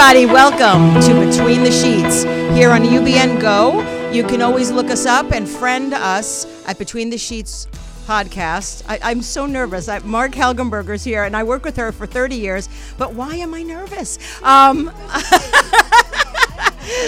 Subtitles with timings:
[0.00, 0.24] everybody.
[0.24, 2.22] Welcome to Between the Sheets
[2.56, 4.10] here on UBN Go.
[4.10, 7.66] You can always look us up and friend us at Between the Sheets
[8.06, 8.82] podcast.
[8.88, 9.88] I, I'm so nervous.
[9.88, 12.70] I, Marg Helgenberger's here, and I work with her for 30 years.
[12.96, 14.18] But why am I nervous?
[14.42, 14.86] Um,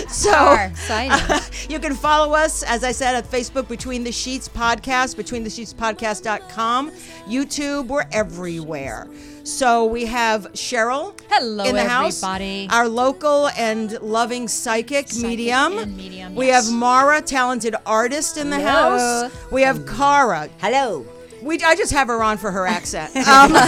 [0.08, 1.40] so exciting.
[1.70, 5.50] you can follow us, as I said, at Facebook, Between the Sheets Podcast, Between the
[5.50, 6.90] Sheets Podcast.com,
[7.26, 9.08] YouTube, we're everywhere.
[9.44, 12.66] So we have Cheryl Hello, in the everybody.
[12.66, 15.78] house, our local and loving psychic, Psychic medium.
[15.78, 16.66] and medium, We yes.
[16.68, 18.98] have Mara, talented artist in the Hello.
[19.28, 19.32] house.
[19.50, 20.48] We have Cara.
[20.58, 21.04] Hello.
[21.42, 23.10] We, I just have her on for her accent.
[23.16, 23.52] Um,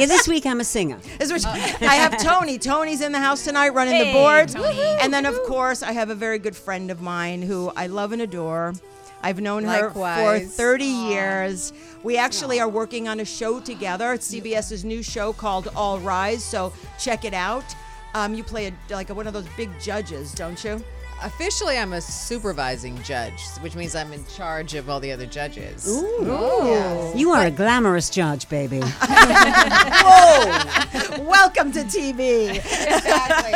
[0.00, 0.98] Yeah, this week I'm a singer.
[1.20, 2.56] Is which- I have Tony.
[2.58, 4.54] Tony's in the house tonight running the boards.
[4.54, 4.80] Tony.
[5.02, 8.12] And then, of course, I have a very good friend of mine who I love
[8.12, 8.72] and adore.
[9.22, 10.54] I've known her for Likewise.
[10.56, 11.74] 30 years.
[12.02, 14.14] We actually are working on a show together.
[14.14, 17.64] It's CBS's new show called All Rise, so check it out.
[18.14, 20.82] Um, you play a, like one of those big judges, don't you?
[21.22, 25.86] Officially, I'm a supervising judge, which means I'm in charge of all the other judges.
[25.86, 28.80] Ooh, You are a glamorous judge, baby.
[30.00, 31.22] Whoa!
[31.22, 32.56] Welcome to TV.
[32.56, 33.52] Exactly.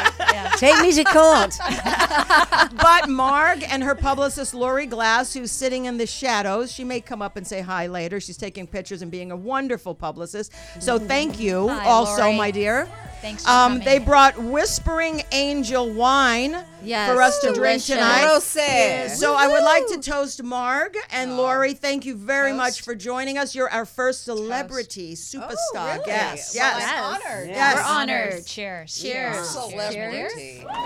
[0.58, 1.56] Take me to court.
[2.76, 7.22] but Marg and her publicist Lori Glass, who's sitting in the shadows, she may come
[7.22, 8.20] up and say hi later.
[8.20, 10.52] She's taking pictures and being a wonderful publicist.
[10.80, 12.36] So thank you, Hi, also, Lori.
[12.36, 12.88] my dear.
[13.24, 13.84] Thanks for Um, coming.
[13.86, 18.22] they brought Whispering Angel wine Yes, for us to drink tonight.
[18.26, 19.08] Rosé.
[19.16, 21.72] So I would like to toast Marg and Lori.
[21.72, 22.56] Thank you very Toast.
[22.58, 23.54] much for joining us.
[23.54, 26.04] You're our first celebrity superstar Oh, really?
[26.04, 26.54] guest.
[26.54, 26.90] Well, Yes.
[26.92, 27.48] I'm honored.
[27.48, 27.74] Yes.
[27.76, 28.44] We're honored.
[28.46, 28.94] Cheers.
[29.00, 29.48] Cheers.
[29.48, 30.62] Celebrity.
[30.66, 30.84] nice.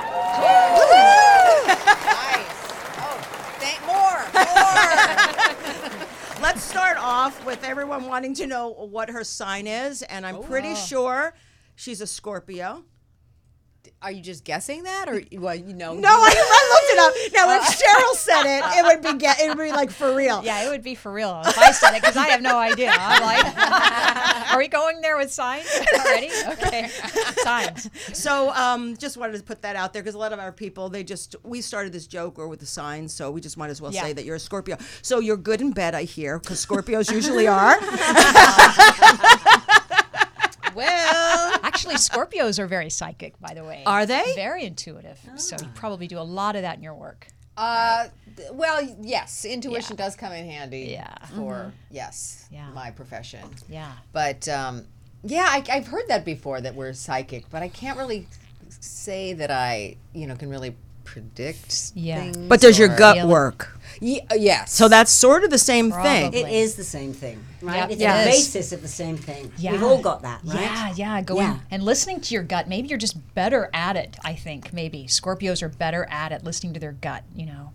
[3.01, 3.19] Oh,
[3.59, 4.23] thank more.
[4.33, 6.05] More.
[6.41, 10.77] Let's start off with everyone wanting to know what her sign is, and I'm pretty
[10.77, 11.35] sure
[11.79, 12.83] she's a Scorpio.
[14.03, 15.95] Are you just guessing that, or well, you know?
[15.95, 17.33] No, I, I looked it up.
[17.33, 20.45] Now, if Cheryl said it, it would be get, it would be like for real.
[20.45, 22.91] Yeah, it would be for real if I said it because I have no idea.
[22.93, 23.23] I'm
[24.43, 26.29] like, are we going there with signs already?
[26.51, 26.89] Okay,
[27.43, 27.89] signs.
[28.13, 30.89] So, um, just wanted to put that out there because a lot of our people,
[30.91, 33.81] they just we started this joke or with the signs, so we just might as
[33.81, 34.03] well Yeah.
[34.03, 34.77] say that you're a Scorpio.
[35.03, 37.79] So you're good in bed, I hear, because Scorpios usually are.
[41.99, 43.83] Scorpios are very psychic, by the way.
[43.87, 44.33] Are they?
[44.37, 45.19] Very intuitive.
[45.37, 47.29] So you probably do a lot of that in your work.
[47.57, 50.05] uh, th- well, yes, intuition Yeah.
[50.05, 50.91] does come in handy.
[50.93, 51.13] Yeah.
[51.35, 52.71] For yes, Yeah.
[52.71, 53.41] my profession.
[53.69, 53.93] Yeah.
[54.13, 54.87] But um,
[55.25, 58.29] yeah, I, I've heard that before that we're psychic, but I can't really
[58.69, 60.77] say that I, you know, can really
[61.13, 62.21] predict Yeah.
[62.21, 62.37] things.
[62.37, 63.29] But does your or- gut Feel it.
[63.29, 63.75] work?
[64.01, 64.73] Ye- uh, yes.
[64.73, 66.31] So that's sort of the same thing.
[66.31, 66.41] Probably.
[66.41, 67.79] It is the same thing, right?
[67.79, 67.91] Yep.
[67.91, 68.25] It's Yes.
[68.25, 69.51] the basis of the same thing.
[69.59, 69.73] Yeah.
[69.73, 70.61] We've all got that, right?
[70.61, 71.21] Yeah, yeah.
[71.23, 71.57] Going Yeah.
[71.71, 72.69] and listening to your gut.
[72.69, 74.17] Maybe you're just better at it.
[74.25, 77.25] I think maybe Scorpios are better at it, listening to their gut.
[77.35, 77.71] You know.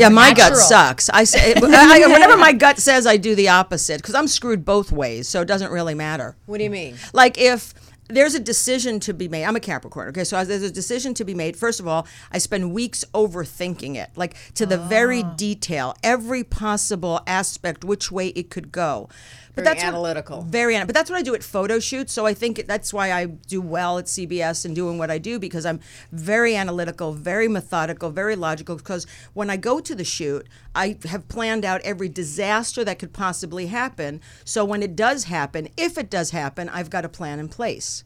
[0.00, 0.56] Yeah, my gut Natural.
[0.60, 1.08] sucks.
[1.10, 4.64] I say I, I- whenever my gut says I do the opposite because I'm screwed
[4.64, 6.34] both ways, so it doesn't really matter.
[6.46, 6.96] What do you mean?
[7.12, 7.72] Like if
[8.08, 10.08] there's a decision to be made, I'm a Capricorn.
[10.08, 11.56] Okay, so there's a decision to be made.
[11.56, 15.34] First of all, I spend weeks overthinking it, like to the very Ah.
[15.36, 19.08] detail, every possible aspect, which way it could go.
[19.56, 20.42] But Very what- analytical.
[20.42, 22.12] very, ana- but that's what I do at photo shoots.
[22.12, 25.38] So I think that's why I do well at CBS and doing what I do
[25.38, 25.78] because I'm
[26.10, 28.74] very analytical, very methodical, very logical.
[28.74, 33.12] Because when I go to the shoot, I have planned out every disaster that could
[33.12, 34.20] possibly happen.
[34.44, 38.02] So when it does happen, if it does happen, I've got a plan in place.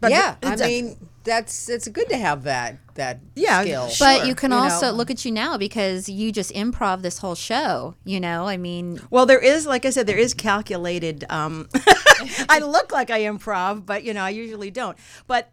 [0.00, 0.96] But yeah, I it's a- mean
[1.30, 3.88] that's it's good to have that that Yeah, skill.
[3.88, 4.06] sure.
[4.06, 4.96] But you can You also know.
[4.98, 7.94] look at you now because you just improv this whole show.
[8.04, 11.24] You know, I mean, Well, there is, like I said, there is calculated.
[11.30, 11.68] Um,
[12.48, 14.96] I look like I improv, but you know, I usually don't.
[15.26, 15.52] But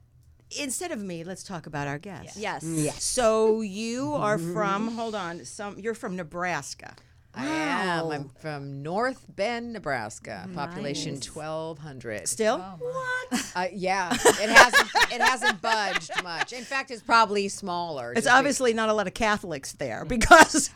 [0.59, 2.38] instead of me, let's talk about our guest.
[2.38, 2.65] yes.
[3.03, 4.95] So you are from?
[4.95, 5.45] Hold on.
[5.45, 6.95] Some you're from Nebraska.
[7.35, 8.12] I am.
[8.12, 10.50] I'm from North Bend, Nebraska.
[10.56, 12.27] Population twelve hundred.
[12.27, 12.57] Still?
[12.59, 13.51] what?
[13.56, 16.53] Uh, yeah, it hasn't it hasn't budged much.
[16.53, 18.12] In fact, it's probably smaller.
[18.12, 20.71] It's just be- obviously not a lot of Catholics there because,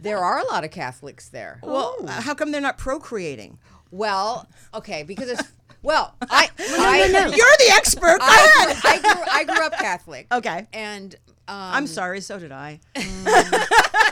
[0.00, 1.60] there are a lot of Catholics there.
[1.62, 3.58] well, how come they're not procreating?
[3.90, 5.42] Well, okay, because it's
[5.82, 8.18] well, I I, You're the expert.
[8.18, 8.76] Go I, ahead.
[8.84, 10.26] I, grew, I grew up Catholic.
[10.32, 10.66] Okay.
[10.72, 11.14] and
[11.46, 12.20] um, I'm sorry.
[12.20, 12.80] So did I.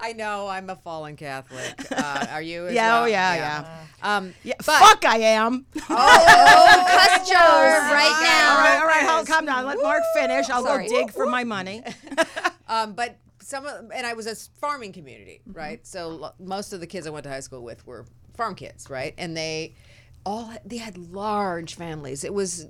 [0.00, 1.74] I know I'm a fallen Catholic.
[1.98, 2.66] Uh, are you?
[2.68, 3.08] as Yeah, oh, well?
[3.08, 4.54] yeah, Um, Yeah.
[4.58, 5.66] but- fuck, I am.
[5.76, 8.58] Oh, Cuss jar right all now.
[8.58, 9.02] right, all right.
[9.10, 9.66] Hold, calm down.
[9.66, 10.48] Let Marg finish.
[10.48, 10.88] I'll Sorry.
[10.88, 11.82] go dig for my money.
[12.70, 15.84] Um, but some of, and I was a farming community, right?
[15.86, 18.04] So lo- most of the kids I went to high school with were
[18.36, 19.14] farm kids, right?
[19.16, 19.74] And they
[20.26, 22.24] all they had large families.
[22.24, 22.66] It was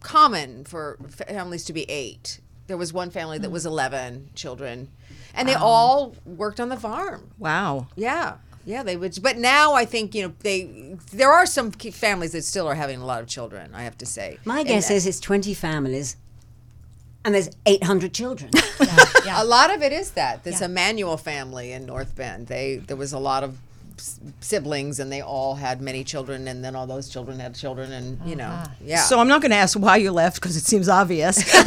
[0.00, 0.96] common for
[1.28, 2.40] families to be eight.
[2.66, 3.70] There was one family that was hmm.
[3.70, 4.88] 11 children,
[5.34, 7.30] and they all worked on the farm.
[7.38, 7.88] Wow.
[7.96, 8.36] Yeah.
[8.64, 9.20] Yeah, they would.
[9.20, 10.96] But now I think you know they.
[11.12, 13.74] There are some ki- families that still are having a lot of children.
[13.74, 14.38] I have to say.
[14.44, 16.16] My guess is it's 20 families
[17.24, 18.50] and there's 800 children.
[19.30, 22.48] a lot of it is that this Emmanuel family in North Bend.
[22.48, 23.58] They there was a lot of
[24.02, 27.92] s- siblings, and they all had many children, and then all those children had children,
[27.92, 28.68] and you know, uh-huh.
[28.84, 29.02] yeah.
[29.02, 31.36] So I'm not going to ask why you left because it seems obvious.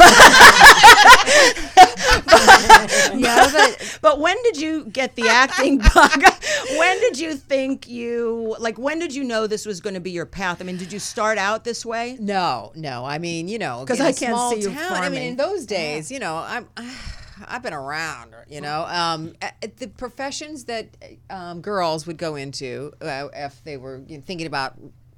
[3.16, 6.22] Yeah, but but when did you get the acting bug?
[6.78, 8.78] when did you think you like?
[8.78, 10.62] When did you know this was going to be your path?
[10.62, 12.18] I mean, did you start out this way?
[12.20, 13.06] No, no.
[13.06, 14.98] I mean, you know, 'Cause in a I can't small see you town, I mean,
[15.02, 15.24] farming.
[15.30, 16.68] in those days, you know, I'm.
[17.48, 18.86] I've been around, you know.
[18.88, 20.88] Um, uh, the professions that
[21.30, 24.76] um, girls would go into uh, if they were you know, thinking about,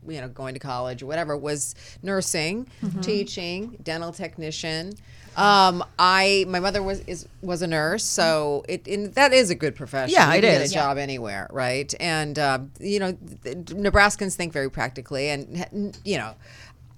[0.08, 3.02] you know, going to college or whatever was nursing, Mm-hmm.
[3.02, 4.94] teaching, dental technician.
[5.36, 9.56] Um, I my mother was is was a nurse, so it and that is a
[9.56, 10.14] good profession.
[10.16, 11.94] Yeah, You it can get a job anywhere, right?
[12.00, 13.12] And um, you know,
[13.44, 16.34] th- Nebraskans think very practically, and you know,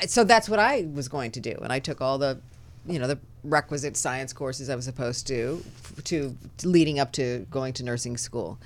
[0.08, 2.40] so that's what I was going to do, and I took all the,
[2.90, 5.64] you know, the requisite science courses I was supposed to,
[6.06, 8.60] to, leading up to going to nursing school,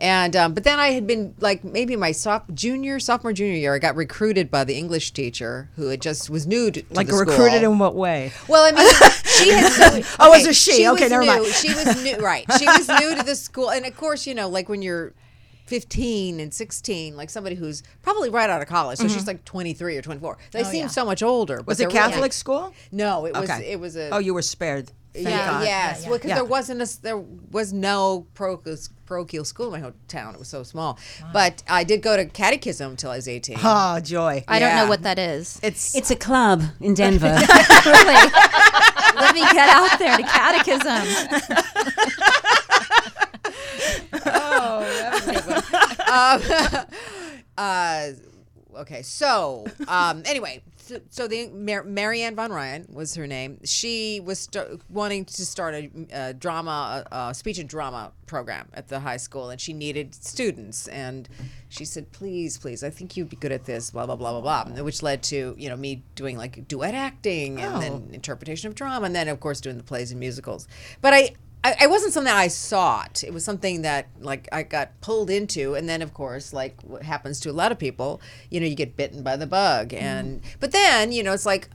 [0.00, 3.74] and um, but then I had been like maybe my soph- junior, sophomore, junior year,
[3.74, 7.06] I got recruited by the English teacher who had just was new to, to Like
[7.08, 7.26] the school.
[7.26, 8.32] recruited in what way?
[8.48, 8.88] Well, I mean,
[9.24, 10.04] she had.
[10.20, 10.86] Oh, was a she.
[10.88, 11.26] Okay, was never new.
[11.28, 11.46] mind.
[11.46, 12.44] She was new, right?
[12.58, 15.12] She was new to the school, and of course, you know, like when you're
[15.70, 19.28] 15 and 16, like somebody who's probably right out of college, so she's mm-hmm.
[19.28, 20.36] like 23 or 24.
[20.50, 20.86] They oh, seem yeah.
[20.88, 21.62] so much older.
[21.64, 22.74] Was it they're really- Catholic school?
[22.90, 23.48] No, it was.
[23.48, 23.70] Okay.
[23.70, 24.10] It was a.
[24.10, 24.90] Oh, you were spared.
[25.14, 25.64] Thank yeah, God.
[25.64, 26.06] yes.
[26.06, 26.34] Well, because Yeah.
[26.36, 28.76] there wasn't a there was no parochial,
[29.06, 30.34] parochial school in my hometown.
[30.34, 30.98] It was so small.
[31.32, 33.58] But I did go to catechism until I was 18.
[33.62, 34.44] Oh, joy.
[34.48, 35.60] I don't know what that is.
[35.62, 37.26] It's it's a club in Denver.
[37.86, 38.30] really.
[39.16, 41.06] Let me get out there to catechism.
[47.58, 48.10] uh,
[48.76, 53.58] okay, so um, anyway, so, so the Mar- Marianne von Ryan was her name.
[53.64, 58.88] She was st- wanting to start a, uh drama, uh, speech and drama program at
[58.88, 60.88] the high school, and she needed students.
[60.88, 61.28] And
[61.68, 64.64] she said, "Please, please, I think you'd be good at this." Blah blah blah blah
[64.64, 68.74] blah, which led to you know me doing like duet acting and then interpretation of
[68.74, 70.66] drama, and then of course doing the plays and musicals.
[71.00, 73.22] But I I, I wasn't something I sought.
[73.22, 77.02] It was something that like I got pulled into, and then of course, like what
[77.02, 78.20] happens to a lot of people,
[78.50, 80.04] you know, you get bitten by the bug, mm-hmm.
[80.04, 81.68] and but then you know, it's like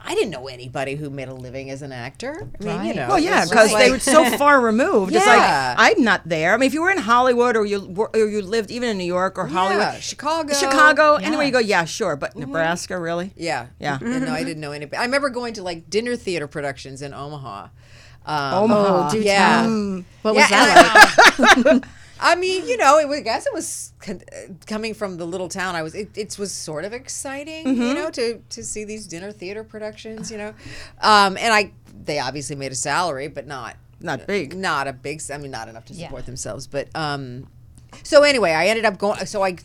[0.00, 2.48] I didn't know anybody who made a living as an actor.
[2.60, 5.14] I mean, you know, Well, yeah, because they were so far removed.
[5.14, 5.74] It's Yeah.
[5.76, 6.54] like I'm not there.
[6.54, 9.04] I mean, if you were in Hollywood or you or you lived even in New
[9.04, 10.54] York or Hollywood, Yeah, Chicago.
[10.54, 12.16] Chicago, anywhere you go, yeah, sure.
[12.16, 12.40] But mm-hmm.
[12.40, 13.32] Nebraska, really?
[13.36, 13.96] Yeah, Yeah.
[13.96, 14.12] Mm-hmm.
[14.12, 14.96] And no, I didn't know anybody.
[14.96, 17.68] I remember going to like dinner theater productions in Omaha.
[18.28, 19.10] Um, Omaha.
[19.10, 19.66] do yeah.
[20.22, 21.84] What was Yeah, that like?
[22.20, 25.24] I mean, you know, it was, I guess it was con- uh, coming from the
[25.24, 25.94] little town I was.
[25.94, 27.80] It, it was sort of exciting, Mm-hmm.
[27.82, 30.52] you know, to to see these dinner theater productions, you know,
[31.00, 31.72] um, and I
[32.04, 34.56] they obviously made a salary, but not Not big.
[34.56, 35.18] not a big.
[35.18, 36.66] s- I mean, not enough to support themselves.
[36.66, 37.46] But um,
[38.02, 39.24] so anyway, I ended up going.
[39.26, 39.56] So I.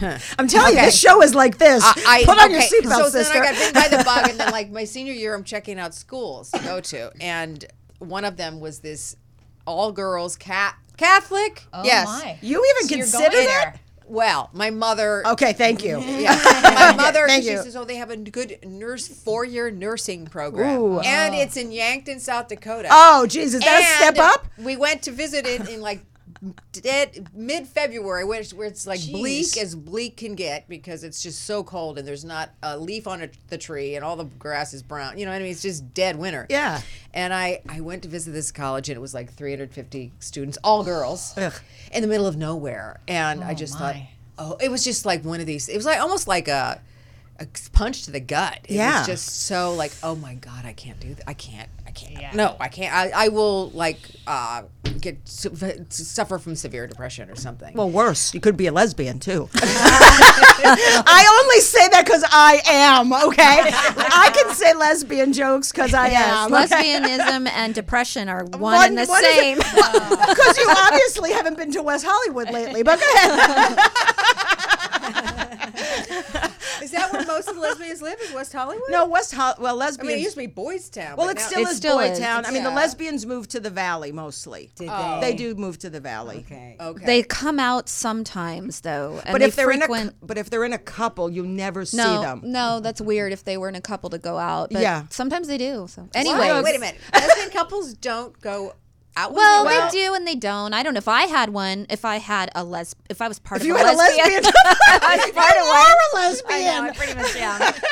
[0.00, 0.18] Huh.
[0.38, 0.86] I'm telling you, Okay.
[0.86, 1.84] this show is like this.
[1.84, 3.34] I, I- Put on your okay, seatbelt, so sister.
[3.34, 5.78] then I got bitten by the bug, and then like my senior year, I'm checking
[5.78, 7.64] out schools to go to, and
[8.02, 9.16] one of them was this
[9.66, 11.64] all girls cat Catholic.
[11.72, 12.06] Oh yes.
[12.06, 12.38] my.
[12.42, 13.72] you even So you're consider that?
[13.72, 13.80] there.
[14.06, 15.26] Well, my mother.
[15.26, 15.98] Okay, thank you.
[16.22, 17.26] Yeah, my mother.
[17.26, 17.62] Thank she you.
[17.62, 21.00] says, "Oh, they have a good nurse four-year nursing program, Ooh.
[21.00, 21.38] and oh.
[21.38, 24.46] it's in Yankton, South Dakota." Oh, Jesus, is that step up?
[24.58, 26.04] We went to visit it in like
[26.72, 31.44] dead mid February, where where it's like bleak as bleak can get because it's just
[31.44, 34.74] so cold and there's not a leaf on a, the tree and all the grass
[34.74, 35.18] is brown.
[35.18, 35.52] You know what I mean?
[35.52, 36.46] It's just dead winter.
[36.50, 36.80] Yeah.
[37.14, 40.82] And I I went to visit this college and it was like 350 students, all
[40.82, 41.52] girls, Ugh.
[41.92, 43.00] in the middle of nowhere.
[43.06, 43.96] And I oh, just thought,
[44.38, 45.68] oh, it was just like one of these.
[45.68, 46.80] It was like almost like a.
[47.40, 48.58] A punch to the gut.
[48.64, 48.98] It Yeah.
[48.98, 51.24] was just so like, oh my god, I can't do that.
[51.28, 51.68] I can't.
[51.92, 52.20] I can't.
[52.22, 52.30] Yeah.
[52.32, 52.94] No, I can't.
[52.94, 54.62] I, I will like uh,
[54.98, 55.54] get su-
[55.90, 57.74] suffer from severe depression or something.
[57.74, 59.50] Well, worse, you could be a lesbian too.
[59.54, 63.60] I only say that because I am, okay?
[63.74, 66.52] I can say lesbian jokes because I am.
[66.54, 66.64] okay?
[66.66, 69.58] Lesbianism and depression are one, One- and the one same.
[69.58, 73.78] Because you obviously haven't been to West Hollywood lately, but go ahead.
[76.82, 78.90] Is that where most of the lesbians live in West Hollywood?
[78.90, 80.08] No, West Hol- well, I lesbians.
[80.08, 81.16] mean, it used to be Boys Town.
[81.16, 82.18] well, it now- still It is still Boy is.
[82.18, 82.44] Town.
[82.44, 84.70] I mean, the lesbians moved to the valley mostly.
[84.76, 85.18] Did Oh.
[85.20, 85.30] they?
[85.32, 86.44] They do move to the valley.
[86.46, 86.76] Okay.
[86.80, 87.04] Okay.
[87.06, 90.02] They come out sometimes though, and But if they're frequent.
[90.02, 92.40] in a but if they're in a couple, you never see them.
[92.44, 93.32] no, that's weird.
[93.32, 95.04] If they were in a couple to go out, but Yeah.
[95.10, 95.86] sometimes they do.
[95.88, 97.00] So anyway, wait a minute.
[97.14, 98.74] Lesbian couples don't go
[99.16, 99.30] out.
[99.30, 99.90] with Well, you?
[99.90, 100.72] they do and they don't.
[100.74, 101.86] I don't know if I had one.
[101.90, 103.96] If I had a les, if I was part If of you a had a
[103.96, 104.52] lesbian, lesbian,
[104.88, 105.76] I was part of you one.
[105.76, 106.84] are a I lesbian.
[106.84, 107.74] know, I pretty much am.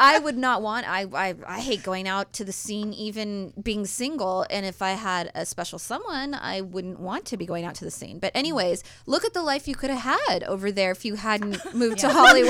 [0.00, 0.88] I would not want.
[0.88, 4.46] I, I I hate going out to the scene, even being single.
[4.48, 7.84] And if I had a special someone, I wouldn't want to be going out to
[7.84, 8.20] the scene.
[8.20, 11.74] But anyways, look at the life you could have had over there if you hadn't
[11.74, 12.48] moved to Hollywood.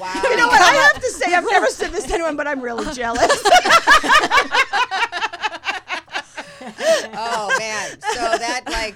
[0.00, 0.12] Wow.
[0.24, 0.62] You know what?
[0.62, 3.30] I have to say, I've never said this to anyone, but I'm really jealous.
[7.16, 8.00] Oh man.
[8.00, 8.94] So that like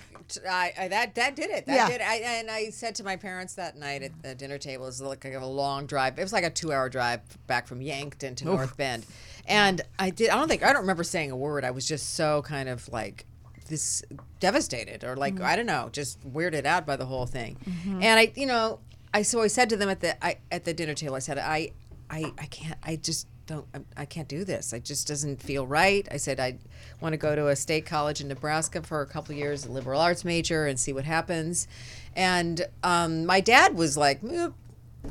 [0.48, 1.66] I, I that that did it.
[1.66, 1.88] That Yeah.
[1.88, 2.06] did it.
[2.06, 5.00] I, and I said to my parents that night at the dinner table it was
[5.02, 6.18] like a long drive.
[6.18, 9.06] It was like a two hour drive back from Yankton to North Bend.
[9.46, 11.64] And I did I don't think I don't remember saying a word.
[11.64, 13.26] I was just so kind of like
[13.68, 14.02] this
[14.40, 15.44] devastated or like mm-hmm.
[15.44, 17.56] I don't know just weirded out by the whole thing.
[17.64, 18.02] Mm-hmm.
[18.02, 18.80] And I you know
[19.12, 21.38] I so I said to them at the I, at the dinner table I said
[21.38, 21.72] I
[22.08, 24.72] I I can't I just don't I'm- I can't do this.
[24.72, 26.06] It just doesn't feel right.
[26.10, 26.58] I said I
[27.00, 30.00] want to go to a state college in Nebraska for a couple years, a liberal
[30.00, 31.66] arts major, and see what happens.
[32.14, 34.48] And um, my dad was like, "Eh,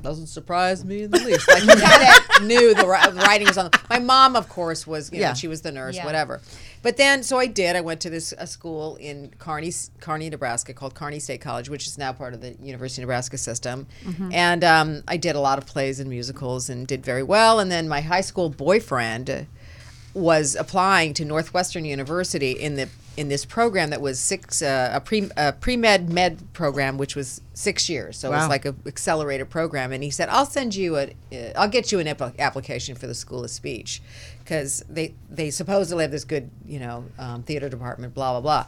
[0.02, 1.48] doesn't surprise me in the least.
[1.48, 3.72] Like he kind of knew the the writing was on.
[3.72, 5.34] The, my mom, of course, was you know Yeah.
[5.34, 6.06] she was the nurse, Yeah.
[6.06, 6.42] whatever.
[6.82, 7.76] But then, so I did.
[7.76, 11.88] I went to this a school in Kearney, Kearney, Nebraska, called Kearney State College, which
[11.88, 13.88] is now part of the University of Nebraska system.
[14.32, 17.60] And um, I did a lot of plays and musicals and did very well.
[17.60, 19.48] And then my high school boyfriend
[20.14, 22.88] was applying to Northwestern University in the
[23.20, 27.18] in this program that was six uh, a pre a pre med med program which
[27.18, 28.18] was six years.
[28.18, 29.92] So it was like an accelerated program.
[29.92, 33.08] And he said I'll send you a uh, I'll get you an app- application for
[33.08, 34.02] the School of Speech
[34.40, 38.66] because they they supposedly have this good you know um, theater department blah blah blah.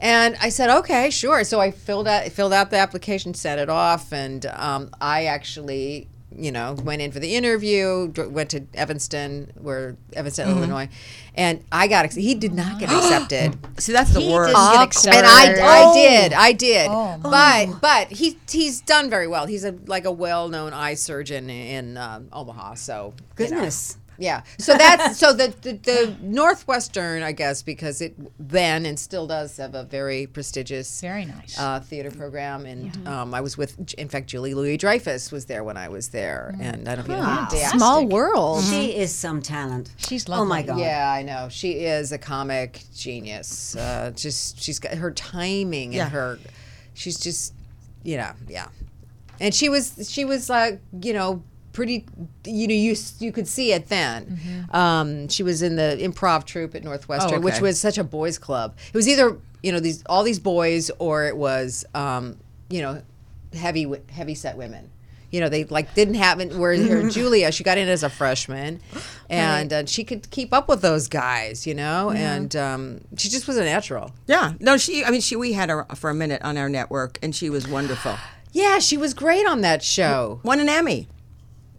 [0.00, 1.44] And I said okay sure.
[1.44, 6.08] So I filled out filled out the application sent it off and um, I actually
[6.38, 10.58] you know, went in for the interview, went to Evanston, where Evanston, Mm-hmm.
[10.58, 10.88] Illinois,
[11.34, 12.12] and I got.
[12.12, 14.54] He did not get accepted, See, that's the He worst.
[14.54, 15.18] didn't get accepted.
[15.18, 16.88] and I, I did, I did.
[16.90, 19.46] Oh, but but he he's done very well.
[19.46, 23.68] He's a like a well known eye surgeon in um, Omaha, so you know.
[24.22, 24.46] Goodness.
[24.58, 24.64] Yeah.
[24.64, 29.56] So that's so the, the the Northwestern, I guess, because it then and still does
[29.56, 31.58] have a very prestigious, Very nice.
[31.58, 32.66] uh, theater program.
[32.66, 36.54] And um, I was with, in fact, Julia Louis-Dreyfus was there when I was there,
[36.60, 38.64] and I don't know if you know who Dan- Small world.
[38.64, 39.90] She is some talent.
[39.96, 40.62] She's Oh my.
[40.62, 40.78] God.
[40.78, 41.48] Yeah, I know.
[41.50, 43.74] She is a comic genius.
[43.76, 46.04] Uh, just she's got her timing Yeah.
[46.04, 46.38] and her,
[46.94, 47.54] she's just,
[48.02, 48.68] you know, yeah.
[49.40, 52.04] And she was she was like you know pretty
[52.46, 54.66] you know you you could see it then.
[54.70, 58.38] Um, she was in the improv troupe at Northwestern, Oh, which was such a boys'
[58.38, 58.76] club.
[58.88, 62.38] It was either you know these all these boys or it was um,
[62.68, 63.02] you know
[63.54, 64.90] heavy heavy set women.
[65.30, 66.52] You know, they like didn't have it.
[66.54, 68.80] Where her Julia, she got in as a freshman,
[69.30, 71.66] and uh, she could keep up with those guys.
[71.66, 74.12] You know, and um, she just was a natural.
[74.26, 74.52] Yeah.
[74.60, 75.02] No, she.
[75.04, 75.34] I mean, she.
[75.36, 78.16] We had her for a minute on our network, and she was wonderful.
[78.52, 80.40] Yeah, she was great on that show.
[80.42, 81.08] Won an Emmy,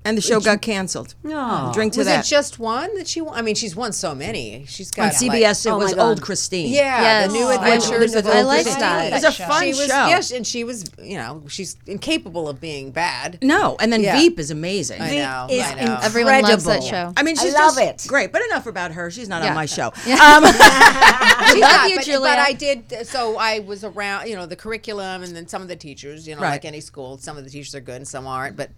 [0.05, 1.15] and the show got canceled.
[1.23, 1.71] No.
[1.73, 2.25] Drink to Was that.
[2.25, 3.35] it just one that she won?
[3.37, 4.65] I mean, she's won so many.
[4.67, 5.65] She's got like- CBS?
[5.65, 6.03] it Oh was God.
[6.09, 6.71] Old Christine.
[6.71, 7.27] yeah, Yes.
[7.31, 8.79] the new I- adventures of I Old Christine.
[8.79, 9.05] that.
[9.07, 10.07] It was a fun she was, show.
[10.07, 13.39] Yes, and she was, you know, she's incapable of being bad.
[13.41, 14.17] No, and then Yeah.
[14.17, 15.01] Veep is amazing.
[15.01, 15.99] I Veep know, is I know.
[16.01, 16.89] Everyone loves that incredible.
[16.89, 17.13] show.
[17.17, 18.09] I mean, I she's love just it.
[18.09, 18.31] great.
[18.31, 19.09] But enough about her.
[19.11, 19.49] She's not Yeah.
[19.49, 19.91] on my show.
[20.05, 20.15] Yeah.
[20.15, 20.43] Um,
[21.53, 22.19] We love you, but, Julia.
[22.21, 23.07] but I did.
[23.07, 26.35] So I was around, you know, the curriculum, and then some of the teachers, you
[26.35, 26.51] know, Right.
[26.51, 28.55] like any school, some of the teachers are good and some aren't.
[28.55, 28.69] But,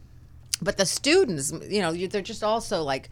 [0.62, 3.09] but the students, you know, they're just also like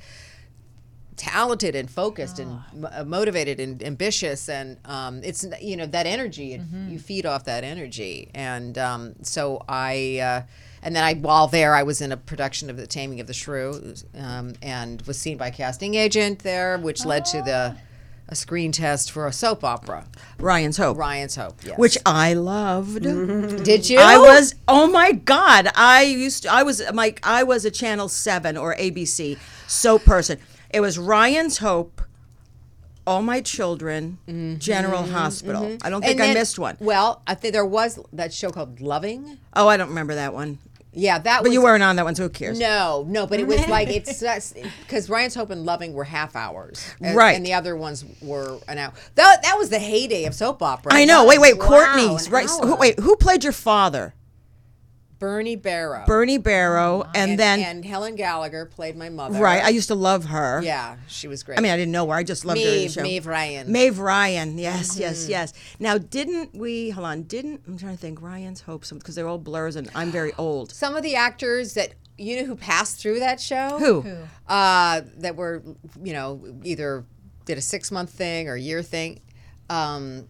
[1.16, 6.08] talented and focused and mo- uh, motivated and ambitious and um, it's you know that
[6.08, 6.60] energy
[6.90, 8.30] you feed off that energy.
[8.34, 10.42] And um, so I uh,
[10.82, 13.34] and then I while there I was in a production of the Taming of the
[13.34, 17.78] Shrew um, and was seen by a casting agent there which led to the
[18.28, 20.06] a screen test for a soap opera
[20.40, 21.78] Ryan's Hope, Ryan's Hope yes.
[21.78, 23.04] which I loved.
[23.04, 23.64] Mm-hmm.
[23.64, 25.70] did you I was oh my god!
[25.76, 27.20] I used to, I was Mike.
[27.24, 29.38] I was a Channel Seven or ABC
[29.68, 30.40] soap person.
[30.70, 32.02] It was Ryan's Hope,
[33.06, 34.58] All My Children, mm-hmm.
[34.58, 35.64] General Hospital.
[35.64, 35.86] Mm-hmm.
[35.86, 36.78] I don't think And I missed one.
[36.80, 40.60] well I think there was that show called Loving Oh, I don't remember that one.
[40.94, 41.46] Yeah that was.
[41.46, 42.60] But was you weren't on that one, so who cares?
[42.60, 44.24] No, no, but it was like it's
[44.82, 47.36] because Ryan's Hope and Loving were half hours, and, Right.
[47.36, 48.94] And the other ones were an hour.
[49.16, 50.94] That that was the heyday of soap opera.
[50.94, 51.26] I know.
[51.26, 52.50] Wait, wait, Courtney's an right.
[52.50, 54.14] Who, wait, who played your father?
[55.24, 56.04] Bernie Barrow.
[56.06, 59.40] Bernie Barrow, and, and, then and Helen Gallagher played my mother.
[59.40, 59.64] right.
[59.64, 60.62] I used to love her.
[60.62, 61.58] yeah, she was great.
[61.58, 62.14] I mean, I didn't know her.
[62.16, 62.66] I just loved her.
[62.66, 63.02] in the Maeve, show.
[63.04, 63.72] Maeve Ryan.
[63.72, 64.58] Maeve Ryan.
[64.58, 65.32] Yes, yes, Mm-hmm.
[65.32, 65.54] yes.
[65.80, 66.90] Now, didn't we?
[66.90, 67.24] Hold on.
[67.24, 68.22] Didn't I'm trying to think.
[68.22, 68.84] Ryan's Hope.
[68.90, 70.74] Because they're all blurs, and I'm very old.
[70.74, 73.78] Some of the actors that you know who passed through that show.
[73.80, 74.04] Who?
[74.48, 75.64] Uh, that were
[76.04, 77.06] you know either
[77.46, 79.22] did a six month thing or a year thing.
[79.70, 80.28] Um,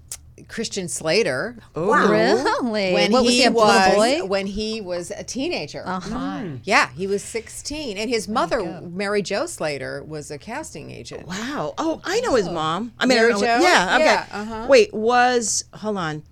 [0.47, 1.57] Christian Slater.
[1.75, 2.93] Oh, really?
[2.93, 4.25] When what was he he a was boy?
[4.25, 5.83] when he was a teenager.
[5.85, 6.43] Uh-huh.
[6.63, 11.27] Yeah, he was 16, and his mother, Mary Jo Slater, was a casting agent.
[11.27, 11.73] Wow.
[11.77, 12.93] Oh, I know his mom.
[12.99, 13.39] I mean, Mary I know.
[13.39, 13.45] Jo?
[13.45, 13.95] Yeah.
[13.95, 14.05] Okay.
[14.05, 14.67] Yeah, uh-huh.
[14.69, 14.93] Wait.
[14.93, 16.23] Was hold on.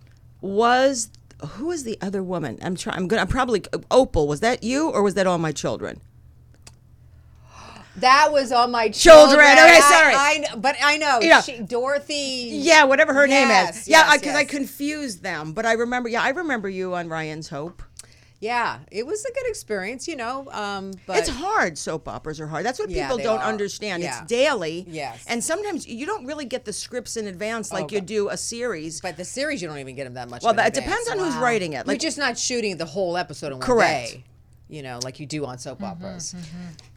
[0.42, 1.10] Was
[1.46, 2.58] who was the other woman?
[2.62, 2.98] I'm trying.
[2.98, 3.22] I'm gonna.
[3.24, 4.28] I'm probably Opal.
[4.28, 6.00] Was that you or was that all my children?
[7.98, 9.40] That was on my Children.
[9.46, 9.52] children.
[9.52, 10.14] Okay, I- sorry.
[10.16, 11.42] I, kn- but I know Yeah.
[11.42, 12.50] she, Dorothy.
[12.54, 13.88] Yeah, whatever her name is.
[13.88, 15.52] Yeah, yes, because I confused them.
[15.54, 16.08] But I remember.
[16.10, 17.84] Yeah, I remember you on Ryan's Hope.
[18.40, 20.48] Yeah, it was a good experience, you know.
[20.52, 21.78] Um, but it's hard.
[21.78, 22.66] Soap operas are hard.
[22.66, 23.46] That's what Yeah, people don't are.
[23.48, 24.02] understand.
[24.02, 24.22] Yeah.
[24.22, 24.84] It's daily.
[24.90, 25.24] Yes.
[25.28, 29.00] And sometimes you don't really get the scripts in advance like you do a series.
[29.00, 30.42] But the series, you don't even get them that much.
[30.42, 31.86] well, that, it depends on who's writing it.
[31.86, 34.12] You're Like just not shooting the whole episode in one Correct.
[34.14, 34.24] day.
[34.72, 36.34] You know, like you do on soap operas.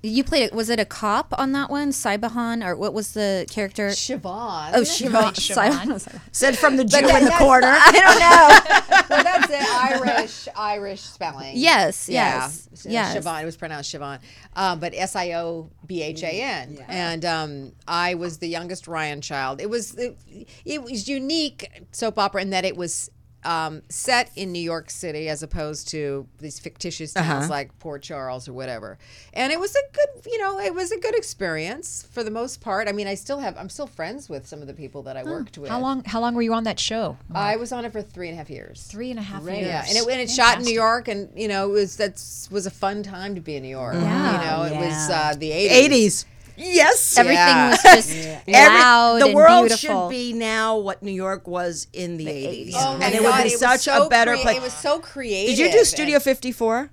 [0.01, 0.53] You played it.
[0.55, 1.91] Was it a cop on that one?
[1.91, 3.89] Saibahan, or what was the character?
[3.89, 4.71] Siobhan.
[4.75, 5.33] Oh, Siobhan.
[5.35, 6.21] Siobhan.
[6.33, 7.67] Said from the Jew that- in the corner.
[7.67, 9.07] I don't know.
[9.11, 11.57] well, that's the Irish Irish spelling.
[11.57, 12.43] Yes, Yeah.
[12.45, 13.17] yes, S- yes.
[13.17, 13.43] Siobhan.
[13.43, 14.21] It was pronounced Siobhan,
[14.55, 16.75] um, but S I O B H A N.
[16.79, 16.85] Yeah.
[16.89, 19.61] And um, I was the youngest Ryan child.
[19.61, 20.17] It was it,
[20.65, 23.11] it was unique soap opera in that it was.
[23.45, 28.49] Um, set in New York City as opposed to these fictitious towns like Port Charles
[28.49, 28.99] or whatever,
[29.33, 32.61] and it was a good, you know, it was a good experience for the most
[32.61, 32.89] part.
[32.89, 35.25] I mean, I still have, I'm still friends with some of the people that I
[35.25, 35.71] worked with.
[35.71, 36.05] How long?
[36.05, 37.17] How long were you on that show?
[37.35, 38.83] I was on it for three and a half years.
[38.85, 39.59] Three and a half years.
[39.67, 42.49] Yeah, and it, and it shot in New York, and you know, it was that's
[42.51, 43.95] was a fun time to be in New York.
[43.95, 44.33] Yeah.
[44.33, 46.25] you know, it was uh, the eighties.
[46.25, 46.27] 80s.
[46.57, 47.17] Yes.
[47.19, 47.71] Everything Yeah.
[47.71, 48.11] was just
[48.49, 50.09] Every- loud the and world beautiful.
[50.09, 52.73] should be now what New York was in the, 80s.
[52.75, 54.57] Oh my and it God, would be was such so a better crea- place.
[54.59, 55.57] It was so creative.
[55.57, 56.91] Did you do Studio 54?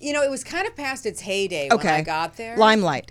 [0.00, 1.88] You know, it was kind of past its heyday when Okay.
[1.88, 2.56] I got there.
[2.56, 3.10] Limelight.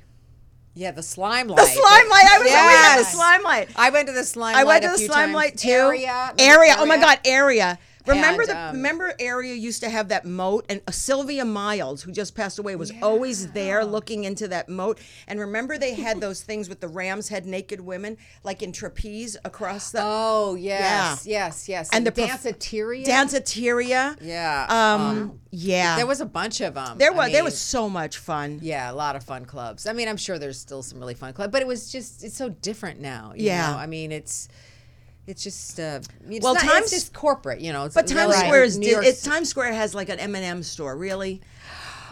[0.73, 1.57] yeah, the slime light.
[1.57, 2.23] The Slimelight.
[2.23, 3.69] I was always at the slime light.
[3.75, 4.55] I went to the slime.
[4.55, 5.61] I went light to a the few Slimelight times.
[5.63, 5.69] too.
[5.69, 6.33] Area.
[6.39, 6.75] Area.
[6.77, 7.77] Oh my God, Area.
[8.07, 12.01] Remember And, the um, remember Area used to have that moat, and uh, Sylvia Miles,
[12.03, 14.99] who just passed away, was always there looking into that moat.
[15.27, 19.37] And remember they had those things with the ram's head naked women, like in trapeze
[19.45, 21.89] across the Oh yes, yes, yes.
[21.91, 23.05] And And, the danceteria.
[23.05, 24.17] danceteria.
[24.21, 24.65] Yeah.
[24.69, 25.39] Um.
[25.51, 25.95] yeah.
[25.95, 26.97] there was a bunch of them.
[26.97, 28.59] there was there was so much fun.
[28.61, 29.85] Yeah, a lot of fun clubs.
[29.87, 32.35] I mean, I'm sure there's still some really fun clubs, but it was just it's
[32.37, 33.33] so different now.
[33.35, 33.71] you Yeah.
[33.71, 33.77] know?
[33.77, 34.47] I mean, it's
[35.27, 37.85] it's just uh, it's Well, not, Times- it's just corporate, you know.
[37.85, 40.35] It's But Times really- Square is New York it, Times Square has like an M
[40.35, 40.95] and M store.
[40.95, 41.41] Really,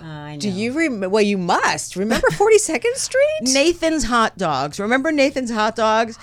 [0.01, 0.39] I know.
[0.39, 1.09] Do you remember?
[1.09, 3.23] Well, you must remember 42nd Street.
[3.41, 4.79] Nathan's hot dogs.
[4.79, 6.19] Remember Nathan's hot dogs?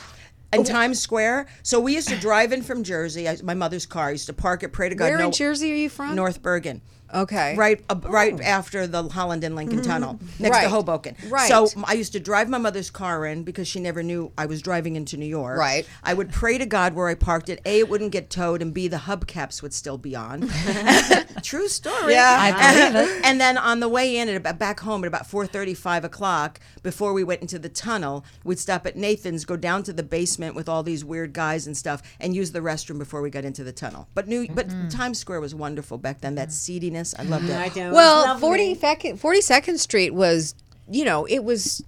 [0.54, 0.58] Oh.
[0.58, 3.26] In Times Square, so we used to drive in from Jersey.
[3.26, 4.68] I, my mother's car I used to park it.
[4.68, 6.14] Pray to God, Where no, in Jersey are you from?
[6.14, 6.82] North Bergen.
[7.14, 7.54] Okay.
[7.56, 10.72] right uh, right after the Holland and Lincoln Tunnel, next to Mm-hmm.
[10.74, 11.16] Hoboken.
[11.28, 11.48] Right.
[11.48, 14.46] So m- I used to drive my mother's car in because she never knew I
[14.46, 15.58] was driving into New York.
[15.58, 15.86] Right.
[16.02, 17.60] I would pray to God where I parked it.
[17.66, 20.48] A, it wouldn't get towed, and B, the hubcaps would still be on.
[21.42, 22.12] True story.
[22.14, 22.36] Yeah.
[22.40, 23.24] I believe it.
[23.24, 26.04] And then on the way in, at about back home at about four thirty, five
[26.04, 30.02] o'clock, before we went into the tunnel, we'd stop at Nathan's, go down to the
[30.02, 33.44] basement with all these weird guys and stuff, and use the restroom before we got
[33.44, 34.08] into the tunnel.
[34.14, 36.34] But New, but Times Square was wonderful back then.
[36.36, 37.56] That seediness, I loved it.
[37.56, 37.92] I don't.
[37.92, 39.12] Well, It's 40 lovely.
[39.40, 40.54] 42nd Street was,
[40.90, 41.82] you know, it was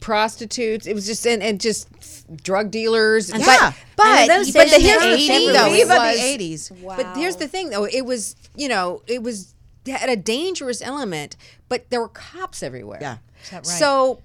[0.00, 0.86] prostitutes.
[0.86, 1.88] It was just and, and just
[2.42, 3.30] drug dealers.
[3.30, 3.38] Yeah.
[3.38, 5.72] But but, And but the, here's the thing though.
[5.72, 6.96] It was, the 80s.
[6.96, 7.84] But here's the thing though.
[7.84, 9.54] It was you know it was
[9.86, 11.36] had a dangerous element,
[11.68, 12.98] but there were cops everywhere.
[13.00, 13.18] Yeah.
[13.50, 13.66] that right?
[13.66, 14.20] So,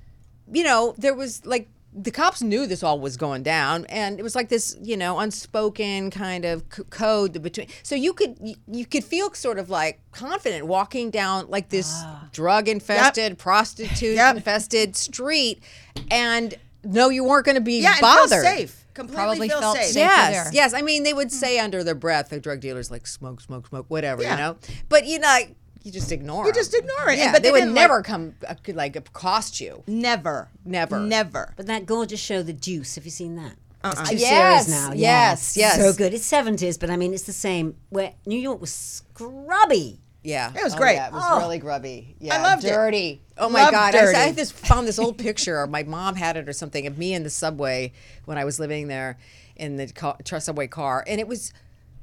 [0.51, 4.23] you know, there was like the cops knew this all was going down, and it
[4.23, 7.67] was like this, you know, unspoken kind of c- code between.
[7.83, 11.89] So you could you, you could feel sort of like confident walking down like this
[11.93, 12.27] Ah.
[12.33, 14.35] drug infested, prostitute Yep.
[14.35, 15.63] infested street,
[16.11, 16.53] and
[16.83, 18.29] no, you weren't going to be Yeah, and bothered.
[18.29, 18.81] feel safe.
[18.93, 19.85] Completely Probably feel felt safe.
[19.87, 19.95] safe.
[19.95, 20.53] Yes, there.
[20.53, 20.73] yes.
[20.73, 23.85] I mean, they would say under their breath, the drug dealers like smoke, smoke, smoke,
[23.89, 24.31] whatever, Yeah.
[24.31, 24.57] you know.
[24.89, 25.37] But you know,
[25.85, 26.43] you just ignore.
[26.43, 26.55] You 'em.
[26.55, 27.17] just ignore it.
[27.19, 29.83] Yeah, But they, they would never like- come uh, could, like cost you.
[29.87, 30.49] Never.
[30.65, 30.99] Never.
[30.99, 31.53] Never.
[31.55, 33.53] But that gorgeous show, The Deuce, have you seen that?
[33.83, 34.91] It's two Yes, series now.
[34.93, 35.29] yeah.
[35.29, 35.77] yes, yes.
[35.77, 36.11] So good.
[36.13, 37.75] It's seventies, but I mean, it's the same.
[37.89, 39.99] Where New York was scrubby.
[40.23, 40.95] Yeah, It was Oh, great.
[40.95, 41.37] yeah, it was Oh.
[41.37, 42.15] really grubby.
[42.19, 42.69] Yeah, loved it.
[42.69, 43.21] dirty.
[43.37, 43.95] Oh my Loved god!
[43.95, 44.25] I.
[44.25, 47.13] I just found this old picture, or my mom had it, or something, of me
[47.13, 47.91] in the subway
[48.25, 49.19] when I was living there
[49.55, 51.53] in the car, subway car, and it was,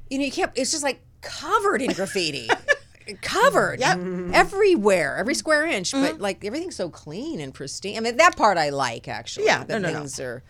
[0.09, 0.51] you know, you can't.
[0.55, 2.49] It's just like covered in graffiti.
[3.21, 3.99] covered Yep.
[4.33, 5.91] everywhere, every square inch.
[5.91, 7.97] But like everything's so clean and pristine.
[7.97, 9.45] I mean, that part I like actually.
[9.45, 10.07] Yeah, no, no, no.
[10.19, 10.43] are.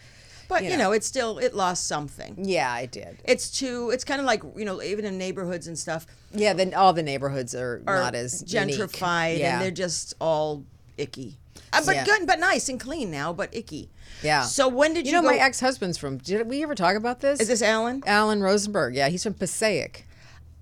[0.50, 0.84] But you you know.
[0.86, 2.36] know, it's still it lost something.
[2.38, 3.20] Yeah, I did.
[3.24, 3.90] It's too.
[3.92, 7.04] It's kind of like you know, even in neighborhoods and stuff Yeah, then all the
[7.04, 9.54] neighborhoods are, are not as gentrified Yeah.
[9.54, 10.64] and they're just all
[10.98, 11.38] icky.
[11.72, 12.06] Uh, but Yeah.
[12.06, 13.90] good, but nice and clean now, but icky.
[14.22, 14.44] Yeah.
[14.44, 15.34] So when did you you, know go?
[15.34, 16.18] my ex husband's from?
[16.18, 17.40] Did we ever talk about this?
[17.40, 18.04] is this Alan?
[18.06, 18.96] Alan Rosenberg?
[18.96, 20.06] Yeah, he's from Passaic.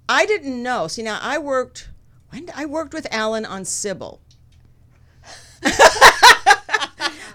[0.09, 0.87] I didn't know.
[0.87, 1.89] See, now I worked.
[2.29, 4.19] When I worked with Alan on Cybill.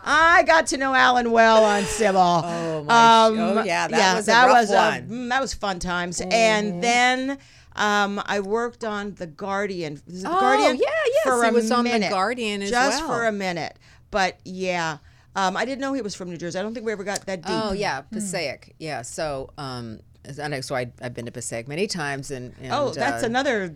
[0.09, 2.43] I got to know Alan well on Cybill.
[2.45, 5.09] Oh my sh- oh, yeah, that was a that was one.
[5.09, 6.21] mm, that was fun times.
[6.31, 7.39] And then
[7.75, 10.01] um, I worked on the Guardian.
[10.07, 10.77] The Oh, Guardian?
[10.77, 13.09] yeah, yes, For he a was on The minute, Guardian as just well.
[13.11, 13.77] for a minute.
[14.13, 14.99] But yeah,
[15.35, 16.59] um, I didn't know he was from New Jersey.
[16.59, 17.51] I don't think we ever got that deep.
[17.53, 18.75] Oh yeah, Passaic.
[18.79, 19.03] Yeah.
[19.03, 19.99] So um,
[20.43, 20.61] I know.
[20.61, 23.75] So I I've been to Passaic many times, and, and Oh, that's uh, another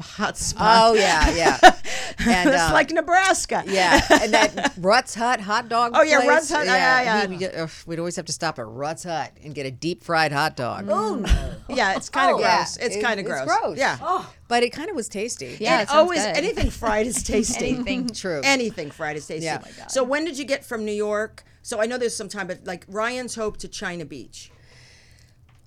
[0.00, 0.78] hot spot.
[0.90, 1.58] Oh yeah, yeah.
[2.24, 3.64] And it's uh, like Nebraska.
[3.66, 5.92] Yeah, and that Rutt's Hut hot dog.
[5.94, 7.26] Oh, yeah, place, Rutt's Hut, yeah, yeah.
[7.26, 10.04] We, we, ugh, we'd always have to stop at Rutt's Hut and get a deep
[10.04, 10.88] fried hot dog.
[10.88, 11.52] Oh no.
[11.74, 12.76] Yeah, it's kind of Yeah, gross.
[12.76, 13.46] It's it- kind of it's gross.
[13.60, 13.78] gross.
[13.78, 14.24] Yeah.
[14.46, 15.56] But it kind of was tasty.
[15.58, 16.36] Yeah, and it always good.
[16.36, 17.70] anything fried is tasty.
[17.70, 18.08] Anything.
[18.10, 18.42] True.
[18.44, 19.46] Anything fried is tasty.
[19.46, 19.58] Yeah.
[19.62, 19.90] Oh my God.
[19.90, 21.44] So when did you get from New York?
[21.62, 24.50] So I know there's some time, but like Ryan's Hope to China Beach.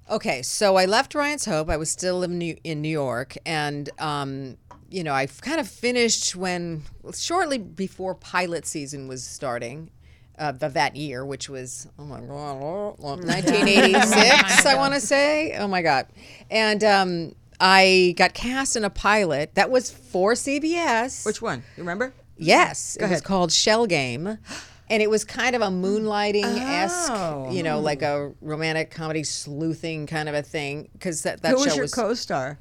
[0.09, 1.69] Okay, so I left Ryan's Hope.
[1.69, 4.57] I was still in New, in New York, and um,
[4.89, 9.89] you know, I kind of finished when shortly before pilot season was starting.
[10.37, 12.59] Uh, of that year, which was oh my god,
[12.99, 15.55] 1986, I want to say.
[15.57, 16.07] Oh my god,
[16.51, 21.25] and um, I got cast in a pilot that was for CBS.
[21.25, 21.63] Which one?
[21.77, 22.13] You remember?
[22.37, 24.37] Yes, it was called Shell Game.
[24.89, 27.49] And it was kind of a moonlighting esque, Oh.
[27.51, 30.89] you know, like a romantic comedy sleuthing kind of a thing.
[30.93, 32.59] Because that, that Who show was your was co-star?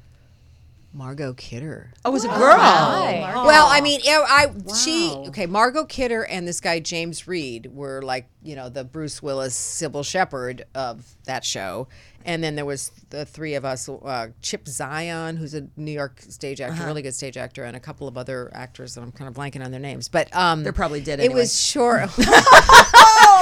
[0.95, 1.91] Margot Kidder.
[2.05, 2.37] Oh, it was a girl.
[2.57, 5.45] Well, I mean, yeah, I she okay.
[5.45, 10.05] Margot Kidder and this guy James Read were like you know the Bruce Willis, Cybill
[10.05, 11.89] Shepherd of that show,
[12.23, 16.21] and then there was the three of us: uh, Chip Zien, who's a New York
[16.21, 16.85] stage actor, Uh-huh.
[16.87, 18.95] really good stage actor, and a couple of other actors.
[18.95, 21.41] that I'm kind of blanking on their names, but um, They're probably dead It anyway.
[21.41, 22.09] was short.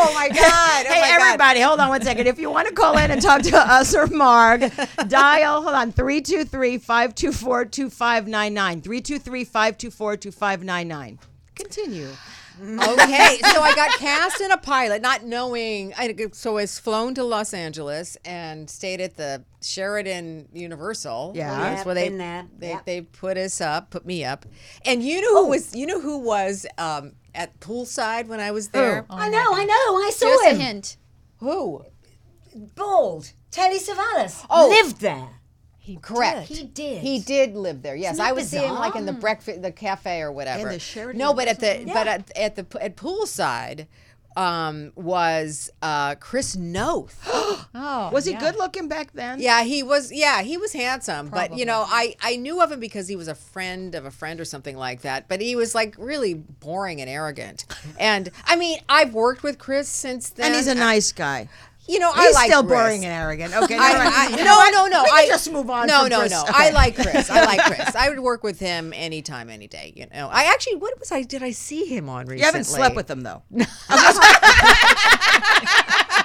[0.09, 0.85] oh my god!
[0.87, 1.21] Oh hey, my God.
[1.21, 2.27] everybody, hold on one second.
[2.27, 4.71] If you want to call in and talk to us or Marg,
[5.07, 8.81] dial, hold on, 323 524 2599.
[8.81, 11.19] 323 524 2599.
[11.55, 12.09] Continue.
[12.61, 15.91] okay, so I got cast in a pilot, not knowing.
[15.97, 21.33] I so I was flown to Los Angeles and stayed at the Sheraton Universal.
[21.35, 21.59] Yeah.
[21.59, 22.85] that's Yep, where they been they Yep.
[22.85, 24.45] they put us up, put me up,
[24.85, 28.69] and you know who was you know who was um, at poolside when I was
[28.69, 29.05] there.
[29.09, 29.97] I know, I know.
[29.97, 30.97] I saw Just a hint.
[31.37, 31.85] Who?
[32.75, 33.31] Bald.
[33.51, 34.45] Telly Savalas.
[34.49, 34.69] Oh.
[34.69, 35.29] Lived there.
[36.01, 36.47] Correct.
[36.47, 37.01] He did.
[37.01, 37.95] He did live there.
[37.95, 40.67] Yes, Isn't that I would see him like in the breakfast, the cafe or whatever.
[40.67, 41.93] In the Sheraton no, but at the Yeah.
[41.93, 43.87] but at, at the at poolside
[44.35, 47.29] um, was uh, Chris Noth.
[47.75, 48.39] Oh, Was he yeah.
[48.39, 49.39] good looking back then?
[49.39, 50.11] Yeah, he was.
[50.11, 53.27] Yeah, he was handsome, but you know, I I knew of him because he was
[53.27, 55.27] a friend of a friend or something like that.
[55.27, 57.65] But he was like really boring and arrogant.
[57.99, 60.47] And I mean, I've worked with Chris since then.
[60.47, 61.49] And he's a nice guy.
[61.85, 62.79] You know, I He's like still Chris.
[62.79, 63.53] boring and arrogant.
[63.63, 64.03] Okay, I, never.
[64.15, 65.03] I, You no, know no, no.
[65.03, 65.87] We can I just move on.
[65.87, 66.31] No, from no, Chris.
[66.31, 66.41] no.
[66.43, 66.51] Okay.
[66.55, 67.29] I like Chris.
[67.29, 67.93] I like Chris.
[67.95, 69.91] I would work with him anytime, any day.
[69.95, 71.23] You know, I actually, what was I?
[71.23, 72.39] Did I see him on recently?
[72.39, 73.43] You haven't slept with him though.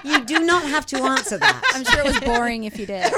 [0.04, 1.60] You do not have to answer that.
[1.74, 3.12] I'm sure it was boring if you did.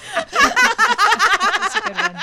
[0.00, 2.14] That's a good one.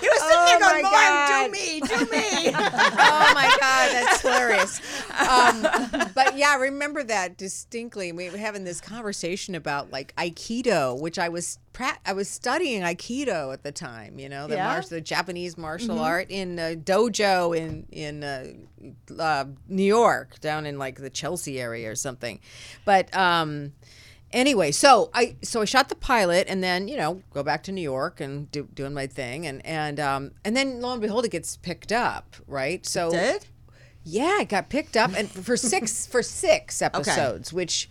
[0.00, 1.46] He was sitting there going, my "Marg, God.
[1.46, 4.80] do me, do me." oh my god, that's hilarious.
[5.18, 8.12] Um, but yeah, I remember that distinctly.
[8.12, 12.82] We were having this conversation about like Aikido, which I was pra- I was studying
[12.82, 14.18] Aikido at the time.
[14.18, 14.64] You know, the Yeah?
[14.66, 18.46] mar- the Japanese martial art in a dojo in in uh,
[19.18, 22.40] uh, New York, down in like the Chelsea area or something.
[22.84, 23.72] But um,
[24.32, 27.72] anyway, so I so I shot the pilot and then you know go back to
[27.72, 31.24] New York and do, doing my thing and and um, and then lo and behold
[31.24, 33.46] it gets picked up right so Did?
[34.04, 37.88] yeah it got picked up and for six for six episodes which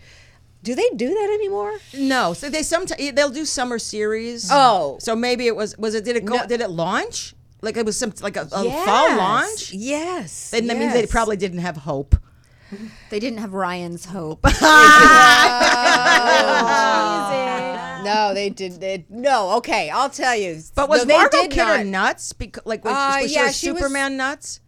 [0.64, 4.50] do they do that anymore No, so they sometimes they'll do summer series.
[4.52, 4.98] Oh.
[5.00, 6.48] so maybe it was was it did it go No.
[6.48, 9.74] did it launch like it was some like a, a fall launch?
[9.74, 12.16] yes And that means they probably didn't have hope.
[13.10, 14.44] They didn't have Ryan's hope.
[18.04, 21.52] no they did they, no okay I'll tell you But was no, they Margot did
[21.52, 21.86] Kidder not.
[21.86, 22.34] nuts?
[22.34, 24.60] Because like was, Uh, was yeah, she, she was- Superman nuts?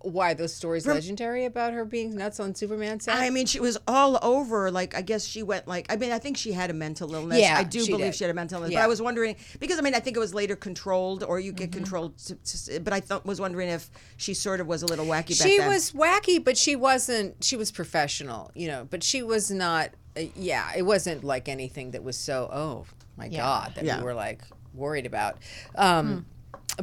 [0.00, 3.16] Why those stories legendary about her being nuts on Superman set?
[3.16, 4.70] I mean, she was all over.
[4.70, 5.92] Like, I guess she went like.
[5.92, 7.40] I mean, I think she had a mental illness.
[7.40, 8.14] Yeah, I do she believe did.
[8.14, 8.70] she had a mental illness.
[8.72, 8.78] Yeah.
[8.78, 11.50] But I was wondering because I mean, I think it was later controlled, or you
[11.50, 11.56] Mm-hmm.
[11.58, 12.16] get controlled.
[12.18, 15.36] To, to, but I thought was wondering if she sort of was a little wacky.
[15.36, 15.68] back she then.
[15.68, 17.42] was wacky, but she wasn't.
[17.42, 18.86] She was professional, you know.
[18.88, 19.90] But she was not.
[20.16, 22.48] Uh, yeah, it wasn't like anything that was so.
[22.52, 23.98] Oh my god, that Yeah.
[23.98, 24.42] we were like
[24.74, 25.38] worried about.
[25.74, 26.26] Um,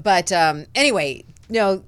[0.02, 1.84] But um, anyway, no,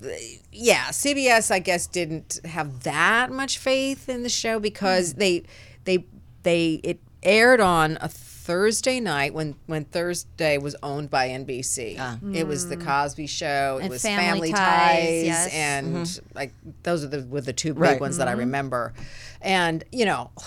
[0.51, 5.19] yeah, CBS I guess didn't have that much faith in the show because hmm.
[5.19, 5.43] they
[5.85, 6.05] they
[6.43, 11.97] they it aired on a Thursday night when when Thursday was owned by NBC.
[11.99, 12.17] Ah.
[12.33, 12.83] It was the hmm.
[12.83, 13.77] Cosby Show.
[13.79, 15.53] It And was Family Family Ties, Ties, yes.
[15.53, 16.27] and mm-hmm.
[16.33, 18.01] like those are the were the two big Right.
[18.01, 18.39] ones that I mm-hmm.
[18.39, 18.93] remember,
[19.41, 20.31] and you know.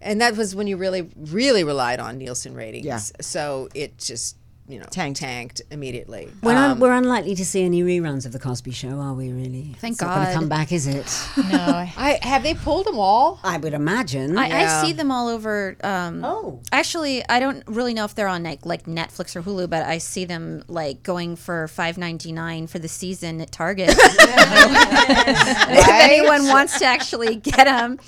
[0.00, 2.86] And that was when you really, really relied on Nielsen ratings.
[2.86, 3.00] Yeah.
[3.20, 4.36] So it just,
[4.68, 5.18] you know, Tanked.
[5.20, 6.28] tanked immediately.
[6.42, 9.32] We're, Um, un- we're unlikely to see any reruns of the Cosby Show, are we?
[9.32, 9.74] Really?
[9.80, 11.06] Thank it's Not going to come back, is it?
[11.50, 13.40] No, I- I have they pulled them all?
[13.42, 14.36] I would imagine.
[14.36, 14.80] I, Yeah.
[14.80, 15.76] I see them all over.
[15.82, 16.60] Um, Oh.
[16.70, 19.98] actually, I don't really know if they're on like, like Netflix or Hulu, but I
[19.98, 23.88] see them like going for five ninety nine for the season at Target.
[23.98, 27.98] if anyone wants to actually get them,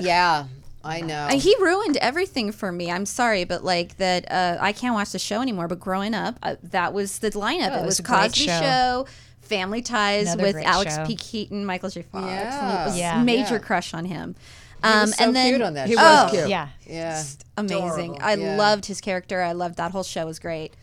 [0.00, 0.44] Yeah,
[0.86, 1.28] I know.
[1.28, 2.90] he ruined everything for me.
[2.90, 5.68] I'm sorry, but like that, uh, I can't watch the show anymore.
[5.68, 7.72] But growing up, uh, that was the lineup.
[7.72, 8.60] Oh, it it was was Cosby show.
[8.60, 9.06] show.
[9.42, 11.06] Family Ties Another with Alex show.
[11.06, 11.14] P.
[11.16, 12.02] Keaton, Michael J.
[12.02, 12.26] Fox.
[12.26, 12.60] Yeah.
[12.72, 13.22] and it was Yeah.
[13.22, 13.58] major Yeah.
[13.60, 14.34] crush on him.
[14.82, 16.02] He Um, was so and then cute on that He show.
[16.02, 16.48] was Oh, cute.
[16.48, 16.68] yeah.
[16.86, 17.22] Yeah.
[17.56, 17.78] amazing.
[18.16, 18.18] Adorable.
[18.22, 18.56] I Yeah.
[18.56, 19.42] loved his character.
[19.42, 20.74] I loved that whole show was great.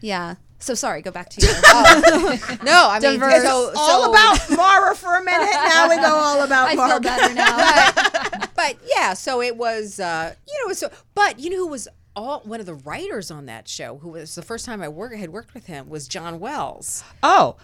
[0.00, 0.34] Yeah.
[0.58, 1.00] So sorry.
[1.02, 1.48] Go back to you.
[2.62, 3.42] No, I mean, Diverse.
[3.42, 5.50] so, all so- about Mara for a minute.
[5.50, 6.90] Now we go all about I Mara.
[6.90, 7.90] feel better now.
[8.62, 12.40] but yeah, so it was, uh, you know, so but you know who was all
[12.40, 15.30] one of the writers on that show, who was the first time I work had
[15.30, 17.56] worked with him was John Wells, Oh,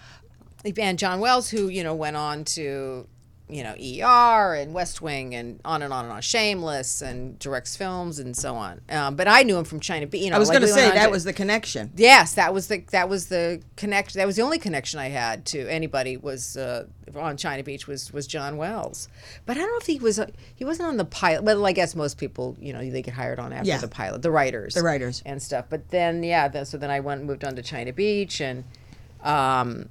[0.77, 3.07] and John Wells, who you know went on to.
[3.51, 7.75] You know, ER and West Wing and on and on and on, Shameless and directs
[7.75, 8.79] films and so on.
[8.89, 10.05] Um, but I knew him from China.
[10.05, 10.21] Beach.
[10.21, 11.91] You know, I was like going to we went say that to- was the connection.
[11.95, 14.19] Yes, that was the that was the connection.
[14.19, 16.85] That was the only connection I had to anybody was uh,
[17.15, 19.07] on China Beach was was John Wells.
[19.47, 21.43] But I don't know if he was uh, he wasn't on the pilot.
[21.43, 23.79] Well, I guess most people you know they get hired on after Yeah.
[23.79, 25.23] the pilot, the writers, The writers.
[25.25, 25.65] and stuff.
[25.69, 28.63] But then yeah, then, so then I went and moved on to China Beach and.
[29.23, 29.89] Um,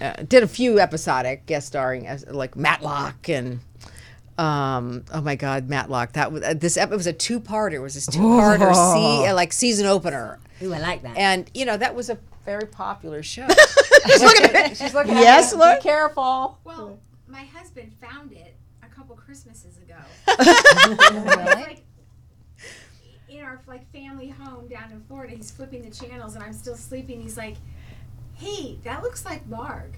[0.00, 3.60] uh, did a few episodic guest starring as like Matlock and
[4.38, 7.74] um oh my god Matlock that was uh, this ep- it was a two parter
[7.74, 11.16] it was this two parter see uh, like season opener Ooh, I like that.
[11.16, 13.46] and you know that was a very popular show.
[14.06, 14.74] She's looking at me.
[14.74, 15.60] She's looking at Yes, me.
[15.60, 15.78] Lord?
[15.78, 16.58] Be careful.
[16.64, 19.96] Well, my husband found it a couple Christmases ago.
[21.60, 21.82] Like
[23.28, 25.34] in our like family home down in Florida.
[25.36, 27.20] He's flipping the channels, and I'm still sleeping.
[27.20, 27.56] He's like,
[28.40, 29.96] "Hey, that looks like Marg.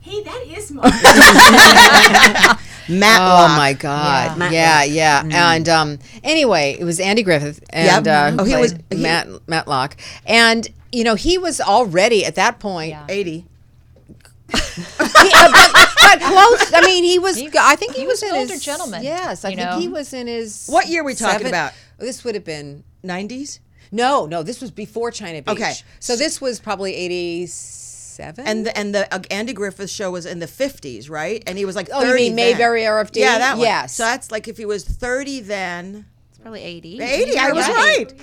[0.00, 0.92] Hey, that is Marg."
[2.86, 3.50] Matlock.
[3.50, 4.36] Oh my God!
[4.38, 4.52] Matlock.
[4.52, 5.22] Yeah, yeah.
[5.56, 8.36] And um, anyway, it was Andy Griffith and Yep.
[8.38, 12.58] uh, Oh, he was- he- Matt Matlock, and you know he was already at that
[12.60, 12.90] point.
[12.90, 13.06] Yeah.
[13.08, 13.46] 80.
[14.54, 16.72] He, uh, but, but close.
[16.74, 17.40] I mean, he was.
[17.58, 19.78] I think he, he was, was in an older his, gentleman, Yes, I think know?
[19.78, 20.66] he was in his.
[20.68, 21.72] What year are we talking seven- about?
[21.98, 23.60] This would have been 90s?
[23.94, 24.42] No, no.
[24.42, 25.54] This was before China Beach.
[25.54, 25.72] Okay.
[26.00, 28.46] so this was probably eighty-seven.
[28.46, 31.42] And the, and the uh, Andy Griffith show was in the 50s, right?
[31.46, 32.52] And he was like 30 Oh, you mean then.
[32.52, 33.16] Mayberry RFD?
[33.16, 33.62] Yeah, that one.
[33.66, 33.94] Yes.
[33.94, 36.06] So that's like if he was 30 then.
[36.30, 37.00] It's probably 80.
[37.02, 37.74] 80, I was Yeah.
[37.74, 38.14] right.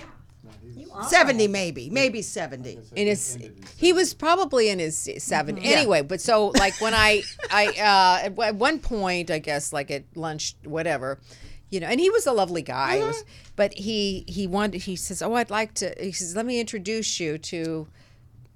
[1.09, 1.89] 70 maybe.
[1.89, 2.77] Maybe 70.
[2.95, 3.37] in his
[3.77, 5.65] he was probably in his 7 Mm-hmm.
[5.65, 9.89] anyway but so like when i i uh at, at one point i guess like
[9.89, 11.17] at lunch whatever
[11.71, 13.19] you know and he was a lovely guy Mm-hmm.
[13.55, 17.19] but he he wanted he says oh i'd like to he says let me introduce
[17.19, 17.87] you to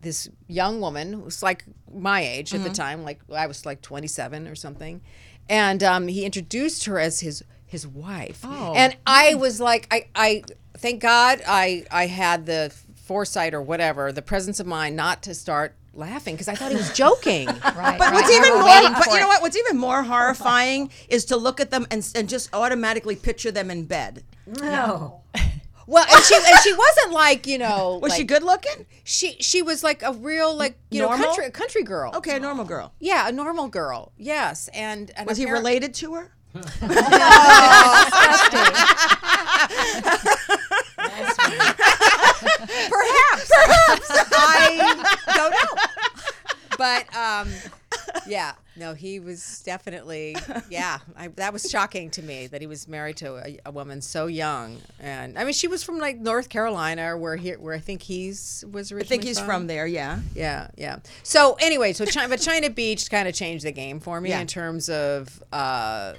[0.02, 2.64] this young woman who's like my age Mm-hmm.
[2.66, 5.02] at the time like i was like 27 or something
[5.50, 8.74] and um, he introduced her as his his wife Oh.
[8.76, 10.44] and i was like i i
[10.78, 15.34] thank god i i had the foresight or whatever the presence of mind not to
[15.34, 17.98] start laughing because i thought he was joking Right.
[17.98, 19.42] But what's even more, but you know what?
[19.42, 23.52] What's even more oh horrifying is to look at them and, and just automatically picture
[23.52, 24.24] them in bed.
[24.46, 25.22] no.
[25.88, 28.86] well and she and she wasn't like you know Was she good looking?
[29.04, 31.28] she she was like a real like you know Normal?
[31.28, 32.92] country country girl Okay, a normal girl.
[33.00, 36.32] yeah a normal girl yes and, and Was he appar- related to her?
[42.16, 43.50] Perhaps.
[43.50, 44.10] Perhaps.
[44.34, 44.78] I
[45.36, 45.84] don't know.
[46.78, 47.50] But um,
[48.28, 50.36] yeah, no, he was definitely,
[50.70, 51.00] yeah.
[51.16, 54.28] I, that was shocking to me that he was married to a, a woman so
[54.28, 54.82] young.
[55.00, 58.64] And I mean, she was from like North Carolina, where he, where I think he's
[58.72, 59.88] was I think he's from there.
[59.88, 60.20] Yeah.
[60.36, 60.98] Yeah, yeah.
[61.24, 64.42] So anyway, so China, but China Beach kind of changed the game for me Yeah.
[64.42, 66.14] in terms of uh,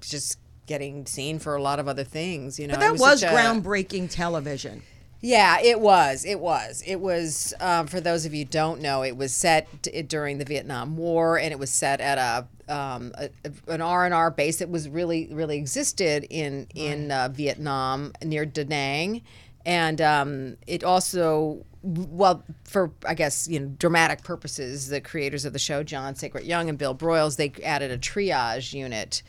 [0.00, 2.58] just getting seen for a lot of other things.
[2.58, 4.82] You know, But It that was, a- groundbreaking television.
[5.24, 6.26] Yeah, it was.
[6.26, 6.82] It was.
[6.86, 7.54] It was.
[7.58, 10.98] Um, for those of you who don't know, it was set d- during the Vietnam
[10.98, 13.30] War, and it was set at a, um, a-
[13.68, 18.44] an R and R base that was really really existed in in uh, Vietnam near
[18.44, 19.22] Da Nang,
[19.64, 21.64] and um, it also.
[21.82, 26.44] Well, for I guess you know dramatic purposes, the creators of the show, John Sacret
[26.44, 29.22] Young and Bill Broyles, they added a triage unit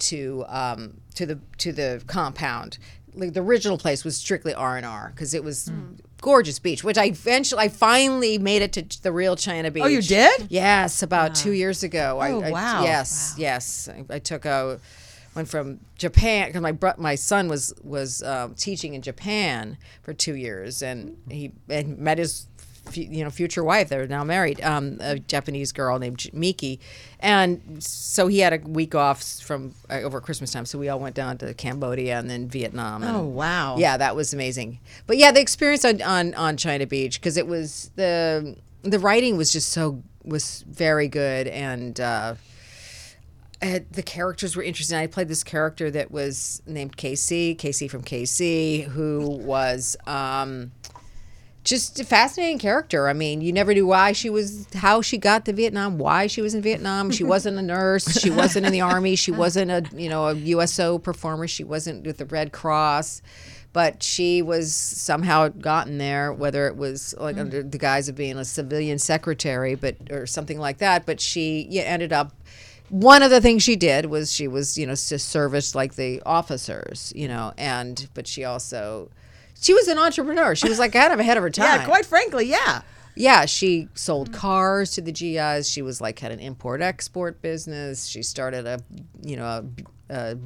[0.00, 2.76] to um, to the to the compound.
[3.18, 5.70] Like the original place was strictly R and R because it was
[6.20, 9.82] gorgeous beach, which I eventually I finally made it to the real China Beach.
[9.84, 10.46] Oh, you did?
[10.50, 12.18] Yes, about two years ago.
[12.20, 12.82] Oh, I- wow.
[12.82, 13.88] yes, yes.
[13.88, 14.80] I, I took a
[15.34, 20.12] went from Japan because my bro- my son was was um, teaching in Japan for
[20.12, 22.47] two years, and he and met his
[22.96, 23.88] you know future wife.
[23.88, 26.80] They're now married, um, a Japanese girl named Miki,
[27.20, 30.66] and so he had a week off from uh, over Christmas time.
[30.66, 33.02] So we all went down to Cambodia and then Vietnam.
[33.02, 33.76] And, Oh, wow.
[33.78, 34.80] Yeah, that was amazing.
[35.06, 39.36] But yeah, the experience on on, on China Beach because it was the the writing
[39.36, 42.00] was just so was very good and.
[42.00, 42.34] Uh,
[43.60, 44.96] the characters were interesting.
[44.96, 50.70] I played this character that was named Casey, Casey from KC, who was um,
[51.68, 53.08] just a fascinating character.
[53.08, 56.40] I mean, you never knew why she was, how she got to Vietnam, why she
[56.40, 57.10] was in Vietnam.
[57.10, 58.18] She wasn't a nurse.
[58.20, 59.16] She wasn't in the army.
[59.16, 61.46] She wasn't a you know a USO performer.
[61.46, 63.22] She wasn't with the Red Cross.
[63.74, 67.40] But she was somehow gotten there, whether it was like mm.
[67.40, 71.04] under the guise of being a civilian secretary, but or something like that.
[71.04, 72.32] But she yeah, ended up
[72.88, 76.22] one of the things she did was she was you know just serviced like the
[76.24, 79.10] officers you know and but she also
[79.60, 80.54] she was an entrepreneur.
[80.54, 81.80] She was like kind of ahead of her time.
[81.80, 82.82] Yeah, quite frankly, yeah.
[83.16, 88.06] yeah she sold cars to the gis she was like had an import export business.
[88.06, 88.78] She started a
[89.22, 89.64] you know
[90.08, 90.38] a, a,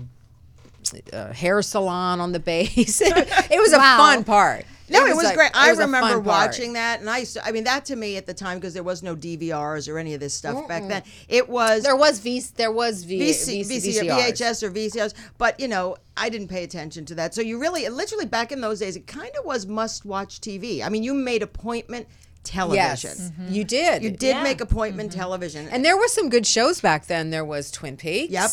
[1.13, 3.01] a hair salon on the base.
[3.55, 3.97] It was a Wow.
[3.99, 5.51] fun part No, it was, like- great.
[5.51, 7.97] it I was a remember watching that, and I used to, I mean, that to
[7.97, 10.87] me at the time because there was no DVRs or any of this stuff back
[10.89, 11.03] then.
[11.29, 14.33] It was there was v there was v, VC, VC, VC, VCRs.
[14.33, 17.35] VHS or VCRs, but you know, I didn't pay attention to that.
[17.35, 20.85] So you really, literally, back in those days, it kind of was must-watch TV.
[20.85, 22.07] I mean, you made appointment
[22.45, 23.11] television.
[23.11, 23.53] yes mm-hmm.
[23.53, 25.21] you did You did make appointment mm-hmm.
[25.21, 27.31] television, And there were some good shows back then.
[27.31, 28.33] There was Twin Peaks.
[28.33, 28.51] Yep.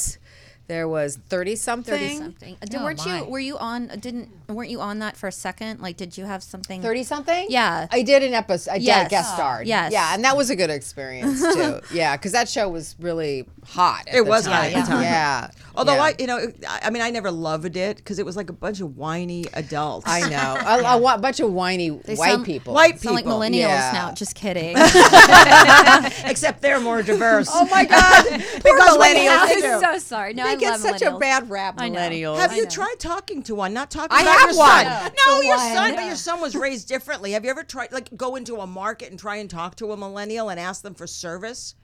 [0.70, 1.94] There was Thirty Something.
[1.96, 2.56] Thirty something.
[2.62, 3.18] Uh, Oh, weren't my.
[3.18, 3.26] you?
[3.26, 3.88] Were you on?
[3.88, 4.30] Didn't?
[4.48, 5.82] Weren't you on that for a second?
[5.82, 6.80] Like, did you have something?
[6.80, 7.48] Thirty something.
[7.50, 7.88] Yeah.
[7.92, 8.70] I did an episode.
[8.72, 9.10] I did Yes.
[9.10, 9.66] guest starred.
[9.66, 9.92] Yes.
[9.92, 11.82] Yeah, and that was a good experience too.
[11.92, 14.08] yeah, because that show was really hot.
[14.08, 15.02] At It the was hot at the time.
[15.02, 15.50] Yeah.
[15.76, 16.02] Although yeah.
[16.04, 18.54] I, you know, I I mean, I never loved it because it was like a
[18.54, 20.06] bunch of whiny adults.
[20.08, 22.74] I know a, a wa- bunch of whiny white sound- people.
[22.74, 23.92] White Sound like millennials yeah.
[23.94, 24.12] now.
[24.14, 24.76] Just kidding.
[26.26, 27.50] except they're more diverse.
[27.52, 28.26] Oh my God!
[28.30, 29.40] Because we millennials.
[29.64, 30.34] I'm so sorry.
[30.34, 30.60] No, I don't.
[30.60, 31.76] they I get love such a bad rap.
[31.78, 31.90] I.
[31.90, 32.38] Millennials.
[32.40, 33.74] Have you tried talking to one?
[33.74, 34.86] Not talking I about have your one.
[34.86, 35.12] son.
[35.12, 35.74] To No, your one.
[35.76, 37.32] son, but your son was raised differently.
[37.32, 39.98] Have you ever tried, like, go into a market and try and talk to a
[39.98, 41.76] millennial and ask them for service?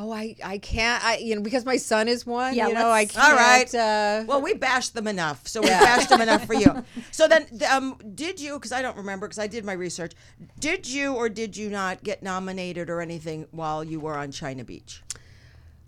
[0.00, 1.04] Oh, I, I can't.
[1.04, 2.54] I you know because my son is one.
[2.54, 3.24] Yeah, you know I can't.
[3.24, 3.74] All right.
[3.74, 6.84] Uh, Well, we bashed them enough, so we bashed them enough for you.
[7.10, 8.54] So then, um, did you?
[8.54, 10.12] Because I don't remember, because I did my research.
[10.60, 14.62] Did you or did you not get nominated or anything while you were on China
[14.62, 15.02] Beach?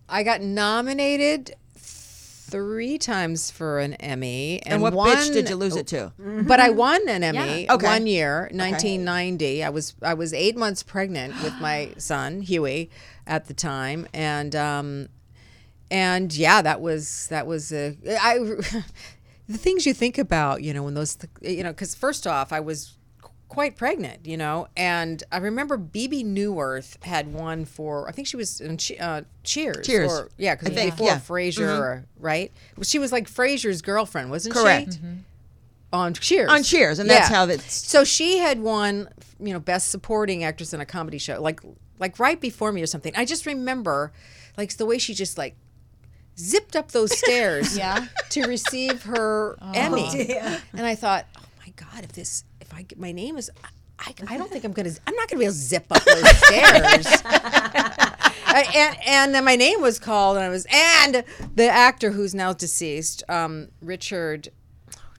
[0.09, 5.55] I got nominated three times for an Emmy, and, And, what one, bitch did you
[5.57, 6.13] lose it to?
[6.19, 7.87] But I won an Emmy Okay.
[7.87, 9.63] one year, 1990.
[9.63, 12.91] I was I was eight months pregnant with my son Huey
[13.31, 15.09] at the time, and um,
[15.91, 18.39] and yeah, that was that was a I.
[19.49, 22.61] The things you think about, you know, when those, you know, because first off, I
[22.61, 22.97] was
[23.49, 28.37] quite pregnant, you know, and I remember Bebe Neuwirth had won for I think she
[28.37, 29.85] was in che- uh, Cheers.
[29.85, 30.13] Cheers.
[30.13, 31.17] or, yeah, because I think, before yeah.
[31.19, 31.33] Mm-hmm.
[31.33, 32.53] Frasier, right?
[32.83, 34.93] She was like Frasier's girlfriend, wasn't Correct.
[34.93, 35.01] she?
[35.93, 36.49] On Cheers.
[36.53, 39.09] On Cheers, and that's how that's- So she had won,
[39.41, 41.59] you know, best supporting actress in a comedy show, like
[42.01, 43.13] like right before me or something.
[43.17, 44.13] I just remember,
[44.57, 45.55] like the way she just like
[46.39, 48.07] zipped up those stairs Yeah.
[48.31, 50.35] to receive her Emmy.
[50.73, 53.51] And I thought, oh my God, if this, if I get my name is,
[53.99, 56.29] I, I don't think I'm gonna, I'm not gonna be able to zip up those
[56.39, 57.07] stairs.
[58.53, 61.23] I- and and then my name was called, and I was, and
[61.55, 64.49] the actor who's now deceased, um, Richard.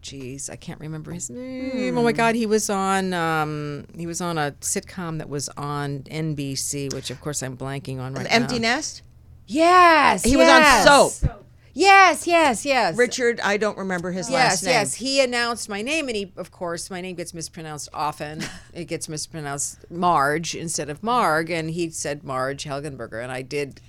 [0.01, 1.97] Geez, I can't remember his name.
[1.97, 5.99] Oh my God, he was on um, he was on a sitcom that was on
[6.03, 8.43] NBC, which of course I'm blanking on right Empty now.
[8.43, 9.01] Empty Nest.
[9.47, 11.11] Yes, He was on Soap.
[11.11, 11.41] So
[11.73, 12.97] Yes, yes, yes.
[12.97, 14.73] Richard, I don't remember his Yes, last name.
[14.73, 14.95] Yes, yes.
[14.95, 18.43] He announced my name, and he, of course, my name gets mispronounced often.
[18.73, 23.79] it gets mispronounced Marge instead of Marg, and he said Marge Helgenberger, and I did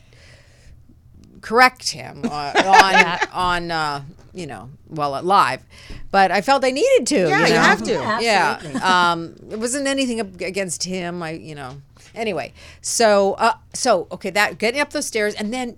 [1.43, 5.62] correct him uh, on on uh, you know well live,
[6.11, 7.28] but I felt I needed to.
[7.28, 7.93] Yeah, you, you have to.
[7.93, 8.20] Yeah.
[8.62, 9.11] Yeah.
[9.12, 11.22] Um, it wasn't anything against him.
[11.22, 11.82] I, you know.
[12.14, 15.76] Anyway, so uh, so okay, that getting up those stairs, and then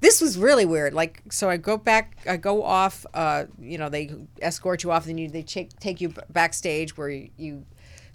[0.00, 0.94] this was really weird.
[0.94, 3.06] Like, so I go back, I go off.
[3.14, 4.10] Uh, you know, they
[4.40, 7.64] escort you off, and you they take take you backstage where you, you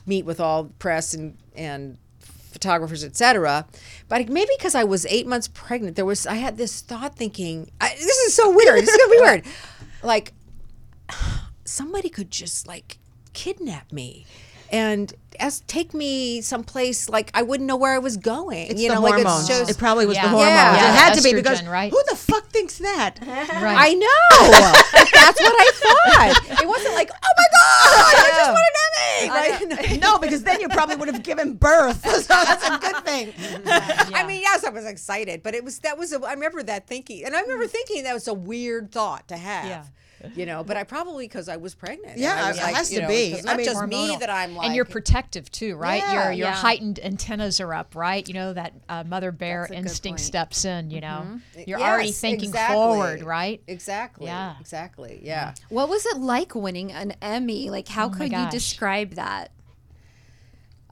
[0.06, 1.98] meet with all press and and
[2.58, 3.66] photographers, etc.
[4.10, 7.70] But maybe because I was eight months pregnant, there was I had this thought thinking,
[7.80, 8.80] I, this is so weird.
[8.82, 9.46] This is gonna be weird.
[10.04, 10.34] Like
[11.66, 12.98] somebody could just like
[13.34, 14.26] kidnap me
[14.72, 18.68] and as take me someplace like I wouldn't know where I was going.
[18.68, 19.50] It's you the know, like hormones.
[19.50, 20.24] it it probably was Yeah.
[20.24, 20.52] the hormones.
[20.52, 20.74] Yeah.
[20.74, 21.92] It Yeah, had to be because right?
[21.92, 23.20] who the fuck thinks that?
[23.68, 23.78] Right.
[23.80, 24.52] I know.
[25.14, 26.62] That's what I thought.
[26.62, 29.88] It wasn't like, oh my god, I just want an Emmy.
[29.94, 30.02] Right?
[30.02, 32.06] no, because then you probably would have given birth.
[32.28, 33.32] So that's a good thing.
[33.32, 34.16] Mm-hmm.
[34.16, 36.88] I mean, yes, I was excited, but it was that was a, I remember that
[36.88, 37.72] thinking, and I remember mm-hmm.
[37.72, 39.66] thinking that was a weird thought to have.
[39.66, 39.84] Yeah.
[40.36, 42.18] You know, but I probably because I was pregnant.
[42.18, 43.32] Yeah, I was it like, has to know, be.
[43.32, 46.02] 'cause I Not mean- just me that I'm like, and you're protective too, right?
[46.02, 46.56] Yeah, your your yeah.
[46.56, 48.28] heightened antennas are up, right?
[48.28, 50.90] You know that uh, mother bear That's a good instinct steps in.
[50.90, 51.60] You know, mm-hmm.
[51.68, 52.76] you're Yes, already thinking exactly.
[52.76, 53.62] forward, right?
[53.68, 54.26] Exactly.
[54.26, 54.56] Yeah.
[54.60, 55.20] Exactly.
[55.24, 55.54] Yeah.
[55.70, 57.70] What was it like winning an Emmy?
[57.70, 59.52] Like, how Oh could you describe that?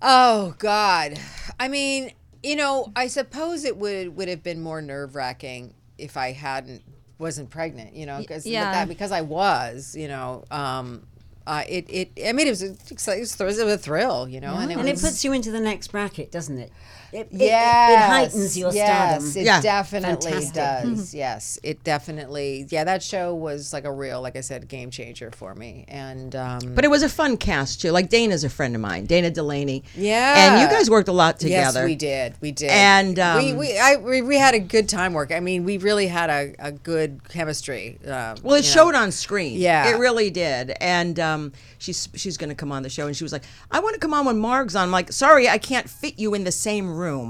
[0.02, 1.20] Oh God.
[1.60, 2.12] I mean,
[2.44, 6.84] you know, I suppose it would would have been more nerve wracking if I hadn't
[7.18, 7.96] wasn't pregnant.
[7.96, 8.72] You know, because yeah.
[8.72, 9.96] that because I was.
[9.96, 11.08] You know, um,
[11.48, 12.12] uh, it it.
[12.28, 14.28] I mean, it was a, it was, a thrill.
[14.28, 16.72] You know, and it And it puts you into the next bracket, doesn't it?
[17.16, 18.88] It, it, Yes, it, it heightens your yes,
[19.24, 19.42] stardom.
[19.42, 19.62] It Yeah.
[19.62, 20.54] definitely Fantastic.
[20.54, 21.14] does.
[21.14, 22.66] yes, it definitely.
[22.70, 25.86] Yeah, that show was like a real, like I said, game changer for me.
[25.88, 27.92] And um, But it was a fun cast too.
[27.92, 29.84] Like Dana's a friend of mine, Dana Delany.
[29.96, 30.36] Yeah.
[30.54, 31.80] and you guys worked a lot together.
[31.80, 32.36] Yes, we did.
[32.42, 32.70] We did.
[32.72, 35.32] And, we um, we, I, we we had a good time work.
[35.32, 37.98] I mean, we really had a, a good chemistry.
[38.06, 38.84] Uh, Well, it you know.
[38.84, 39.58] showed on screen.
[39.60, 39.88] Yeah.
[39.90, 40.74] it really did.
[40.82, 43.80] And um, she's she's going to come on the show, and she was like, "I
[43.80, 46.44] want to come on when Marg's on." I'm like, "Sorry, I can't fit you in
[46.44, 47.05] the same room."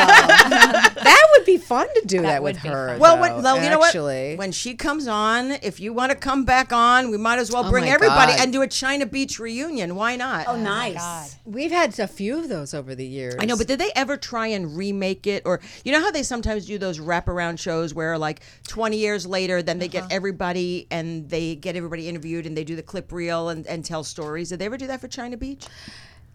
[0.00, 2.88] that would be fun to do that, with her.
[2.90, 2.98] fun.
[3.00, 4.30] well, though, when, well, you know actually.
[4.30, 4.38] what?
[4.38, 7.64] When she comes on, if you want to come back on, we might as well
[7.66, 8.40] Oh bring my everybody God.
[8.42, 9.94] and do a China Beach reunion.
[9.96, 10.46] Why not?
[10.48, 11.36] Oh, nice.
[11.44, 13.36] We've had a few of those over the years.
[13.38, 15.42] I know, but did they ever try and remake it?
[15.44, 19.62] Or you know how they sometimes do those wraparound shows where, like, twenty years later,
[19.62, 20.06] then they Uh-huh.
[20.06, 23.84] get everybody and they get everybody interviewed and they do the clip reel and, and
[23.84, 24.50] tell stories.
[24.50, 25.66] Did they ever do that for China Beach?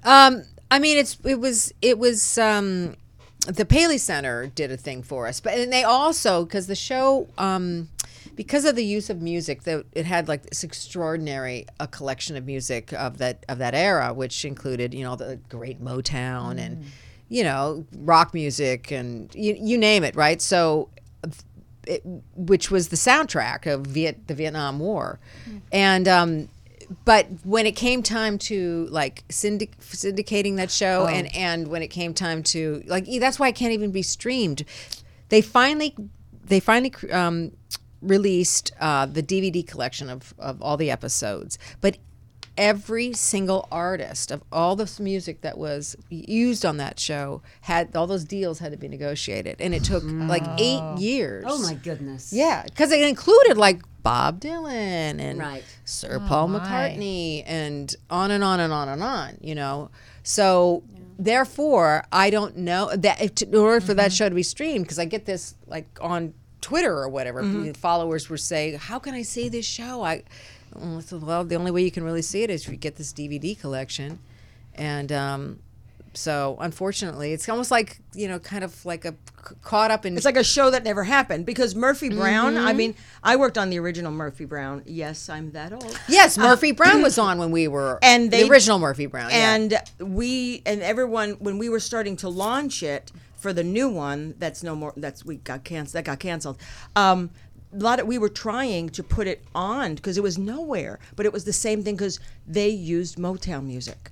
[0.04, 2.96] Um, I mean, it's it was it was um,
[3.48, 7.28] the Paley Center did a thing for us, but and they also because the show
[7.38, 7.90] um,
[8.36, 12.46] because of the use of music that it had like this extraordinary a collection of
[12.46, 16.86] music of that of that era, which included you know the great Motown and
[17.30, 20.42] you know rock music and you you name it, right?
[20.42, 20.90] So
[21.88, 22.02] it,
[22.36, 25.20] which was the soundtrack of Viet, the Vietnam War,
[25.72, 26.50] and um,
[27.06, 31.88] but when it came time to like syndic- syndicating that show, and and when it
[31.88, 34.64] came time to like that's why it can't even be streamed.
[35.30, 35.96] They finally
[36.46, 37.52] they finally um,
[38.02, 41.98] released uh, the DVD collection of of all the episodes, but
[42.58, 48.08] every single artist of all this music that was used on that show had all
[48.08, 49.58] those deals had to be negotiated.
[49.60, 51.44] And it took like eight years.
[51.48, 52.32] Oh, my goodness.
[52.32, 55.64] yeah because it included like bob dylan and Right.
[55.84, 56.60] sir paul my.
[56.60, 59.90] mccartney and on and on and on and on you know?
[60.24, 60.84] So
[61.18, 65.06] therefore i don't know that in order for that show to be streamed because i
[65.06, 67.40] get this like on twitter or whatever
[67.74, 70.04] followers were saying how can i see this show?
[70.04, 70.24] I
[71.12, 73.60] well the only way you can really see it is if you get this dvd
[73.60, 74.20] collection.
[74.76, 75.60] And um
[76.18, 79.14] so unfortunately it's almost like you know kind of like a
[79.62, 82.58] caught up in It's like a show that never happened because Murphy Brown.
[82.58, 82.78] I Mm-hmm.
[82.78, 84.82] mean, I worked on the original Murphy Brown.
[84.88, 86.00] Yes, I'm that old.
[86.08, 89.30] Yes, Murphy Brown was on when we were And they- the original Murphy Brown.
[89.30, 89.54] yeah.
[89.56, 94.34] And we and everyone when we were starting to launch it for the new one,
[94.40, 94.94] that's no more.
[94.98, 95.94] That's we got canceled.
[95.94, 96.58] That got canceled.
[96.96, 97.30] Um,
[97.72, 101.28] a lot of we were trying to put it on because it was nowhere, but
[101.28, 104.12] it was the same thing because they used Motown music.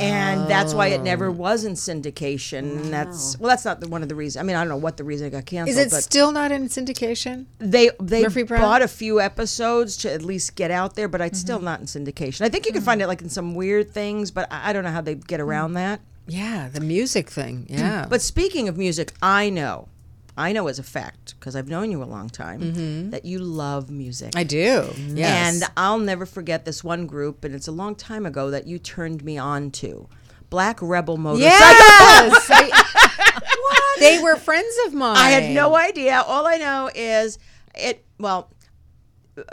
[0.00, 2.58] And that's why it never was in syndication.
[2.58, 4.40] And that's well, that's not the, one of the reasons.
[4.40, 5.78] I mean, I don't know what the reason it got canceled.
[5.78, 7.46] Is it but still not in syndication?
[7.58, 8.60] they they Murphy Brown?
[8.62, 11.64] bought a few episodes to at least get out there, but it's still Mm-hmm.
[11.66, 12.40] not in syndication.
[12.42, 14.82] I think you can find it like in some weird things, but I, I don't
[14.84, 16.00] know how they get around that.
[16.26, 17.66] Yeah, the music thing.
[17.70, 18.06] Yeah.
[18.08, 19.88] But speaking of music, I know,
[20.36, 23.88] I know as a fact because I've known you a long time that you love
[23.90, 24.30] music.
[24.32, 24.38] Mm-hmm.
[24.38, 24.92] I do.
[25.14, 25.62] Yes.
[25.62, 28.78] And I'll never forget this one group, and it's a long time ago that you
[28.78, 30.08] turned me on to.
[30.50, 31.50] Black Rebel Motorcycle.
[31.50, 32.48] yes.
[32.50, 35.16] I- they were friends of mine.
[35.16, 36.22] I had no idea.
[36.26, 37.38] All I know is
[37.74, 38.04] it.
[38.18, 38.50] Well,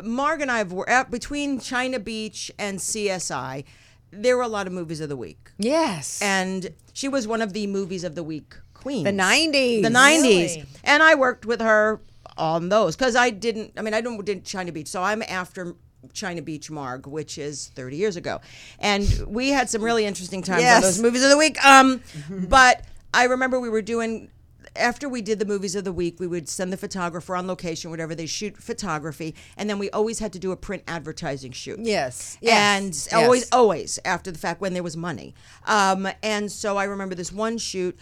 [0.04, 3.64] Marg and I were at, between China Beach and CSI.
[4.12, 6.22] There were a lot of movies of the week, Yes.
[6.22, 9.04] and she was one of the movies of the week queens.
[9.06, 9.82] the 90s.
[9.84, 10.66] the 90s Really?
[10.84, 12.02] and i worked with her
[12.38, 15.76] on those because i didn't i mean i don't did china beach so i'm after
[16.14, 18.42] china beach marg which is 30 years ago
[18.80, 22.02] and we had some really interesting times on those movies of the week um
[22.50, 24.30] but i remember we were doing
[24.76, 27.92] after we did the movies of the week, we would send the photographer on location,
[27.92, 31.78] whatever they shoot photography, and then we always had to do a print advertising shoot
[31.82, 32.38] Yes.
[32.42, 33.12] and Yes.
[33.14, 33.50] always Yes.
[33.52, 37.58] always after the fact when there was money um, and so i remember this one
[37.58, 37.98] shoot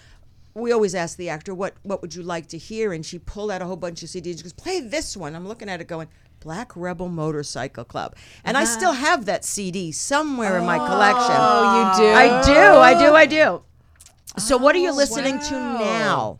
[0.59, 2.93] we always ask the actor what what would you like to hear?
[2.93, 5.35] And she pulled out a whole bunch of cds she goes play this one.
[5.35, 6.07] I'm looking at it going
[6.39, 8.15] black rebel motorcycle club.
[8.43, 9.05] And i still uh-huh.
[9.05, 11.35] have that cd somewhere in my oh, collection.
[11.37, 12.13] Oh, you do?
[12.13, 13.63] i do i do i do.
[14.37, 16.39] So what are you oh, listening to now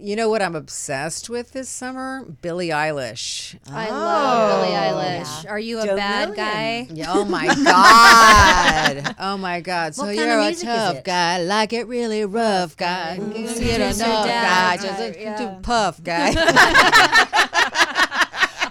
[0.00, 2.24] You know what I'm obsessed with this summer?
[2.40, 3.58] Billie Eilish.
[3.68, 5.50] I love Billie Eilish.
[5.50, 6.46] Are you a Joe bad Million.
[6.46, 6.86] guy?
[6.94, 9.16] Yeah, oh my god!
[9.18, 9.96] Oh my god!
[9.96, 13.14] So What you're kind of a tough guy, like it really rough guy.
[13.14, 14.80] You don't Producer know guy, dad.
[14.80, 15.58] just a Yeah.
[15.62, 16.32] puff guy.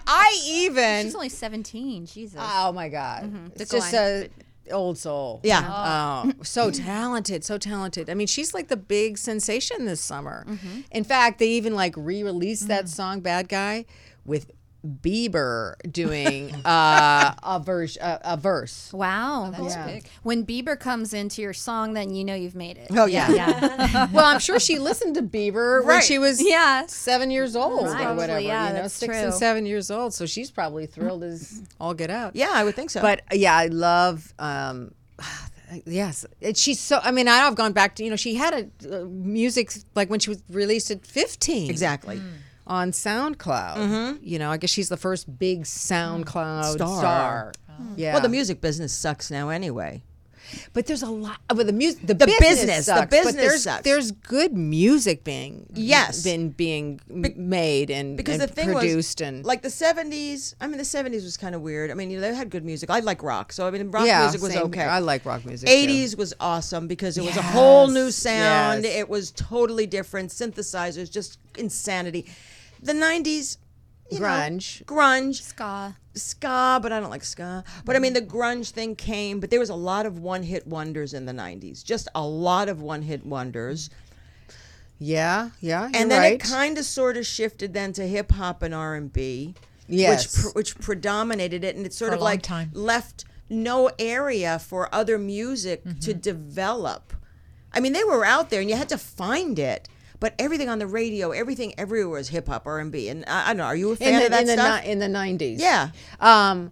[0.09, 1.03] I even.
[1.05, 2.05] She's only 17.
[2.05, 2.39] Jesus.
[2.41, 3.23] Oh my god!
[3.25, 3.47] Mm-hmm.
[3.55, 4.29] It's Go just a
[4.71, 5.41] old soul.
[5.43, 6.23] Yeah.
[6.25, 8.09] Oh, so talented, so talented.
[8.09, 10.45] I mean, she's like the big sensation this summer.
[10.47, 10.81] Mm-hmm.
[10.91, 13.85] In fact, they even like re-released that song "Bad Guy"
[14.25, 14.51] with
[14.85, 17.97] Bieber doing uh, a verse.
[17.97, 18.91] A, a verse.
[18.93, 19.51] wow.
[19.57, 19.85] That's Yeah.
[19.85, 20.09] big.
[20.23, 22.87] When Bieber comes into your song, then you know you've made it.
[22.91, 24.07] oh yeah, Yeah.
[24.13, 26.85] Well, I'm sure she listened to Bieber when she was yeah.
[26.87, 28.39] seven years old or Probably, whatever.
[28.39, 29.25] yeah, you know, that's six true.
[29.25, 30.13] and seven years old.
[30.13, 32.35] So she's probably thrilled as all get out.
[32.35, 34.33] yeah i would think so But yeah, I love.
[34.39, 34.91] Um,
[35.85, 36.25] yes,
[36.55, 36.99] she's so.
[37.03, 40.19] I mean, I've gone back to you know she had a uh, music like when
[40.19, 42.21] she was released at 15 exactly
[42.67, 43.77] on SoundCloud.
[43.77, 44.17] Mm-hmm.
[44.21, 46.97] You know, I guess she's the first big SoundCloud Star.
[46.99, 47.53] star.
[47.69, 47.83] Oh.
[47.95, 48.13] Yeah.
[48.13, 50.01] well the music business sucks now anyway
[50.73, 51.39] but there's a lot.
[51.47, 53.83] But the music, the, business, business, the sucks, but business there's, sucks.
[53.83, 56.23] There's good music being Yes.
[56.23, 60.55] been being m made and because and the thing produced was and like the 70s
[60.61, 62.65] i mean the 70s was kind of weird i mean you know they had good
[62.65, 64.63] music i like rock so i mean rock yeah, music was same.
[64.63, 65.67] okay I like rock music.
[65.67, 65.75] too.
[65.75, 68.95] 80s was awesome because it was a whole new sound yes.
[68.95, 72.25] it was totally different synthesizers just insanity
[72.87, 73.57] the 90s
[74.09, 74.83] you know, grunge.
[74.85, 75.95] grunge Ska.
[76.15, 79.59] ska but i don't like ska but i mean the grunge thing came but there
[79.59, 83.89] was a lot of one-hit wonders in the 90s just a lot of one-hit wonders
[84.99, 86.33] Yeah, yeah, you're and then right.
[86.33, 89.53] it kind of sort of shifted then to hip hop and R and B,
[89.87, 90.09] Yes.
[90.09, 92.71] which pr- which predominated it, and it sort For of like time.
[92.73, 96.19] left no area for other music to Mm-hmm.
[96.19, 97.13] develop.
[97.71, 99.87] I mean, they were out there, and you had to find it.
[100.19, 103.45] But everything on the radio, everything everywhere was hip hop, R and B, and I,
[103.45, 103.65] I don't know.
[103.65, 104.83] Are you a fan in the, of that in stuff?
[104.83, 105.59] ni- in the 90s.
[105.59, 105.89] Yeah.
[106.19, 106.71] Um,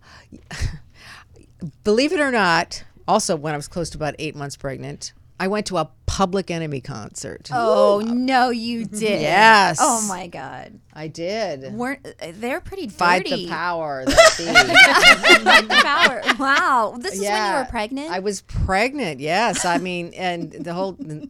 [1.83, 5.47] believe it or not, also when I was close to about eight months pregnant, I
[5.47, 7.49] went to a Public Enemy concert.
[7.51, 9.21] Oh no, you did.
[9.21, 9.79] Yes.
[9.81, 10.79] Oh my God.
[10.93, 11.73] I did.
[11.73, 12.97] Weren't they're pretty dirty.
[12.97, 14.05] Fight the power.
[14.07, 16.21] Fight the power.
[16.39, 16.95] Wow.
[16.97, 18.11] This is when you were pregnant.
[18.11, 19.19] I was pregnant.
[19.19, 21.29] Yes, I mean, and the whole the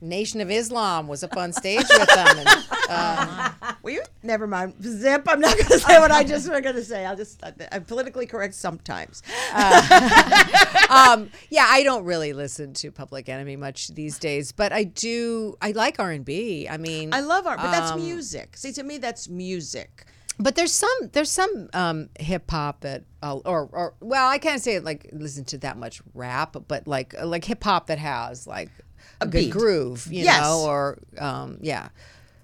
[0.00, 2.38] Nation of Islam was up on stage with them.
[2.38, 2.48] And,
[2.90, 4.74] um, Well, you never mind.
[4.82, 5.22] Zip.
[5.26, 7.06] I'm not going to say what I just was going to say.
[7.06, 7.42] I'll just.
[7.72, 9.22] I'm politically correct sometimes.
[9.54, 15.56] um, yeah, I don't really listen to Public Enemy much these days, but I do.
[15.62, 16.68] I like R and B.
[16.68, 18.56] I mean, I love art, but that's um, music.
[18.56, 20.06] See, to me, that's music.
[20.38, 24.62] But there's some there's some um, hip hop that I'll, or or well I can't
[24.62, 28.68] say like listen to that much rap, but like like hip hop that has like
[29.20, 29.50] a, good beat.
[29.50, 30.40] groove, you Yes.
[30.42, 31.88] know, or um, yeah,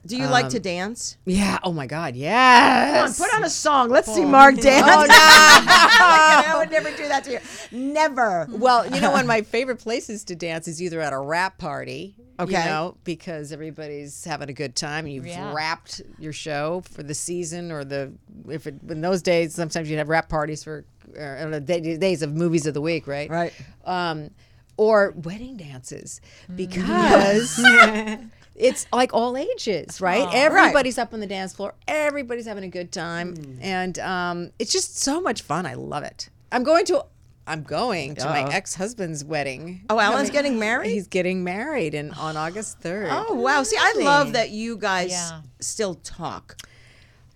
[0.06, 1.16] Do you like to dance?
[1.24, 1.58] yeah.
[1.62, 3.18] Oh my God, yes.
[3.18, 3.88] Come on, put on a song.
[3.90, 4.86] Let's see Marg dance.
[4.88, 5.14] Oh, no.
[5.14, 7.38] I would never do that to you.
[7.70, 8.46] Never.
[8.50, 11.58] Well, you know, one of my favorite places to dance is either at a wrap
[11.58, 12.58] party, Okay.
[12.58, 15.04] you know, because everybody's having a good time.
[15.04, 15.52] and You've Yeah.
[15.54, 18.12] wrapped your show for the season, or the
[18.48, 20.84] if it, in those days sometimes you'd have wrap parties for
[21.18, 23.28] uh, days of movies of the week, right?
[23.30, 23.52] Right.
[23.84, 24.30] Um,
[24.76, 26.20] or wedding dances
[26.54, 27.58] because
[28.54, 30.26] it's like all ages, right?
[30.32, 31.74] Everybody's up on the dance floor.
[31.88, 35.66] Everybody's having a good time, and um, it's just so much fun.
[35.66, 36.28] I love it.
[36.50, 37.04] I'm going to.
[37.44, 39.82] I'm going to my ex-husband's wedding.
[39.90, 40.90] Oh, Alan's getting married?
[40.92, 43.08] He's getting married in on August 3rd.
[43.10, 43.64] Oh wow!
[43.64, 45.40] See, I love that you guys Yeah.
[45.58, 46.56] still talk.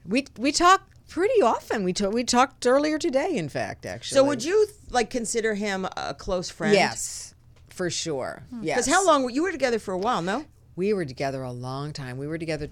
[0.09, 1.85] We we talk pretty often.
[1.85, 4.17] We talk, we talked earlier today, in fact, actually.
[4.17, 6.75] So would you like consider him a close friend?
[6.75, 7.35] Yes,
[7.69, 8.45] for sure.
[8.61, 8.77] Yes.
[8.77, 10.23] Because how long were you were together for a while?
[10.23, 10.45] No.
[10.77, 12.19] We were together a long time.
[12.19, 12.69] We were together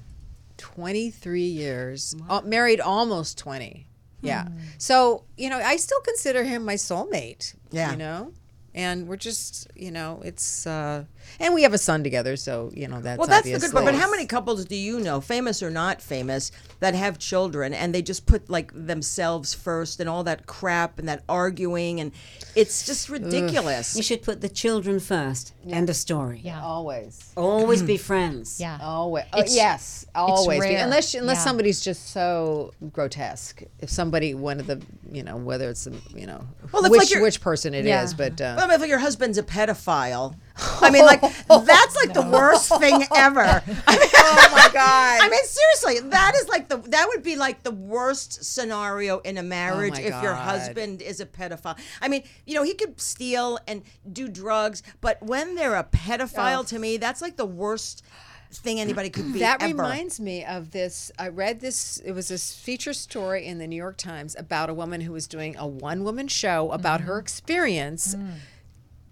[0.59, 3.87] 23 years, uh, married almost 20.
[4.21, 4.49] Yeah.
[4.79, 7.55] So, you know, I still consider him my soulmate.
[7.71, 7.91] Yeah.
[7.91, 8.33] You know?
[8.75, 11.05] And we're just, you know, it's, uh,
[11.41, 12.37] and we have a son together.
[12.37, 13.85] So, you know, that's Well, that's the good part.
[13.85, 16.51] But how many couples do you know, famous or not famous,
[16.81, 21.09] that have children and they just put like themselves first and all that crap and
[21.09, 22.13] that arguing and
[22.55, 23.97] it's just ridiculous.
[23.97, 25.53] You should put the children first.
[25.69, 26.41] End of story.
[26.45, 26.63] Yeah.
[26.63, 27.33] Always.
[27.37, 28.61] Always be friends.
[28.61, 28.79] Yeah.
[28.83, 29.25] Always.
[29.33, 30.61] Oh, It's- yes, always.
[30.61, 30.85] Be- rare.
[30.85, 31.45] Unless unless Yeah.
[31.45, 33.63] somebody's just so grotesque.
[33.81, 36.99] If somebody one of the you know whether it's um, you know Well, it's which
[37.01, 38.13] like you're- which person it is, Yeah.
[38.17, 42.15] but uh, Well, I mean, if your husband's a pedophile, I mean, like that's like
[42.15, 43.41] the worst thing ever.
[43.87, 45.21] I mean, oh my god.
[45.23, 49.37] I mean, seriously, that is like the that would be like the worst scenario in
[49.37, 51.79] a oh marriage my if your husband is a pedophile.
[52.01, 53.83] I mean, you know, he could steal and
[54.13, 58.05] do drugs, but when they're a pedophile, to me, that's like the worst
[58.53, 59.41] thing anybody could be.
[59.41, 59.75] that ever.
[59.75, 61.11] reminds me of this.
[61.19, 61.99] I read this.
[62.05, 65.27] It was this feature story in the New York Times about a woman who was
[65.27, 67.09] doing a one woman show about mm-hmm.
[67.09, 68.15] her experience.
[68.15, 68.35] Mm.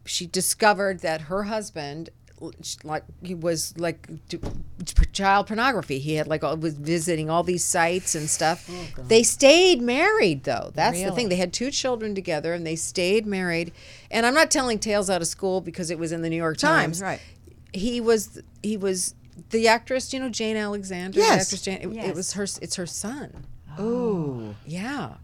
[0.04, 2.10] She discovered that her husband,
[2.82, 4.08] like he was like
[5.12, 5.98] child pornography.
[6.00, 8.68] He had like all- was visiting all these sites and stuff.
[8.70, 10.72] Oh, they stayed married though.
[10.74, 11.28] That's the thing.
[11.28, 13.72] They had two children together and they stayed married.
[14.10, 16.56] And I'm not telling tales out of school because it was in the New York
[16.58, 17.02] Times, Times.
[17.02, 17.20] right.
[17.72, 19.14] He was he was
[19.50, 21.18] the actress, you know, Jane Alexander.
[21.18, 21.62] Yes.
[21.62, 21.92] Jane.
[21.96, 22.42] It, it was her.
[22.44, 23.44] It's her son.
[23.78, 24.54] Oh.
[24.66, 25.14] Yeah,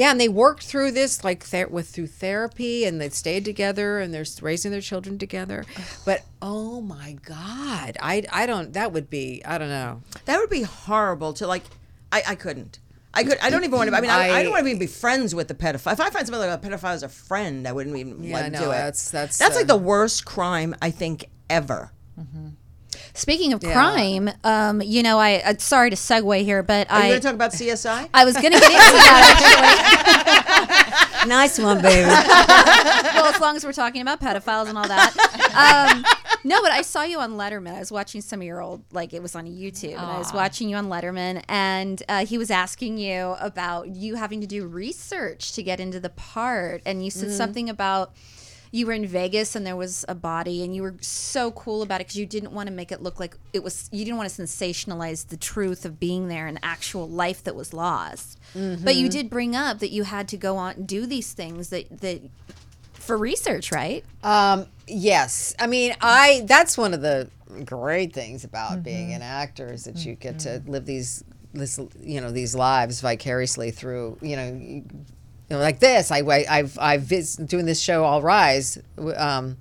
[0.00, 3.98] yeah, and they worked through this like ther- with through therapy, and they stayed together,
[4.00, 5.64] and they're raising their children together.
[6.06, 8.72] But oh my God, I I don't.
[8.72, 10.02] That would be I don't know.
[10.24, 11.64] That would be horrible to like.
[12.10, 12.78] I, I couldn't.
[13.12, 13.38] I could.
[13.42, 13.96] I don't even want to.
[13.96, 15.92] I mean, I, I, I- don't want to even be friends with the pedophile.
[15.92, 18.52] If I find somebody like a pedophile as a friend, I wouldn't even Yeah, like
[18.52, 18.74] no, do it.
[18.74, 21.92] that's- that's, that's like uh, the worst crime I think ever.
[23.14, 23.72] Speaking of Yeah.
[23.72, 27.20] crime, um, you know, I uh, sorry to segue here, but Are you I going
[27.20, 28.08] to talk about CSI?
[28.14, 31.26] I was going to get into that actually.
[31.26, 32.08] Nice one, baby.
[33.14, 35.12] well, as long as we're talking about pedophiles and all that.
[35.94, 36.02] Um,
[36.44, 37.74] no, but I saw you on Letterman.
[37.74, 40.32] I was watching some of your old, like it was on YouTube, and I was
[40.32, 44.66] watching you on Letterman, and uh, he was asking you about you having to do
[44.66, 48.12] research to get into the part, and you said something about
[48.72, 52.00] you were in Vegas and there was a body, and you were so cool about
[52.00, 53.88] it because you didn't want to make it look like it was.
[53.92, 57.72] You didn't want to sensationalize the truth of being there and actual life that was
[57.72, 58.38] lost.
[58.54, 59.10] But you mm-hmm.
[59.10, 62.22] did bring up that you had to go on and do these things that that
[62.92, 64.04] for research, right?
[64.22, 66.44] Um, yes, I mean I.
[66.46, 67.28] That's one of the
[67.64, 69.16] great things about being mm-hmm.
[69.16, 70.70] an actor is that you get to mm-hmm.
[70.70, 74.82] live these this you know these lives vicariously through you know.
[75.50, 78.04] You, you know, like this, I, I I've I've vis- doing this show.
[78.04, 78.78] All rise,
[79.16, 79.56] um,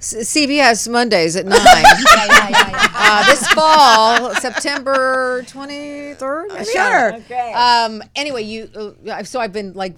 [0.00, 1.58] CBS Mondays at nine.
[1.64, 6.50] uh, this fall, September twenty third.
[6.66, 7.14] Sure.
[7.54, 8.94] Um, anyway, you.
[9.08, 9.96] Uh, so I've been like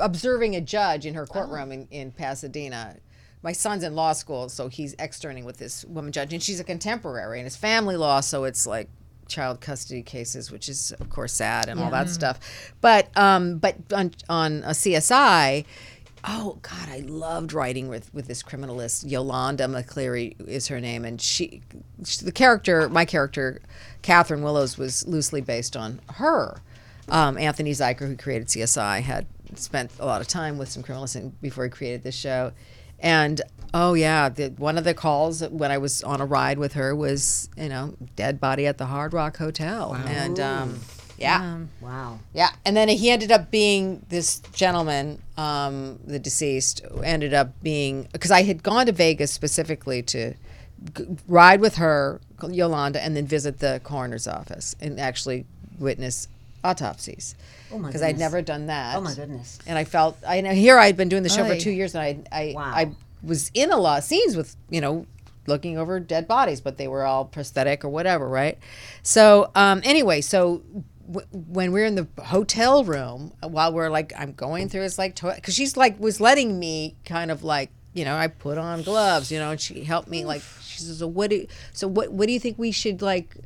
[0.00, 2.96] observing a judge in her courtroom in, in Pasadena.
[3.42, 6.64] My son's in law school, so he's externing with this woman judge, and she's a
[6.64, 8.90] contemporary, and it's family law, so it's like
[9.30, 12.72] child custody cases, which is of course sad and all that stuff.
[12.80, 15.64] But um, but on on a CSI.
[16.22, 21.20] Oh God, I loved writing with with this criminalist Yolanda McClary is her name, and
[21.20, 21.62] she,
[22.04, 23.62] she the character, my character,
[24.02, 26.60] Catherine Willows, was loosely based on her.
[27.08, 31.32] Um, Anthony Zuiker, who created CSI, had spent a lot of time with some criminalists
[31.40, 32.52] before he created this show,
[32.98, 33.40] and
[33.74, 36.94] oh yeah, the, one of the calls when I was on a ride with her
[36.94, 40.80] was you know dead body at the Hard Rock Hotel, and um,
[41.18, 41.58] yeah.
[41.80, 42.18] Wow.
[42.32, 47.60] Yeah, and then he ended up being this gentleman, um, the deceased, who ended up
[47.62, 50.34] being because I had gone to Vegas specifically to
[50.96, 55.44] g- ride with her, Yolanda, and then visit the coroner's office and actually
[55.78, 56.26] witness
[56.64, 57.34] autopsies.
[57.72, 58.96] Oh Because I'd never done that.
[58.96, 59.58] Oh my goodness.
[59.66, 62.26] And I felt I know here I'd been doing the show for two years, and
[62.32, 62.72] I I Wow.
[62.74, 62.92] I
[63.22, 65.06] was in a lot of scenes with you know
[65.46, 68.58] looking over dead bodies, but they were all prosthetic or whatever, right?
[69.02, 70.62] So um, anyway, so.
[71.10, 75.20] W- when we're in the hotel room, while we're like, I'm going through, it's like,
[75.20, 79.32] because she's like, was letting me kind of like you know, I put on gloves,
[79.32, 80.24] you know, and she helped me.
[80.24, 83.36] Like she says, so what do so what what do you think we should like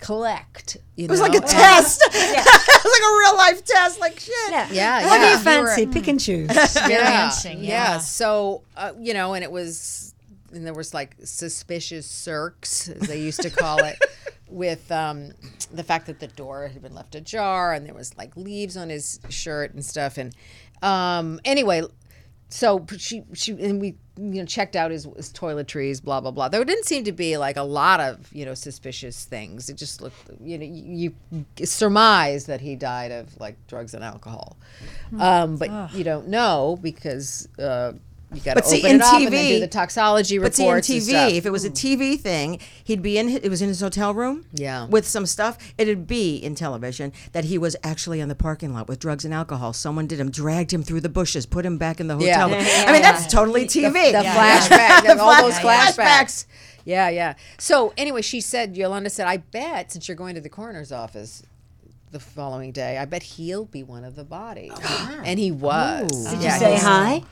[0.00, 0.76] collect?
[0.96, 1.46] You It was like a know?
[1.46, 2.02] test.
[2.12, 4.00] it was like a real life test.
[4.00, 4.34] Like shit.
[4.50, 4.68] Yeah.
[4.72, 5.32] Yeah, What do yeah.
[5.32, 5.86] you fancy?
[5.86, 6.50] Pick and choose.
[6.56, 7.98] Experiencing, yeah.
[7.98, 10.14] So uh, you know, and it was,
[10.52, 13.96] and there was like suspicious circs, as they used to call it,
[14.48, 15.30] with um,
[15.72, 18.88] the fact that the door had been left ajar, and there was like leaves on
[18.88, 20.18] his shirt and stuff.
[20.18, 20.34] And
[20.82, 21.82] um, anyway,
[22.50, 26.48] so she she and we you know checked out his, his toiletries, blah blah blah.
[26.48, 29.68] There didn't seem to be like a lot of you know suspicious things.
[29.68, 31.14] It just looked you know you,
[31.56, 34.56] you surmise that he died of like drugs and alcohol,
[35.18, 37.48] um, but you don't know because.
[37.58, 37.92] Uh,
[38.32, 40.56] you got to But see, in it up and then TV do the toxology reports.
[40.56, 41.32] But see, in reports and TV, stuff.
[41.32, 43.28] if it was a TV thing, he'd be in.
[43.28, 44.44] It was in his hotel room.
[44.52, 44.86] Yeah.
[44.86, 48.86] With some stuff, it'd be in television that he was actually on the parking lot
[48.88, 49.72] with drugs and alcohol.
[49.72, 52.42] Someone did him, dragged him through the bushes, put him back in the Yeah.
[52.42, 52.58] hotel.
[52.58, 52.66] room.
[52.66, 54.12] Yeah, I mean, yeah, that's totally TV.
[54.12, 56.46] the flashback, all those Flash- flashbacks.
[56.84, 57.34] Yeah, yeah.
[57.58, 61.42] So anyway, she said, Yolanda said, I bet since you're going to the coroner's office
[62.10, 64.72] the following day, I bet he'll be one of the bodies.
[65.24, 66.08] And he was.
[66.30, 67.22] Did Yeah, you say he's- hi?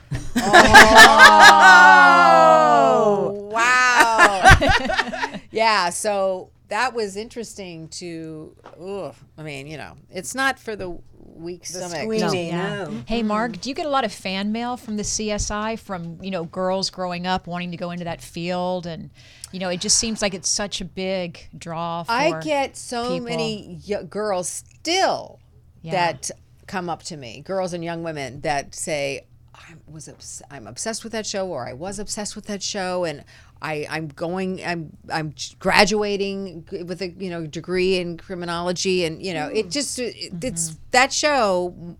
[2.41, 5.39] Oh, wow.
[5.51, 10.97] yeah, so that was interesting to, ugh, I mean, you know, it's not for the
[11.39, 11.99] weak stomach.
[12.07, 12.83] Squeamy, Yeah.
[12.85, 13.03] no.
[13.07, 13.27] Hey, mm-hmm.
[13.27, 16.43] Marg, do you get a lot of fan mail from the CSI from you know
[16.45, 19.09] girls growing up wanting to go into that field, and
[19.51, 22.03] you know it just seems like it's such a big draw.
[22.03, 23.25] For I get so people.
[23.29, 25.39] many y- girls still
[25.81, 25.91] Yeah.
[25.91, 26.31] that
[26.67, 29.25] come up to me, girls and young women that say,
[29.55, 33.05] "I was obs- I'm obsessed with that show, or I was obsessed with that show,
[33.05, 33.23] and
[33.61, 39.33] I I'm going I'm I'm graduating with a you know degree in criminology, and you
[39.33, 41.97] know it just it, it's that show."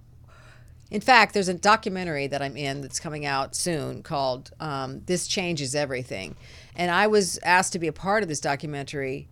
[0.91, 5.27] In fact, there's a documentary that I'm in that's coming out soon called um, "This
[5.27, 6.35] Changes Everything,"
[6.75, 9.27] and I was asked to be a part of this documentary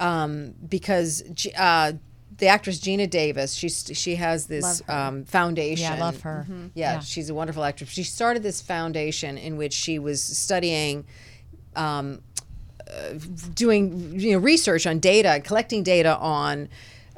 [0.00, 1.22] um, because
[1.56, 1.92] uh,
[2.36, 5.84] the actress Geena Davis, she's she has this um, foundation.
[5.84, 6.46] Yeah, I love her.
[6.74, 7.00] Yeah, Yeah.
[7.00, 7.90] she's a wonderful actress.
[7.90, 11.04] She started this foundation in which she was studying.
[11.78, 12.22] Um,
[12.90, 13.12] uh,
[13.54, 16.68] doing you know research on data, collecting data on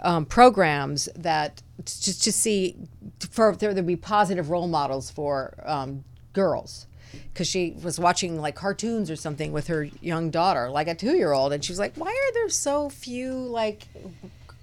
[0.02, 2.76] um, programs that just to see
[3.30, 6.86] for there to be positive role models for um, girls.
[7.32, 11.52] Because she was watching like cartoons or something with her young daughter, like a two-year-old,
[11.52, 13.88] and she was like, "Why are there so few like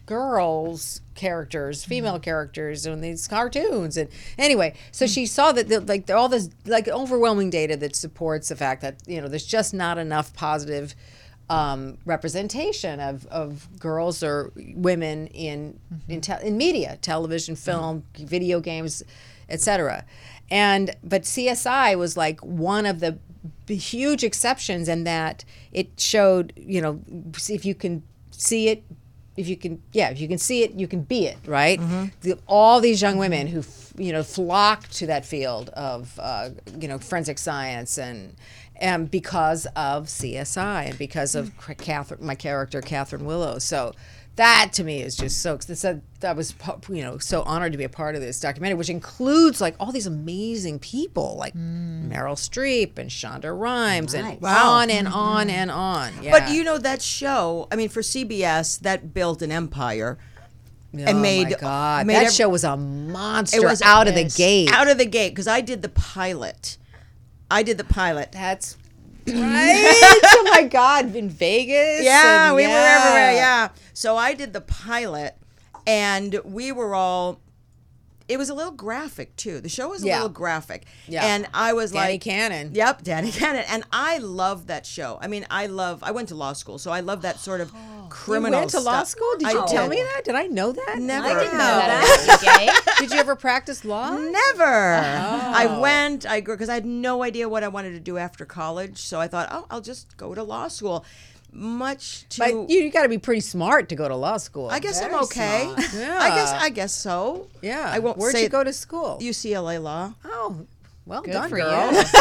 [0.07, 1.89] girls characters mm-hmm.
[1.89, 3.97] female characters in these cartoons.
[3.97, 5.27] And anyway so she mm-hmm.
[5.27, 9.21] saw that the, like all this like overwhelming data that supports the fact that you
[9.21, 10.95] know there's just not enough positive
[11.49, 16.11] um, representation of, of girls or women in mm-hmm.
[16.11, 19.03] in, te- in media television film video games
[19.49, 20.05] etc
[20.49, 23.17] and but csi was like one of the
[23.65, 27.01] b- huge exceptions in that it showed you know
[27.49, 28.83] if you can see it
[29.37, 31.79] if you can yeah if you can see it you can be it right?
[32.21, 36.49] The, all these young women who f- you know flock to that field of uh,
[36.79, 38.35] you know forensic science and
[38.79, 43.57] and because of CSI and because of Cr- Catherine, my character Catherine Willow.
[43.57, 43.93] So
[44.37, 46.53] that to me is just so it's a, that was
[46.89, 49.91] you know so honored to be a part of this documentary which includes like all
[49.91, 52.09] these amazing people like mm.
[52.09, 54.55] Meryl Streep and Shonda Rhimes and Nice.
[54.55, 55.55] on and on mm-hmm.
[55.55, 56.31] and on yeah.
[56.31, 57.67] But you know that show.
[57.71, 60.17] I mean, for CBS, that built an empire.
[60.95, 64.07] Oh and made- my god, made that ev- show was a monster It was out
[64.07, 64.71] of the gate.
[64.71, 66.77] Out of the gate, because I did the pilot.
[67.51, 68.31] I did the pilot.
[68.31, 68.77] That's
[69.27, 70.19] right.
[70.25, 72.03] oh my god, in Vegas.
[72.03, 73.33] Yeah, we were everywhere.
[73.33, 73.69] Yeah.
[73.93, 75.35] So I did the pilot,
[75.85, 77.39] and we were all.
[78.27, 79.61] It was a little graphic too.
[79.61, 80.15] The show was a Yeah.
[80.17, 80.85] little graphic.
[81.07, 81.25] Yeah.
[81.25, 82.71] And I was Danny like, Cannon.
[82.73, 83.63] Yep, Danny Cannon.
[83.69, 85.17] And I love that show.
[85.21, 86.03] I mean, I love.
[86.03, 87.71] I went to law school, so I love that sort of
[88.09, 88.09] criminal.
[88.09, 88.51] Stuff.
[88.51, 89.31] You went to law school?
[89.39, 89.91] Did I you tell did.
[89.97, 90.21] me that?
[90.25, 90.97] Did I know that?
[90.99, 91.25] Never.
[91.27, 93.05] I didn't know that you, gay.
[93.07, 94.11] Did you ever practice law?
[94.17, 94.95] Never.
[94.95, 95.51] Oh.
[95.55, 96.25] I went.
[96.25, 98.97] I grew because I had no idea what I wanted to do after college.
[98.99, 101.05] So I thought, oh, I'll just go to law school.
[101.57, 102.39] Much to.
[102.39, 104.69] But you, you got to be pretty smart to go to law school.
[104.69, 105.63] I guess I'm okay.
[105.63, 105.79] smart.
[105.95, 107.47] I guess I guess so.
[107.63, 107.89] Yeah.
[107.91, 109.17] I won't Where'd say you go to school?
[109.19, 110.13] UCLA law.
[110.23, 110.67] oh,
[111.07, 111.91] well Good done, for girl.
[111.93, 112.03] you.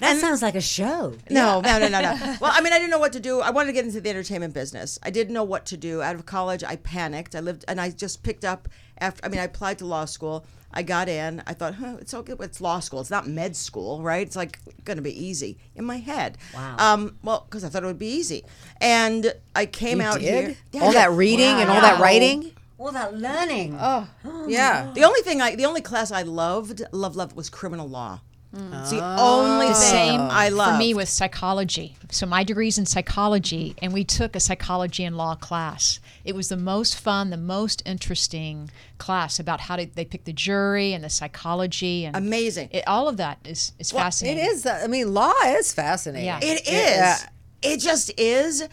[0.00, 1.14] That sounds like a show.
[1.28, 2.36] No, no, no, no, no.
[2.40, 3.40] Well, I mean, I didn't know what to do.
[3.40, 4.98] I wanted to get into the entertainment business.
[5.02, 6.00] I didn't know what to do.
[6.00, 7.34] Out of college, I panicked.
[7.34, 8.66] I lived, and I just picked up
[8.96, 9.22] after.
[9.26, 10.46] I mean, I applied to law school.
[10.72, 11.42] I got in.
[11.46, 12.34] I thought, huh, it's okay.
[12.40, 13.00] It's law school.
[13.00, 14.26] It's not med school, right?
[14.26, 16.38] It's like going to be easy in my head.
[16.54, 16.76] Wow.
[16.78, 17.16] Um.
[17.22, 18.44] Well, because I thought it would be easy,
[18.80, 20.46] and I came You out did?
[20.46, 20.56] here.
[20.72, 21.06] Yeah, all yeah.
[21.08, 22.52] that reading and all that writing?
[22.78, 23.76] All that learning.
[23.78, 24.08] Oh,
[24.48, 24.90] yeah.
[24.94, 28.20] The only thing I, the only class I loved, love, love was criminal law.
[28.52, 30.72] It's the only The thing same I love.
[30.74, 31.96] for me with psychology.
[32.10, 36.00] So my degree's in psychology, and we took a psychology and law class.
[36.24, 40.32] It was the most fun, the most interesting class about how to, they pick the
[40.32, 42.70] jury and the psychology and Amazing.
[42.72, 44.44] It, all of that is is It fascinating.
[44.44, 44.66] is.
[44.66, 46.26] uh, I mean, law is fascinating.
[46.26, 46.40] Yeah.
[46.42, 46.68] It is.
[46.72, 47.16] Yeah.
[47.62, 48.66] It just is.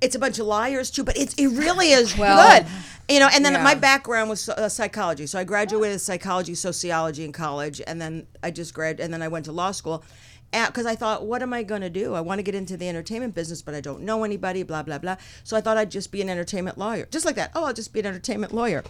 [0.00, 2.68] It's a bunch of liars too, but it's it really is Well, good.
[3.08, 3.64] You know, and then yeah.
[3.64, 8.50] my background was uh, psychology, so I graduated psychology, sociology in college, and then I
[8.50, 10.04] just grad, and then I went to law school,
[10.52, 12.14] because I thought, what am I going to do?
[12.14, 14.98] I want to get into the entertainment business, but I don't know anybody, blah blah
[14.98, 15.16] blah.
[15.42, 17.50] So I thought I'd just be an entertainment lawyer, just like that.
[17.54, 18.84] Oh, I'll just be an entertainment lawyer.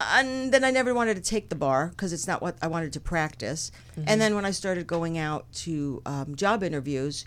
[0.00, 2.92] And then I never wanted to take the bar because it's not what I wanted
[2.94, 3.70] to practice.
[4.06, 7.24] And then when I started going out to um, job interviews,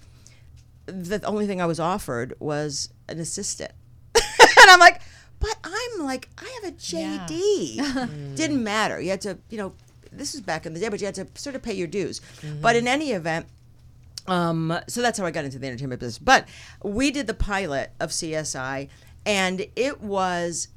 [0.85, 3.71] the only thing I was offered was an assistant.
[4.15, 5.01] and I'm like,
[5.39, 8.35] but I'm like, I have a JD.
[8.35, 8.99] Didn't matter.
[9.01, 9.73] You had to, you know,
[10.11, 12.21] this is back in the day, but you had to sort of pay your dues.
[12.61, 13.47] But in any event,
[14.27, 16.17] um, so that's how I got into the entertainment business.
[16.19, 16.47] But
[16.83, 18.87] we did the pilot of CSI,
[19.25, 20.69] and it was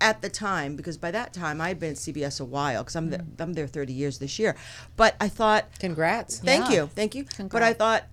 [0.00, 3.10] at the time because by that time I'd been at CBS a while because I'm
[3.10, 4.56] the, I'm there 30 years this year.
[4.96, 6.40] But I thought, Congrats.
[6.40, 6.72] Thank Yeah.
[6.82, 7.24] you, thank you.
[7.50, 8.04] But I thought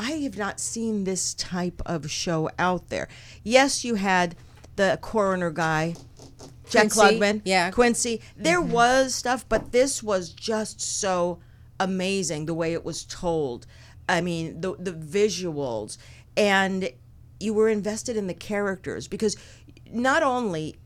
[0.00, 3.06] I have not seen this type of show out there.
[3.44, 4.34] Yes, you had
[4.76, 5.94] the coroner guy,
[6.70, 7.70] Jack Klugman, yeah.
[7.70, 8.22] Quincy.
[8.34, 8.72] There mm-hmm.
[8.72, 11.40] was stuff, but this was just so
[11.78, 13.66] amazing the way it was told.
[14.08, 15.98] I mean, the the visuals
[16.34, 16.90] and
[17.38, 19.36] you were invested in the characters because
[19.90, 20.76] not only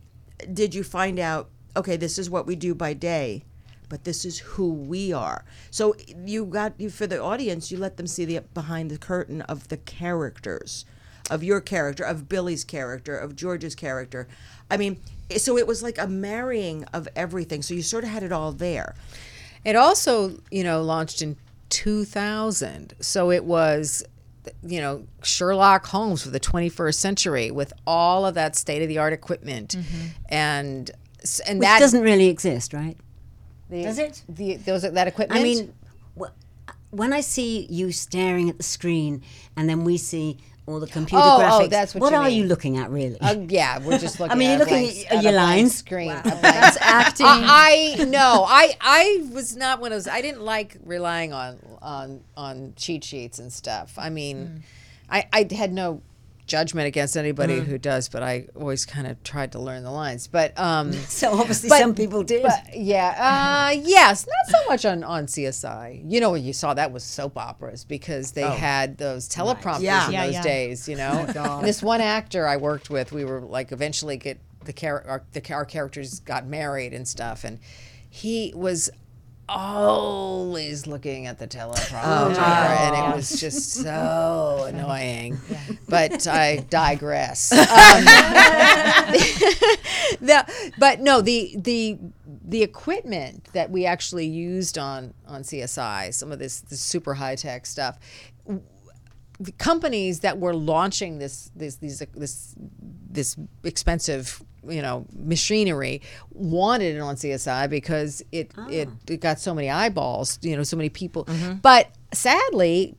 [0.53, 3.45] did you find out okay this is what we do by day
[3.89, 7.97] but this is who we are so you got you for the audience you let
[7.97, 10.85] them see the behind the curtain of the characters
[11.31, 14.29] of your character of billy's character of george's character
[14.71, 15.01] i mean
[15.37, 18.53] so it was like a marrying of everything so you sort of had it all
[18.53, 18.95] there
[19.65, 21.37] It also, you know, launched in
[21.71, 22.95] 2000.
[23.01, 24.05] So it was,
[24.63, 28.99] you know, Sherlock Holmes for the 21st century with all of that state of the
[28.99, 29.75] art equipment.
[29.77, 30.07] Mm-hmm.
[30.29, 30.91] And
[31.47, 32.99] and Which that doesn't really exist, right?
[33.71, 34.23] The, does it?
[34.29, 35.41] The those that equipment.
[35.41, 35.73] I mean,
[36.91, 39.23] when I see you staring at the screen
[39.57, 42.39] and then we see all the computer Oh, oh, graphics, that's what you are mean.
[42.39, 43.21] you looking at really?
[43.21, 44.33] Uh, yeah, we're just looking.
[44.33, 45.75] I mean, at you're looking blank- at your lines.
[45.77, 46.09] Screen.
[46.25, 47.27] That's acting.
[47.29, 50.09] I, I no, I I was not one of those.
[50.09, 53.95] I didn't like relying on on on cheat sheets and stuff.
[53.99, 54.63] I mean,
[55.11, 56.01] I I had no
[56.47, 60.27] judgment against anybody who does, but I always kind of tried to learn the lines.
[60.27, 62.43] But um, so obviously but- some people did.
[62.43, 63.15] but yeah,
[63.73, 66.03] uh, yes, not so much on on CSI.
[66.11, 70.07] You know, you saw that was soap operas because they had those teleprompters Yeah.
[70.07, 70.43] in Yeah, those yeah.
[70.43, 70.89] days.
[70.89, 74.73] You know, And this one actor I worked with, we were like eventually get the
[74.73, 77.59] char- our, the our characters got married and stuff, and
[78.09, 78.91] he was
[79.49, 85.39] always looking at the teleprompter and it was just so annoying.
[85.89, 87.53] But i digress.
[87.85, 88.05] Um,
[90.21, 91.99] the, but no the the
[92.45, 97.35] the equipment that we actually used on on CSI some of this this super high
[97.35, 97.99] tech stuff
[99.41, 102.55] the companies that were launching this this these this
[103.11, 106.03] this expensive you know machinery
[106.33, 110.77] wanted it on CSI because it it, it got so many eyeballs you know so
[110.77, 111.27] many people
[111.63, 112.97] but sadly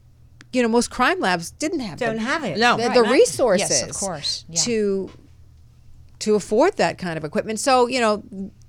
[0.54, 2.58] you know most crime labs didn't have Don't the, have it.
[2.58, 2.78] No.
[2.78, 4.46] the, Right, the resources Yes, of course.
[4.50, 4.62] Yeah.
[4.62, 5.12] to
[6.20, 8.24] to afford that kind of equipment so you know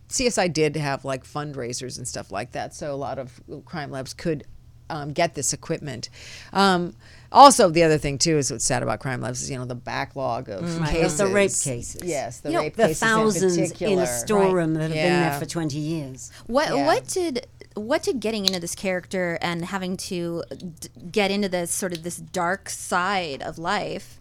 [0.09, 4.15] CSI did have like fundraisers and stuff like that so a lot of crime labs
[4.15, 4.45] could
[4.89, 6.11] um, get this equipment
[6.53, 6.95] um,
[7.33, 9.75] also the other thing too is what's sad about crime labs is you know the
[9.75, 10.83] backlog of mm-hmm.
[10.83, 12.01] Right, cases the rape cases.
[12.05, 15.21] yes the You know, rape the cases thousands in, in, a storeroom that have been
[15.21, 16.31] there for 20 years.
[16.47, 16.87] What Yeah.
[16.87, 20.43] what did what did getting into this character and having to
[20.81, 24.19] d- get into this sort of this dark side of life?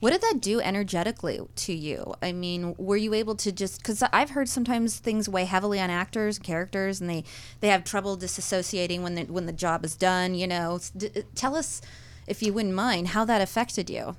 [0.00, 2.14] What did that do energetically to you?
[2.22, 5.90] I mean, were you able to just because I've heard sometimes things weigh heavily on
[5.90, 7.24] actors, and characters, and they
[7.58, 10.36] they have trouble disassociating when the when the job is done.
[10.36, 11.80] You know, S- d- tell us
[12.28, 14.16] if you wouldn't mind how that affected you.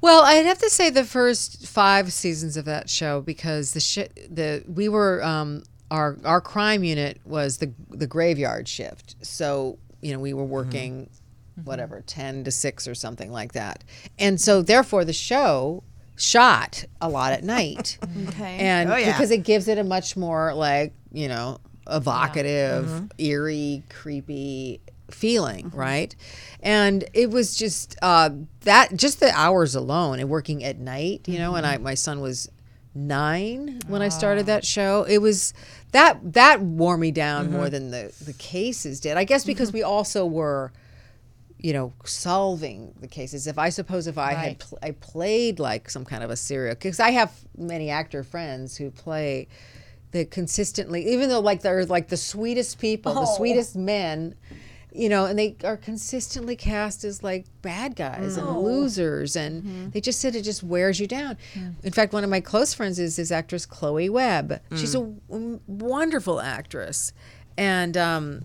[0.00, 4.14] Well, I'd have to say the first five seasons of that show because the sh-
[4.30, 9.16] the we were um, our our crime unit was the the graveyard shift.
[9.22, 10.52] So you know we were mm-hmm.
[10.52, 11.62] working mm-hmm.
[11.62, 13.82] whatever ten to six or something like that,
[14.18, 15.82] and so therefore the show
[16.14, 17.98] shot a lot at night.
[18.28, 18.58] Okay.
[18.58, 19.12] and Oh, yeah.
[19.12, 21.58] because it gives it a much more like you know
[21.88, 23.06] evocative mm-hmm.
[23.18, 24.80] eerie creepy
[25.10, 25.78] feeling mm-hmm.
[25.78, 26.16] right?
[26.60, 28.30] And it was just uh,
[28.60, 31.84] that just the hours alone and working at night you know and i mm-hmm.
[31.84, 32.50] my son was
[32.94, 34.54] nine when I started ah.
[34.54, 35.04] that show.
[35.04, 35.54] It was
[35.92, 37.56] that that wore me down mm-hmm.
[37.56, 39.16] more than the the cases did.
[39.16, 40.72] I guess because we also were
[41.60, 43.46] you know, solving the cases.
[43.46, 46.74] If I suppose if I had pl- I played like some kind of a serial,
[46.74, 49.48] because I have many actor friends who play
[50.12, 53.36] the consistently, even though like they're like the sweetest people, the oh.
[53.36, 54.36] sweetest men,
[54.98, 60.00] you know, and they are consistently cast as like bad guys and losers, and they
[60.00, 61.36] just said it just wears you down.
[61.84, 64.60] In fact, one of my close friends is this actress Chloe Webb.
[64.76, 67.12] She's a w- wonderful actress,
[67.56, 68.44] and um,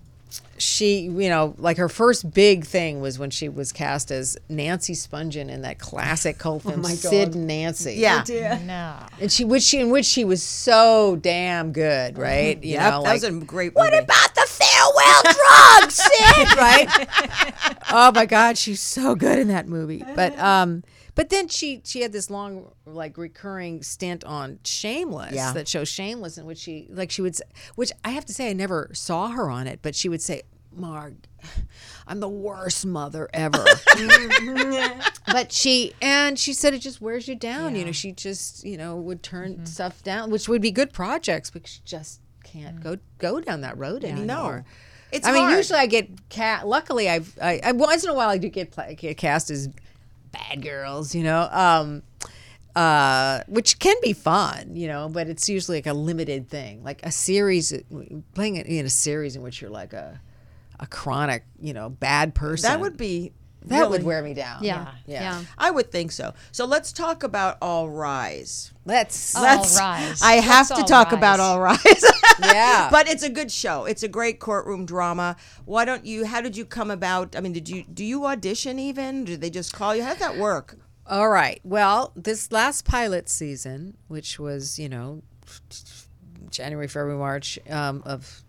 [0.58, 4.92] she, you know, like her first big thing was when she was cast as Nancy
[4.94, 7.94] Spungen in that classic cult film Sid and Nancy.
[7.94, 8.24] Yeah.
[8.64, 9.06] No.
[9.20, 12.62] and she which she in which she was so damn good, right?
[12.62, 13.90] You Yep, know, that was a great Movie.
[13.90, 16.56] What about the farewell drugs, Sid?
[16.56, 17.74] right?
[17.90, 20.04] oh my God, she's so good in that movie.
[20.14, 20.84] But um,
[21.14, 25.52] but then she she had this long like recurring stint on Shameless Yeah.
[25.52, 27.36] that show Shameless in which she like she would
[27.74, 30.42] which I have to say I never saw her on it, but she would say,
[30.72, 31.14] Marg,
[32.06, 33.64] I'm the worst mother ever.
[35.26, 37.76] but she and she said it just wears you down.
[37.76, 39.64] You know, she just you know would turn mm-hmm.
[39.66, 43.00] stuff down, which would be good projects, but she just can't go mm.
[43.18, 44.64] go down that road anymore.
[45.12, 46.66] It's I mean, usually I get cat.
[46.66, 49.68] Luckily, I've I, I once in a while I do get, pla get cast as
[50.34, 52.02] bad girls, you know, um,
[52.76, 57.00] uh, which can be fun, you know, but it's usually like a limited thing, like
[57.04, 57.72] a series
[58.34, 60.20] playing it in a series in which you're like a
[60.80, 62.68] a chronic, you know, bad person.
[62.68, 63.32] that would be
[63.66, 64.62] that would wear me down.
[64.62, 64.92] Yeah.
[65.06, 65.22] Yeah.
[65.22, 65.44] Yeah.
[65.56, 66.34] I would think so.
[66.52, 68.72] So let's talk about All Rise.
[68.84, 69.78] Let's All Let's.
[69.78, 70.20] Rise.
[70.22, 72.04] I have Let's to All talk about All Rise.
[72.42, 72.88] Yeah.
[72.90, 73.84] but it's a good show.
[73.84, 75.36] It's a great courtroom drama.
[75.64, 76.24] Why don't you?
[76.26, 77.36] How did you come about?
[77.36, 79.24] I mean, did you do you audition even?
[79.24, 80.02] Did they just call you?
[80.02, 80.76] How did that work?
[81.06, 81.60] All right.
[81.64, 85.22] Well, this last pilot season, which was, you know,
[86.50, 88.43] January, February, March um, of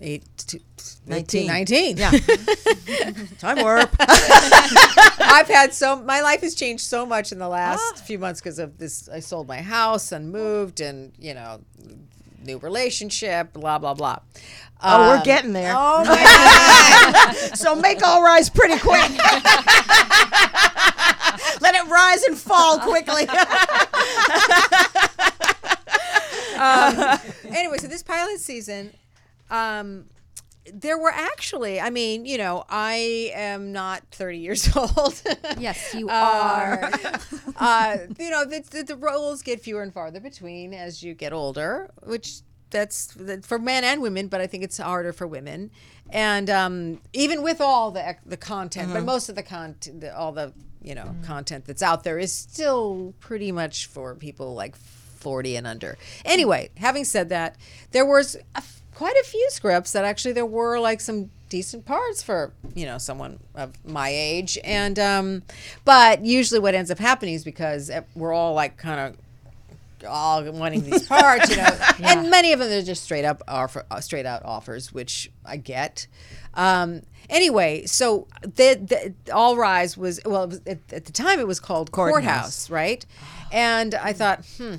[0.00, 0.58] eight to
[1.06, 1.46] 19.
[1.46, 1.96] 19.
[1.96, 2.10] Yeah.
[3.38, 3.94] Time warp.
[4.00, 8.58] I've had so my life has changed so much in the last few months because
[8.58, 9.08] of this.
[9.08, 11.60] I sold my house and moved, and you know,
[12.44, 14.18] new relationship, blah blah blah.
[14.82, 15.74] Oh, we're Um, getting there.
[15.76, 16.14] Oh my
[17.34, 17.56] God.
[17.56, 19.10] So make All Rise pretty quick.
[21.60, 23.26] Let it rise and fall quickly.
[27.54, 28.92] anyway, so this pilot season,
[29.50, 30.06] um,
[30.72, 35.20] there were actually, I mean, you know, I am not 30 years old.
[35.58, 36.90] Yes, you are.
[37.56, 41.32] uh, you know, the, the, the roles get fewer and farther between as you get
[41.32, 42.40] older, which
[42.70, 45.70] that's that- for men and women, but I think it's harder for women.
[46.10, 50.52] And um, even with all the the content, but most of the content, all the
[50.82, 55.66] you know content that's out there is still pretty much for people like 40 and
[55.68, 55.96] under.
[56.24, 57.56] Anyway, having said that,
[57.92, 58.62] there was a
[59.00, 62.98] quite a few scripts that actually there were like some decent parts for you know
[62.98, 65.42] someone of my age and um
[65.86, 70.44] but usually what ends up happening is because eh, we're all like kind of all
[70.52, 74.00] wanting these parts, you know, and many of them are just straight up offer, uh,
[74.00, 76.06] straight out offers, which I get.
[76.54, 81.38] Um, anyway, so the, the All Rise was well it was, at, at the time
[81.38, 82.70] it was called Courthouse, Courthouse.
[82.70, 83.04] right?
[83.52, 84.76] And I thought, hmm.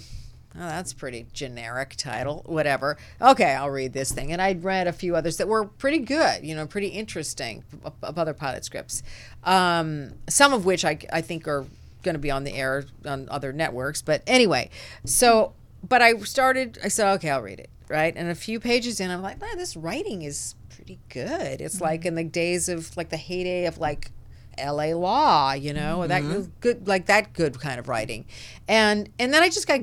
[0.54, 2.44] Oh, that's a pretty generic title.
[2.46, 2.98] Whatever.
[3.22, 4.34] Okay, I'll read this thing.
[4.34, 8.18] And I'd read a few others that were pretty good, you know, pretty interesting of,
[8.20, 9.02] other pilot scripts.
[9.44, 11.66] Um, some of which I, I think are
[12.04, 14.02] going to be on the air on other networks.
[14.02, 14.70] But anyway,
[15.06, 15.54] so,
[15.88, 17.70] but I started, I said, okay, I'll read it.
[17.88, 18.14] Right.
[18.16, 21.62] And a few pages in, I'm like, man, this writing is pretty good.
[21.62, 24.12] It's like in the days of like the heyday of like
[24.58, 26.22] LA law, you know, that
[26.60, 28.26] good, like that good kind of writing.
[28.68, 29.82] And, and then I just got,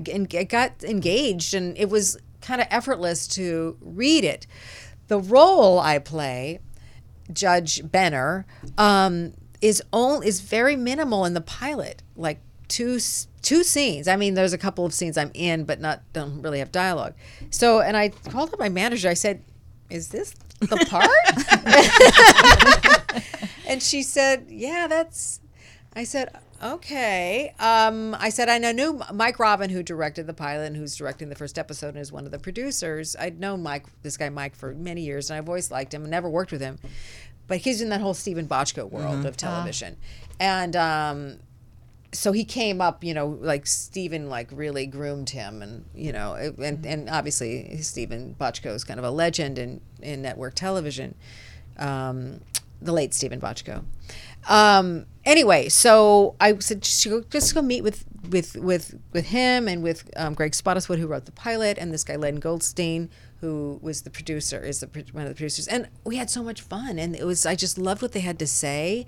[0.49, 4.47] got engaged and it was kind of effortless to read it.
[5.09, 6.61] The role I play,
[7.33, 8.47] Judge Benner,
[8.77, 13.01] um, is only is very minimal in the pilot, like two
[13.43, 14.09] two scenes.
[14.09, 17.14] I mean, there's a couple of scenes I'm in, but not don't really have dialogue.
[17.51, 19.09] So, and I called up my manager.
[19.09, 19.43] I said,
[19.91, 21.09] "Is this the part?"
[23.66, 25.41] and she said, "Yeah, that's."
[25.95, 26.30] I said,
[26.62, 31.28] "Okay." Um, I said, "I knew Mike Robin, who directed the pilot and who's directing
[31.28, 33.16] the first episode and is one of the producers.
[33.18, 36.11] I'd known Mike, this guy Mike, for many years, and I've always liked him and
[36.11, 36.78] never worked with him,
[37.47, 39.97] but he's in that whole Steven Bochco world of television,
[40.39, 41.39] and." Um,
[42.13, 46.35] so he came up, you know, like Steven like really groomed him, and you know,
[46.35, 51.15] and and obviously Steven Bochco is kind of a legend in in network television.
[51.77, 52.41] Um,
[52.81, 53.85] the late Steven Bochco.
[54.49, 59.83] Um, anyway, so I said just go, go meet with with with with him and
[59.83, 64.03] with um, Greg Spottiswood, who wrote the pilot, and this guy Len Goldstein, who was
[64.03, 67.15] the producer, is the one of the producers, and we had so much fun, and
[67.15, 69.07] it was I just loved what they had to say.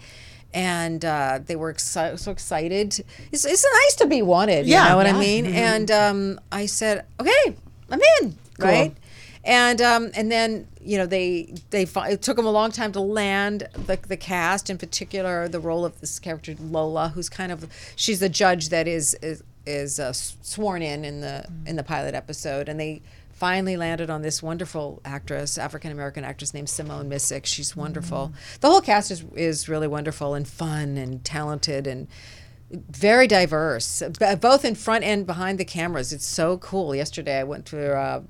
[0.52, 3.04] And uh, they were exci- so excited.
[3.30, 4.66] It's, it's nice to be wanted.
[4.66, 4.84] Yeah.
[4.84, 5.18] you know what I Yeah.
[5.20, 5.46] mean.
[5.46, 7.56] And um, I said, "Okay,
[7.90, 8.94] I'm in." Right
[9.42, 13.00] and um, and then you know they they it took them a long time to
[13.00, 17.66] land the, the cast in particular the role of this character Lola who's kind of
[17.96, 22.14] she's the judge that is is, is uh, sworn in in the in the pilot
[22.14, 23.00] episode and they
[23.40, 28.68] finally landed on this wonderful actress African American actress named Simone Missick she's wonderful the
[28.68, 32.06] whole cast is is really wonderful and fun and talented and
[32.70, 34.02] very diverse,
[34.40, 36.12] both in front and behind the cameras.
[36.12, 36.94] It's so cool.
[36.94, 38.22] Yesterday, I went to uh,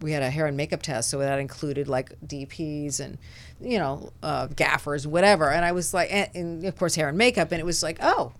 [0.00, 3.18] we had a hair and makeup test, so that included like DPs and
[3.60, 5.50] you know uh, gaffers, whatever.
[5.50, 7.98] And I was like, and, and of course, hair and makeup, and it was like,
[8.00, 8.32] oh.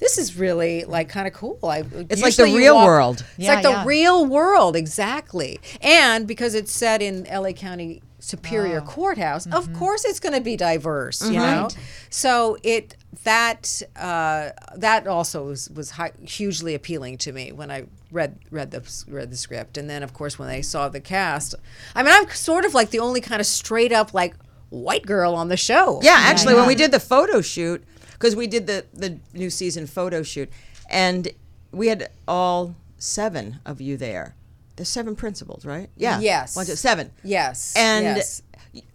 [0.00, 1.58] This is really like kind of cool.
[1.62, 3.24] I, uh, It's like the real walk- world.
[3.36, 3.84] It's Yeah, like the yeah.
[3.84, 5.60] real world, exactly.
[5.82, 9.74] And because it's set in LA County Superior Courthouse, of mm-hmm.
[9.76, 11.38] course it's going to be diverse, you mm-hmm.
[11.38, 11.68] know.
[12.08, 17.84] So it that uh, that also was was hi- hugely appealing to me when I
[18.10, 21.54] read read the read the script, and then of course when I saw the cast,
[21.94, 24.34] I mean I'm sort of like the only kind of straight up like
[24.70, 26.00] white girl on the show.
[26.02, 27.84] Yeah, actually, when we did the photo shoot,
[28.20, 30.50] because we did the the new season photo shoot,
[30.88, 31.28] and
[31.72, 34.36] we had all seven of you there.
[34.76, 35.90] There's seven principals, right?
[35.96, 36.20] Yeah.
[36.20, 36.56] Yes.
[36.56, 37.10] One, two, seven.
[37.24, 37.74] Yes.
[37.76, 38.42] And yes.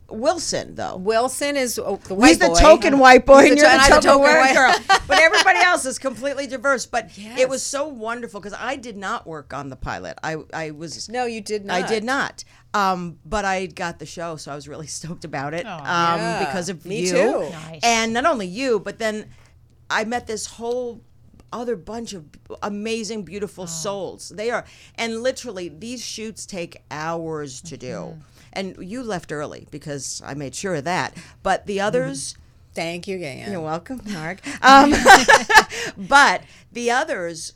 [0.09, 0.97] Wilson, though.
[0.97, 2.59] Wilson is oh, the white He's the boy.
[2.59, 4.53] token white boy, He's and the you're to- the I'm token, white white-
[4.87, 4.99] girl.
[5.07, 6.85] But everybody else is completely diverse.
[6.85, 10.17] But it was so wonderful because I did not work on the pilot.
[10.23, 11.83] I I was No, you did not.
[11.83, 12.43] I did not.
[12.73, 16.45] Um, but I got the show, so I was really stoked about it um, Yeah,
[16.45, 17.11] because of me you.
[17.11, 17.49] too.
[17.49, 17.79] Nice.
[17.83, 19.29] And not only you, but then
[19.89, 21.01] I met this whole
[21.55, 22.25] other bunch of
[22.61, 24.29] amazing, beautiful souls.
[24.29, 27.87] They are, and literally, these shoots take hours to do.
[27.87, 28.19] Mm-hmm.
[28.53, 31.15] And you left early because I made sure of that.
[31.43, 31.87] But the mm-hmm.
[31.87, 32.35] others.
[32.73, 33.51] Thank you, Gayan.
[33.51, 34.41] You're welcome, Marg.
[34.61, 34.93] Um,
[35.97, 37.53] but the others,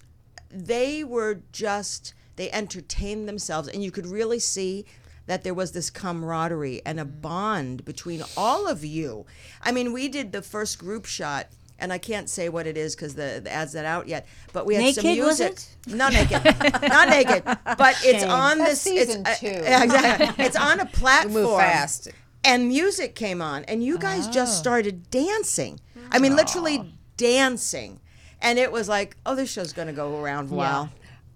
[0.50, 4.86] they were just, they entertained themselves, and you could really see
[5.30, 7.20] that there was this camaraderie and a mm-hmm.
[7.20, 9.26] bond between all of you.
[9.62, 11.50] I mean, we did the first group shot.
[11.80, 14.28] And I can't say what it is because the, the ad's not out yet.
[14.54, 15.60] But we had some Naked, was music.
[15.88, 16.44] Not naked,
[16.90, 17.44] not naked.
[17.46, 18.82] But it's on That's this.
[18.82, 19.48] season it's, two.
[19.48, 19.52] Uh,
[19.84, 20.46] exactly.
[20.46, 22.10] It's on a platform Move fast.
[22.44, 25.80] and music came on and you guys just started dancing
[26.12, 28.00] i mean literally dancing
[28.42, 30.90] and it was like oh this show's going to go around a while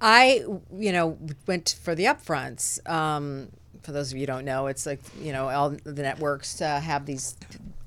[0.03, 0.43] I,
[0.77, 1.17] you know,
[1.47, 2.85] went for the upfronts.
[2.89, 3.47] Um,
[3.83, 6.79] for those of you who don't know, it's like you know all the networks uh,
[6.79, 7.35] have these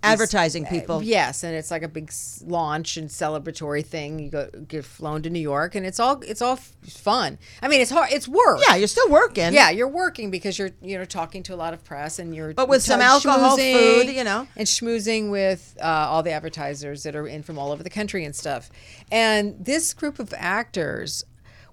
[0.03, 2.13] advertising people Yes, and it's like a big
[2.45, 4.21] launch and celebratory thing.
[4.21, 7.39] You go get flown to New York, and it's all it's all f- fun.
[7.61, 8.11] I mean, it's hard.
[8.13, 8.61] It's work.
[8.69, 11.75] yeah you're still working Yeah, you're working because you're you know talking to a lot
[11.75, 14.47] of press and you're But with some alcohol, food, you know.
[14.57, 18.25] and schmoozing with uh, all the advertisers that are in from all over the country
[18.25, 18.71] and stuff.
[19.11, 21.25] And this group of actors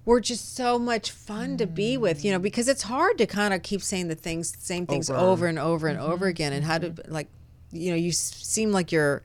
[0.04, 2.42] were just so much fun to be with, you know, mm.
[2.42, 5.86] because it's hard to kind of keep saying the things, same things over, and over
[5.88, 6.30] and over mm-hmm.
[6.30, 7.12] again, and how to mm-hmm.
[7.12, 7.28] like,
[7.70, 9.22] you know, you seem like you're.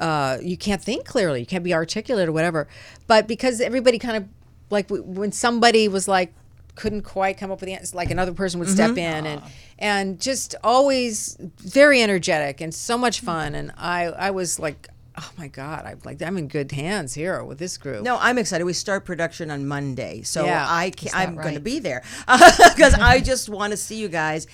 [0.00, 1.38] Uh, you can't think clearly.
[1.38, 2.66] You can't be articulate or whatever.
[3.06, 4.28] But because everybody kind of
[4.68, 6.34] like when somebody was like
[6.74, 8.98] couldn't quite come up with the answer, like another person would step mm-hmm.
[8.98, 9.50] in and ah.
[9.78, 13.54] and just always very energetic and so much fun.
[13.54, 17.42] And I I was like, oh my god, I'm like I'm in good hands here
[17.44, 18.02] with this group.
[18.02, 20.66] no i'm excited we start production on monday so Yeah.
[20.68, 24.46] i can, i'm going to be there because i just want to see you guys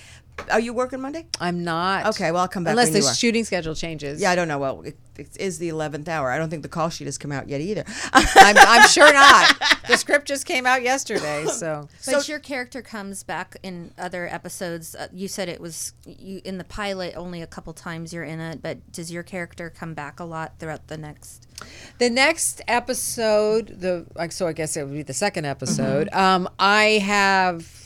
[0.51, 2.07] are you working monday I'm not.
[2.07, 3.15] Okay, well, I'll come back unless when the you are.
[3.15, 4.21] shooting schedule changes.
[4.21, 6.69] yeah i don't know well it, it is the 11th hour i don't think the
[6.69, 9.57] call sheet has come out yet either I'm, I'm sure not.
[9.91, 14.95] The script just came out yesterday, so But your character comes back in other episodes.
[14.95, 18.39] Uh, you said it was you in the pilot only a couple times you're in
[18.39, 21.49] it, but does your character come back a lot throughout the next?
[21.99, 26.09] The next episode, the like, so I guess it would be the second episode.
[26.13, 27.80] Um, I have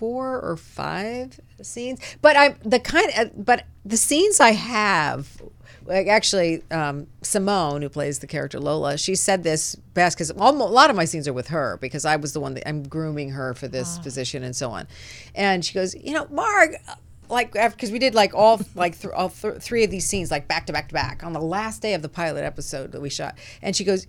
[0.00, 3.12] four or five scenes, but I'm the kind.
[3.18, 5.42] Of, but the scenes I have,
[5.84, 10.34] like actually, um, Simone, who plays the character Lola, she said this best because a
[10.34, 13.32] lot of my scenes are with her because I was the one that I'm grooming
[13.32, 14.02] her for this ah.
[14.02, 14.88] position and so on,
[15.34, 16.94] and she goes, you know, Marg uh,
[17.28, 20.48] like because we did like all like th- all th- three of these scenes like
[20.48, 23.10] back to back to back on the last day of the pilot episode that we
[23.10, 24.06] shot and she goes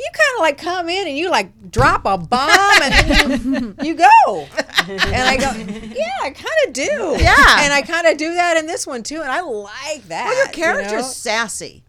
[0.00, 3.94] you kind of like come in and you like drop a bomb and you, you
[3.94, 4.48] go.
[4.88, 5.52] And I go,
[5.94, 7.16] yeah, I kind of do.
[7.22, 7.60] Yeah.
[7.60, 9.20] And I kind of do that in this one too.
[9.20, 10.24] And I like that.
[10.24, 11.02] Well, your you character's know?
[11.02, 11.84] sassy.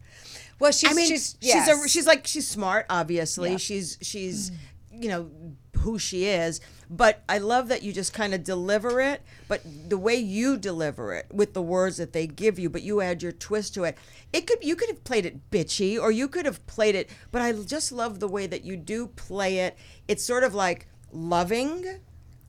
[0.60, 2.86] Well, she's, I mean, she's, she's a, she's like she's smart.
[2.90, 3.58] Obviously, Yeah.
[3.58, 4.56] she's she's mm.
[4.92, 5.32] you know
[5.80, 6.62] who she is.
[6.94, 11.14] But I love that you just kind of deliver it, but the way you deliver
[11.14, 13.98] it with the words that they give you, but you add your twist to it.
[14.34, 17.10] It could you could have played it bitchy, or you could have played it.
[17.32, 19.78] But I just love the way that you do play it.
[20.10, 22.02] It's sort of like loving,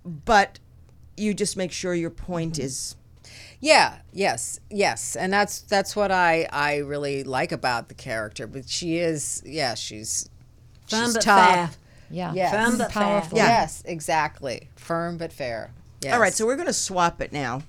[0.05, 0.59] but
[1.17, 2.97] you just make sure your point is.
[3.61, 8.49] Yeah, yes, yes, and that's that's what I I really like about the character.
[8.49, 10.29] But she is, yeah, she's
[10.89, 11.71] Firm she's but tough.
[11.71, 11.71] fair.
[12.13, 12.33] Yeah.
[12.35, 12.53] Yes.
[12.53, 13.03] Firm but fair.
[13.03, 13.39] Powerful.
[13.39, 13.49] Yeah.
[13.49, 14.69] Yes, exactly.
[14.77, 15.71] Firm but fair.
[16.03, 16.15] Yes.
[16.15, 17.63] All right, so we're gonna swap it now.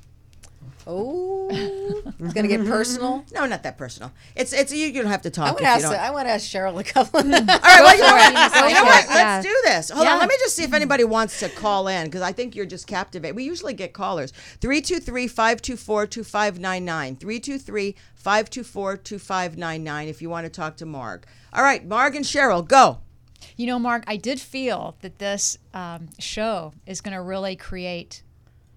[0.86, 1.48] oh,
[2.20, 3.24] it's gonna get personal.
[3.34, 4.12] No, not that personal.
[4.36, 5.46] It's it's you, you don't have to talk.
[5.46, 5.84] I if want you to ask.
[5.84, 5.96] don't.
[6.00, 7.20] I want to ask Cheryl a couple.
[7.24, 8.34] All right, well, you know for what?
[8.34, 8.56] it.
[8.56, 9.06] You know Go what?
[9.06, 9.16] for it.
[9.16, 9.42] Let's Yeah.
[9.44, 9.90] do this.
[9.92, 10.14] Hold on.
[10.16, 10.20] Yeah.
[10.20, 12.86] Let me just see if anybody wants to call in because I think you're just
[12.88, 13.36] captivated.
[13.36, 14.32] We usually get callers.
[14.62, 17.16] 323 524 2599.
[17.16, 21.26] 323 524 2599 if you want to talk to Marg.
[21.54, 22.98] All right, Marg and Cheryl, go.
[23.58, 28.24] You know, Marg, I did feel that this um, show is going to really create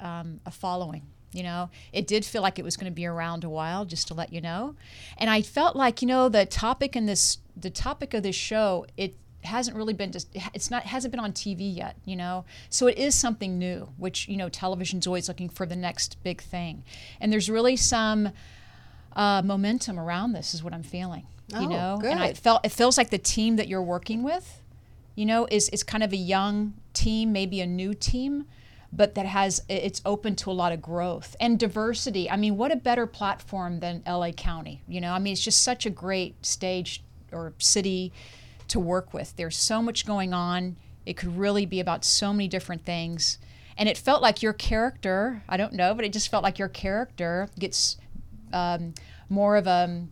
[0.01, 1.03] um, a following.
[1.33, 4.09] You know, it did feel like it was going to be around a while, just
[4.09, 4.75] to let you know.
[5.19, 8.87] And I felt like, you know, the topic in this, the topic of this show,
[8.97, 12.47] it hasn't really been just, it's not, hasn't been on TV yet, you know.
[12.71, 16.41] So it is something new, which you know, television's always looking for the next big
[16.41, 16.85] thing,
[17.21, 18.31] and there's really some
[19.15, 21.27] uh, momentum around this, is what I'm feeling.
[21.49, 24.63] You Oh, know, and I felt it feels like the team that you're working with
[25.17, 28.47] you know, is is kind of a young team, maybe a new team,
[28.93, 32.31] but that has it's open to a lot of growth and diversity.
[32.31, 35.13] I mean, what a better platform than LA County, you know?
[35.13, 37.03] I mean, it's just such a great stage
[37.33, 38.13] or city
[38.69, 39.35] to work with.
[39.37, 40.77] There's so much going on.
[41.05, 43.39] It could really be about so many different things.
[43.79, 46.69] And it felt like your character, I don't know, but it just felt like your
[46.69, 47.97] character gets
[48.53, 48.95] um,
[49.29, 50.07] more of a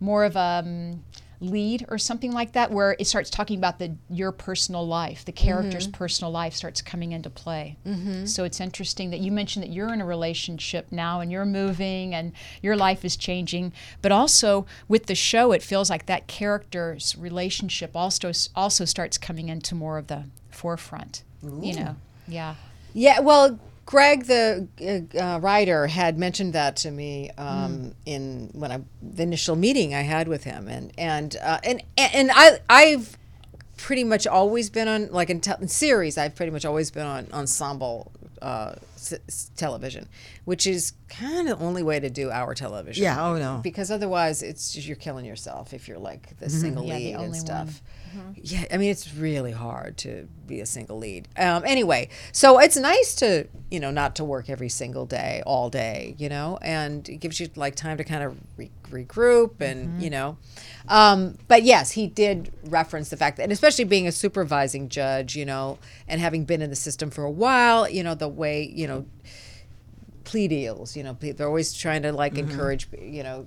[0.00, 1.04] more of a um,
[1.40, 5.32] lead or something like that where it starts talking about the your personal life the
[5.32, 5.96] character's mm-hmm.
[5.96, 7.76] personal life starts coming into play.
[7.86, 8.26] Mm-hmm.
[8.26, 12.14] So it's interesting that you mentioned that you're in a relationship now and you're moving
[12.14, 12.32] and
[12.62, 17.92] your life is changing but also with the show it feels like that character's relationship
[17.94, 21.96] also also starts coming into more of the forefront you know?
[22.26, 22.54] Yeah.
[22.94, 23.58] Yeah, well,
[23.88, 24.68] Greg, the
[25.16, 29.94] uh, uh, writer, had mentioned that to me um, in when I the initial meeting
[29.94, 33.16] I had with him, and and uh, and and I I've
[33.78, 36.18] pretty much always been on like in, te- in series.
[36.18, 38.12] I've pretty much always been on ensemble
[38.42, 40.08] uh, s- s- television,
[40.44, 43.02] which is kind of the only way to do our television.
[43.02, 43.60] Yeah, oh, no.
[43.62, 47.14] because otherwise it's just, you're killing yourself if you're like the single Yeah, the lead
[47.14, 47.82] and only stuff.
[48.36, 51.28] Yeah, I mean it's really hard to be a single lead.
[51.36, 55.68] Um, anyway, so it's nice to you know not to work every single day, all
[55.68, 60.02] day, you know, and it gives you like time to kind of re- regroup and
[60.02, 60.38] you know.
[60.88, 65.36] Um, but yes, he did reference the fact that, and especially being a supervising judge,
[65.36, 68.62] you know, and having been in the system for a while, you know, the way
[68.74, 69.06] you know
[70.28, 72.50] plea deals, you know, they're always trying to like mm-hmm.
[72.50, 73.46] encourage, you know.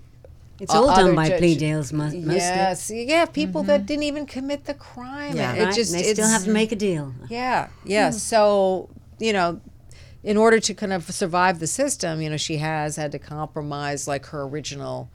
[0.59, 2.19] It's all done by plea deals, mostly.
[2.19, 3.85] Yes, yeah, people that mm-hmm.
[3.85, 5.35] didn't even commit the crime.
[5.35, 5.53] Yeah.
[5.53, 5.75] it Right?
[5.75, 7.13] just they still have to make a deal.
[7.29, 8.09] yeah, yeah.
[8.09, 8.13] Mm.
[8.13, 8.89] So
[9.19, 9.59] you know,
[10.23, 14.07] in order to kind of survive the system, you know, she has had to compromise
[14.07, 15.09] like her original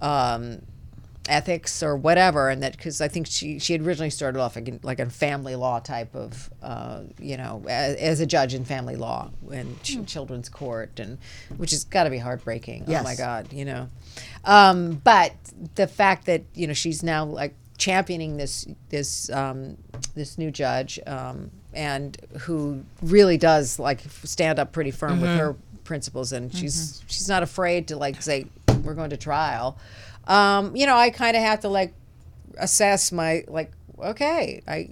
[0.00, 0.62] um,
[1.28, 4.68] ethics or whatever, and that because I think she she had originally started off like,
[4.68, 8.64] in, like a family law type of uh, you know as, as a judge in
[8.64, 11.18] family law and ch- children's court, and
[11.56, 12.84] which has got to be heartbreaking.
[12.88, 13.88] Oh my God, you know.
[14.44, 15.32] Um, but
[15.74, 19.76] the fact that you know she's now like championing this this um,
[20.14, 25.56] this new judge um, and who really does like stand up pretty firm with her
[25.84, 28.46] principles and she's she's not afraid to like say
[28.84, 29.76] we're going to trial
[30.26, 31.94] um, you know i kind of have to like
[32.58, 34.88] assess my like okay i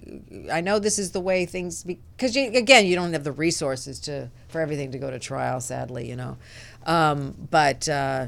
[0.51, 3.99] i know this is the way things because you, again you don't have the resources
[3.99, 6.37] to for everything to go to trial sadly you know
[6.85, 8.27] um, but uh,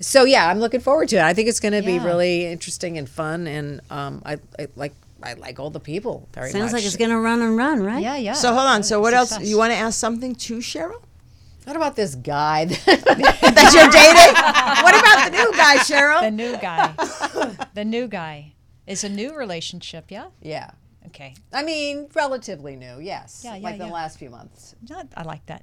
[0.00, 2.98] so yeah i'm looking forward to it i think it's going to be really interesting
[2.98, 6.72] and fun and um, I, I like i like all the people very much Sounds
[6.72, 8.02] like it's going to run and run, right?
[8.02, 8.82] yeah yeah So hold on.
[8.82, 9.38] So what else?
[9.40, 11.00] You want to ask something to Cheryl?
[11.64, 14.34] What about this guy That you're dating?
[14.82, 16.20] what about the new guy, Cheryl?
[16.20, 16.94] the new guy
[17.74, 18.54] the new guy
[18.86, 20.70] It's a new relationship yeah yeah
[21.14, 21.34] Okay.
[21.52, 23.42] I mean, relatively new, yes.
[23.44, 24.74] Yeah, yeah, like the last few months.
[24.88, 25.62] Not, I like that.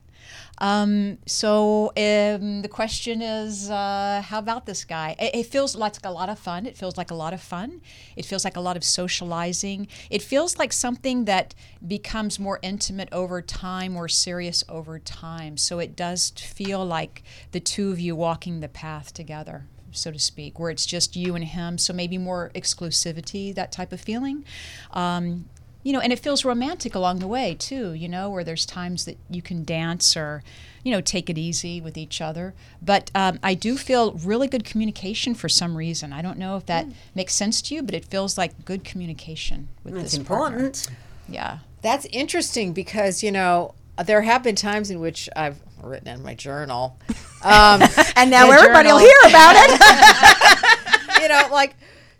[0.60, 5.16] Um, so um, the question is, uh, how about this guy?
[5.20, 6.68] It, it feels like a lot of fun.
[6.68, 7.82] It feels like a lot of fun.
[8.16, 9.88] It feels like a lot of socializing.
[10.12, 11.56] It feels like something that
[11.86, 15.58] becomes more intimate over time, more serious over time.
[15.58, 17.24] So it does feel like
[17.54, 19.66] the two of you walking the path together.
[19.92, 23.92] So to speak, where it's just you and him, so maybe more exclusivity, that type
[23.92, 24.46] of feeling.
[24.92, 25.46] Um,
[25.82, 29.06] you know, and it feels romantic along the way too, you know, where there's times
[29.06, 30.44] that you can dance or,
[30.84, 32.54] you know, take it easy with each other.
[32.82, 36.12] But um, I do feel really good communication for some reason.
[36.12, 36.86] I don't know if that
[37.16, 40.58] makes sense to you, but it feels like good communication with That's this partner.
[40.58, 40.88] important.
[41.30, 41.60] Yeah.
[41.82, 46.36] That's interesting because, you know, there have been times in which I've written in my
[46.36, 47.00] journal.
[47.42, 47.82] Um,
[48.18, 51.22] And now everybody will hear about it.
[51.22, 51.74] you know, like,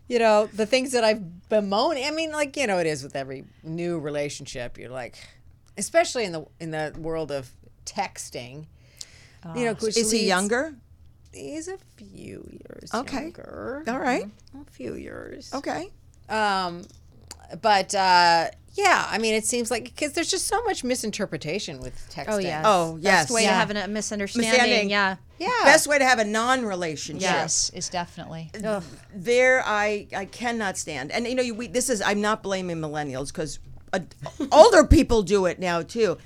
[0.08, 2.06] you know, the things that I've bemoaning.
[2.06, 4.78] I mean, like, you know, it is with every new relationship.
[4.78, 5.18] You're like,
[5.78, 7.50] especially in the in the world of
[7.86, 8.68] texting.
[9.56, 10.74] you know, which Is he younger?
[11.34, 13.24] He's a few years Okay.
[13.24, 13.84] younger.
[13.90, 14.26] All right.
[14.56, 15.54] A few years.
[15.54, 15.90] Okay.
[16.30, 16.84] Um,
[17.62, 21.96] but uh, yeah, I mean, it seems like because there's just so much misinterpretation with
[22.10, 22.26] texting.
[22.30, 22.62] Oh yeah.
[22.66, 23.24] Oh, yes.
[23.24, 23.50] Best way Yeah.
[23.50, 24.52] to have a misunderstanding.
[24.52, 24.90] Misunderstanding.
[24.90, 25.16] Yeah.
[25.38, 25.50] yeah.
[25.64, 27.22] Best way to have a non-relationship.
[27.22, 28.52] Yes, is definitely.
[29.14, 31.12] there I I cannot stand.
[31.12, 33.60] And you know, we, this is I'm not blaming millennials because
[33.92, 34.00] uh,
[34.52, 36.18] older people do it now too.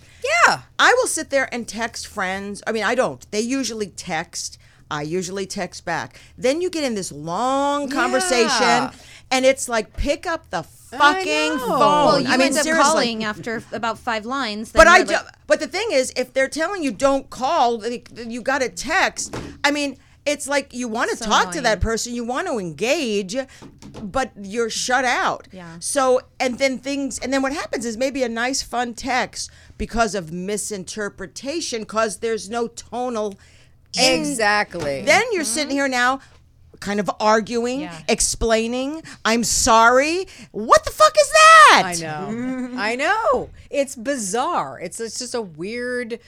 [0.48, 0.62] Yeah.
[0.78, 2.62] I will sit there and text friends.
[2.68, 3.26] I mean, I don't.
[3.32, 4.58] They usually text.
[4.92, 6.20] I usually text back.
[6.38, 8.92] Then you get in this long conversation, Yeah.
[9.32, 10.62] and it's like pick up the
[10.98, 11.58] fucking know.
[11.58, 11.80] phone.
[11.80, 12.84] Well, you I mean, end up seriously.
[12.84, 14.72] calling after about five lines.
[14.72, 17.86] But I you're do, like, but the thing is, if they're telling you don't call,
[17.86, 19.36] you got to text.
[19.64, 22.58] I mean, it's like you want to So talk to that person, you want to
[22.58, 23.36] engage,
[24.02, 25.48] but you're shut out.
[25.52, 25.76] Yeah.
[25.80, 30.16] So and then things, and then what happens is maybe a nice fun text because
[30.16, 33.36] of misinterpretation, because there's no tonal.
[34.00, 35.02] in- Exactly.
[35.02, 35.76] Then you're sitting mm-hmm.
[35.76, 36.22] here now.
[36.84, 37.98] Kind of arguing, Yeah.
[38.10, 39.02] explaining.
[39.24, 40.28] I'm sorry.
[40.52, 41.84] What the fuck is that?
[41.86, 42.72] I know.
[42.78, 43.50] I know.
[43.70, 44.80] It's bizarre.
[44.82, 46.20] It's it's just a weird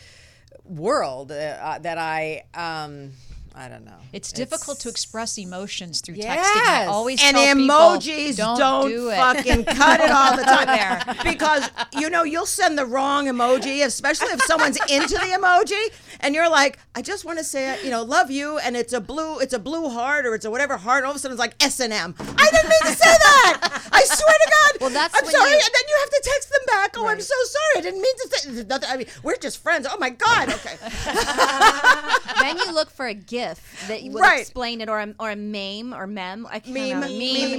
[0.64, 3.12] world uh, that I um
[3.58, 3.96] I don't know.
[4.12, 6.38] It's difficult to express emotions through texting.
[6.44, 9.16] I always and tell people, emojis don't, don't, do it.
[9.16, 10.66] fucking cut it all the time.
[10.68, 15.82] There because you know you'll send the wrong emoji especially if someone's into the emoji
[16.22, 19.00] and you're like i just want to say you know love you and it's a
[19.02, 21.34] blue it's a blue heart or it's a whatever heart and all of a sudden
[21.34, 23.82] it's like s&m i didn't mean to say that!
[23.92, 24.82] I swear to god!
[24.82, 26.96] Well, that's i'm sorry you- and then you have to text them back.
[26.98, 29.88] Oh i'm so sorry i didn't mean to say nothing i mean we're just friends.
[29.90, 30.76] Oh my god okay.
[32.42, 33.14] Then you look for a
[33.50, 34.40] GIF that would Right.
[34.42, 36.48] explain it, or a, or a meme or mem.
[36.50, 37.02] I can't Meme,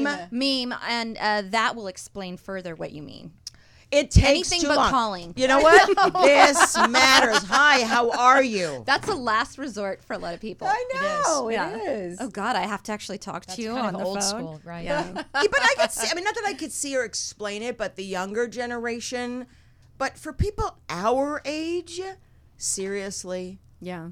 [0.03, 0.29] remember.
[0.33, 3.33] meme, meme, and uh, that will explain further what you mean.
[3.93, 4.91] it takes Anything too but long.
[4.91, 5.33] calling.
[5.37, 5.87] you know what
[6.25, 10.67] this matters hi how are you That's a last resort for a lot of people.
[10.67, 11.49] I know.
[11.51, 11.77] Yeah.
[11.77, 12.19] It is.
[12.21, 14.19] Oh God, I have to actually talk to That's you kind on of the old
[14.21, 14.29] phone.
[14.29, 14.85] school, right?
[14.85, 15.07] Yeah.
[15.15, 16.09] Yeah, but I could see.
[16.11, 19.47] I mean, not that I could see or explain it, but the younger generation.
[19.99, 22.01] But for people our age,
[22.59, 24.09] seriously, yeah.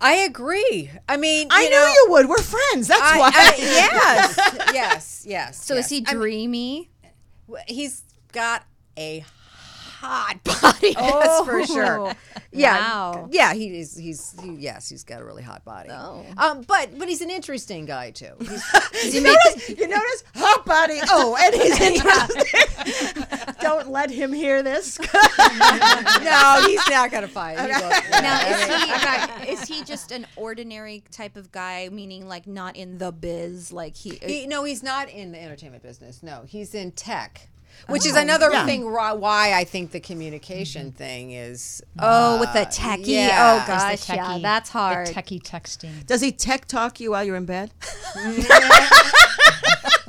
[0.00, 0.90] I agree.
[1.08, 2.28] I mean, I you knew know, you would.
[2.28, 2.88] We're friends.
[2.88, 3.30] That's I- why.
[3.34, 4.38] I- yes,
[4.72, 5.64] yes, yes.
[5.64, 5.84] So yes.
[5.86, 6.90] is he I mean, dreamy?
[7.66, 8.02] he's
[8.32, 8.64] got
[8.96, 9.24] a
[10.00, 10.94] hot body.
[10.94, 12.08] that's for sure.
[12.08, 12.12] Oh,
[12.52, 13.28] Yeah, wow.
[13.30, 13.52] yeah.
[13.54, 13.96] He is.
[13.96, 14.34] He's.
[14.42, 15.90] He, yes, he's got a really hot body.
[15.92, 16.24] Oh.
[16.38, 18.32] Um, but but he's an interesting guy too.
[18.40, 19.68] He's, you notice?
[19.68, 20.24] You notice?
[20.36, 20.98] Hot body.
[21.12, 23.54] Oh, and he's interesting.
[23.60, 24.98] Don't let him hear this.
[25.00, 27.58] no, he's not gonna fight.
[27.58, 28.10] He won't.
[28.10, 32.98] Now is he is he just an ordinary type of guy, meaning like not in
[32.98, 34.18] the biz, like he?
[34.24, 36.22] He, no, he's not in the entertainment business.
[36.22, 37.48] No, he's in tech,
[37.88, 38.64] which is another yeah.
[38.66, 41.82] thing why, why I think the communication thing is.
[41.98, 43.06] oh, with the uh, techie.
[43.06, 43.54] yeah.
[43.54, 45.06] Oh Is the gosh, yeah, techie- that's hard.
[45.06, 46.06] The techie texting.
[46.06, 47.72] Does he tech talk you while you're in bed?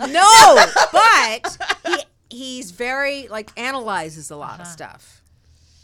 [0.08, 1.98] No, but he
[2.36, 5.21] he's very like analyzes a lot of stuff.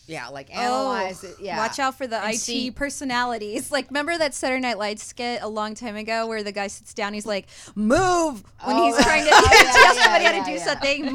[0.07, 1.35] Yeah, like analyze it.
[1.39, 3.69] Yeah, Oh, Watch out for the IT see- personalities.
[3.77, 6.93] Like, remember that Saturday Night Live skit a long time ago where the guy sits
[6.93, 9.03] down, he's like, "Move!" when Oh, he's right.
[9.03, 10.65] trying to Oh, yeah, tell yeah, somebody how yeah, to do yeah.
[10.65, 11.05] something.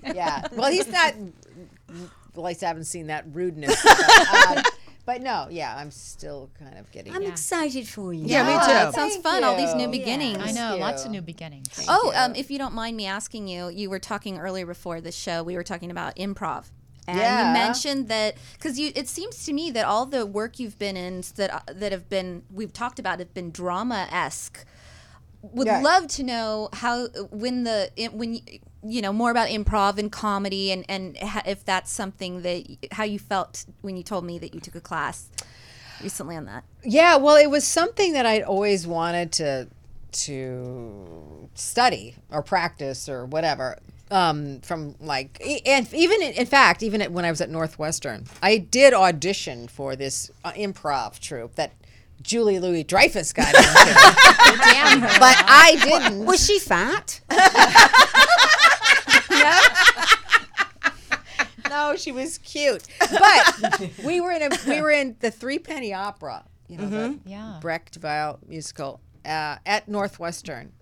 [0.00, 0.14] Move.
[0.16, 0.46] Yeah.
[0.52, 1.14] Well, he's not.
[2.34, 3.76] Well, I haven't seen that rudeness.
[3.82, 4.64] But, um,
[5.04, 7.12] but no, yeah, I'm still kind of getting.
[7.14, 8.24] I'm excited for you.
[8.26, 8.72] Yeah, me Oh, too.
[8.72, 9.44] That sounds Thank fun.
[9.44, 9.90] All these new you.
[9.90, 10.38] beginnings.
[10.40, 10.80] I know, you.
[10.80, 11.84] lots of new beginnings.
[11.88, 15.12] Oh, um, if you don't mind me asking you, you were talking earlier before the
[15.12, 15.42] show.
[15.42, 16.70] We were talking about improv,
[17.08, 17.46] and Yeah.
[17.48, 18.92] you mentioned that because you.
[18.94, 22.08] It seems to me that all the work you've been in that uh, that have
[22.08, 24.64] been we've talked about have been drama esque.
[25.42, 25.80] Would Yeah.
[25.80, 28.40] love to know how when the when you,
[28.84, 33.18] you know, more about improv and comedy, and and if that's something that how you
[33.18, 35.28] felt when you told me that you took a class
[36.00, 36.62] recently on that.
[36.84, 39.68] Yeah, well, it was something that I'd always wanted to
[40.12, 43.78] to study or practice or whatever.
[44.12, 47.48] Um, from like, e- and even in, in fact, even at, when I was at
[47.48, 51.72] Northwestern, I did audition for this uh, improv troupe that
[52.20, 55.08] Julia Louis-Dreyfus got into, Damn her.
[55.18, 56.26] but I didn't.
[56.26, 57.20] Was she fat?
[59.30, 59.60] no,
[61.70, 62.84] No, she was cute.
[63.00, 67.58] But we were in a we were in the Threepenny Opera, you know, the Yeah.
[67.62, 70.72] Brecht Weill musical uh, at Northwestern,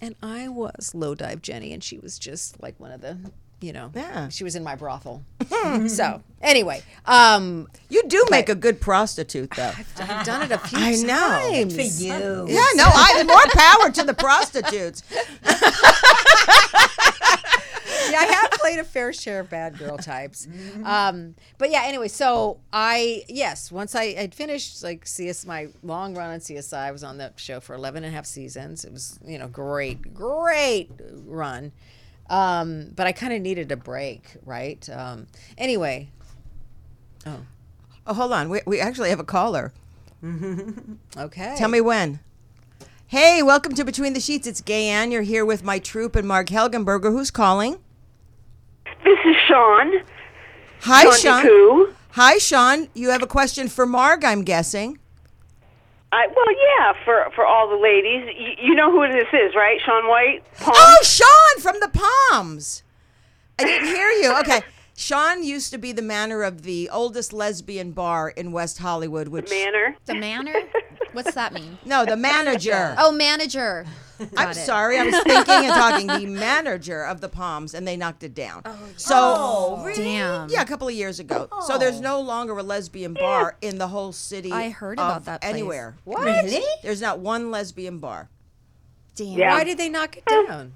[0.00, 3.18] and I was low dive Jenny, and she was just like one of the.
[3.60, 4.28] You know, Yeah.
[4.28, 5.24] she was in my brothel.
[5.88, 9.72] so anyway, um, You do make a good prostitute, though.
[9.98, 11.50] I've done it a few I know.
[11.64, 11.74] times.
[11.74, 12.46] For you.
[12.48, 15.02] Yeah, no, I more power to the prostitutes.
[18.10, 20.46] yeah, I have played a fair share of bad girl types.
[20.84, 26.14] Um, but yeah, anyway, so I, yes, once I had finished like CS, my long
[26.14, 28.84] run on CSI, I was on the show for 11 and a half seasons.
[28.84, 30.90] It was, you know, great, great
[31.26, 31.72] run.
[32.30, 34.86] Um, but I kind of needed a break, right?
[34.90, 35.26] Um,
[35.56, 36.10] anyway,
[37.26, 37.40] Oh,
[38.06, 38.48] Oh, hold on.
[38.48, 39.72] We, we actually have a caller.
[41.16, 41.54] okay.
[41.58, 42.20] Tell me when.
[43.06, 44.46] Hey, welcome to Between the Sheets.
[44.46, 45.10] It's Gay Ann.
[45.10, 47.10] You're here with my troop and Marg Helgenberger.
[47.12, 47.78] Who's calling?
[49.04, 49.92] This is Sean.
[50.82, 51.44] Hi, Sean Sean.
[51.44, 51.94] DeCoo.
[52.10, 52.88] Hi, Sean.
[52.94, 54.98] You have a question for Marg, I'm guessing.
[56.10, 59.78] I, well, yeah, for for all the ladies, you, you know who this is, right?
[59.84, 60.42] Sean White.
[60.58, 60.74] Palm?
[60.76, 62.82] Oh, Sean from the Palms.
[63.58, 64.34] I didn't hear you.
[64.40, 64.62] Okay.
[64.96, 69.48] Sean used to be the manor of the oldest lesbian bar in West Hollywood, which
[69.48, 69.94] Manor.
[70.06, 70.56] The manor?
[71.12, 71.78] What's that mean?
[71.84, 72.96] no, the manager.
[72.98, 73.86] Oh, manager.
[74.36, 74.54] I'm it.
[74.54, 76.06] sorry, I was thinking and talking.
[76.06, 78.62] The manager of the Palms, and they knocked it down.
[78.64, 80.48] Oh, so, Damn.
[80.48, 81.48] yeah, a couple of years ago.
[81.66, 84.52] So there's no longer a lesbian bar in the whole city.
[84.52, 85.52] I heard of about that place.
[85.52, 85.96] anywhere.
[86.04, 86.24] What?
[86.24, 86.64] Really?
[86.82, 88.28] There's not one lesbian bar.
[89.14, 89.26] Damn.
[89.38, 89.54] Yeah.
[89.54, 90.72] Why did they knock it down?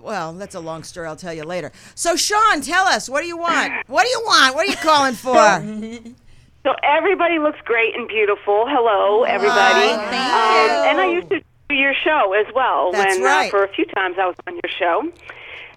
[0.00, 1.08] Well, that's a long story.
[1.08, 1.72] I'll tell you later.
[1.94, 3.72] So, Sean, tell us what do you want?
[3.88, 4.54] What do you want?
[4.54, 6.14] What are you calling for?
[6.62, 8.66] So everybody looks great and beautiful.
[8.68, 9.88] Hello, everybody.
[9.88, 11.44] Hi, thank Um, and I used to do
[11.74, 12.92] your show as well.
[12.92, 13.48] That's when right.
[13.48, 15.12] uh, for a few times I was on your show.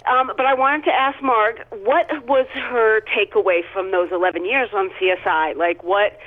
[0.06, 4.70] Um, but I wanted to ask Marg, what was her takeaway from those 11 years
[4.74, 5.56] on CSI?
[5.56, 6.20] Like, what,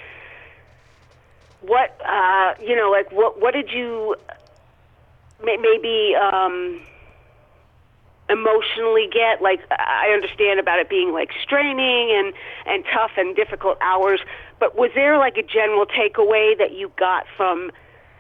[1.61, 4.17] what, uh, you know, like, what, what did you
[5.45, 6.81] may- maybe um,
[8.31, 9.43] emotionally get?
[9.43, 12.33] Like, I understand about it being like straining and
[12.65, 14.21] and tough and difficult hours,
[14.59, 17.71] but was there like a general takeaway that you got from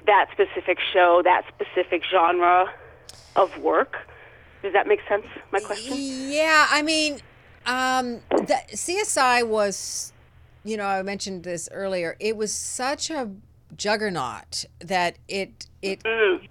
[0.07, 2.73] that specific show, that specific genre
[3.35, 3.97] of work?
[4.63, 5.27] Does that make sense?
[5.53, 5.95] My question.
[5.97, 7.21] Yeah, I mean,
[7.67, 10.13] um, the CSI was,
[10.65, 12.17] you know, I mentioned this earlier.
[12.21, 13.31] It was such a
[13.77, 16.49] juggernaut that it it Mm.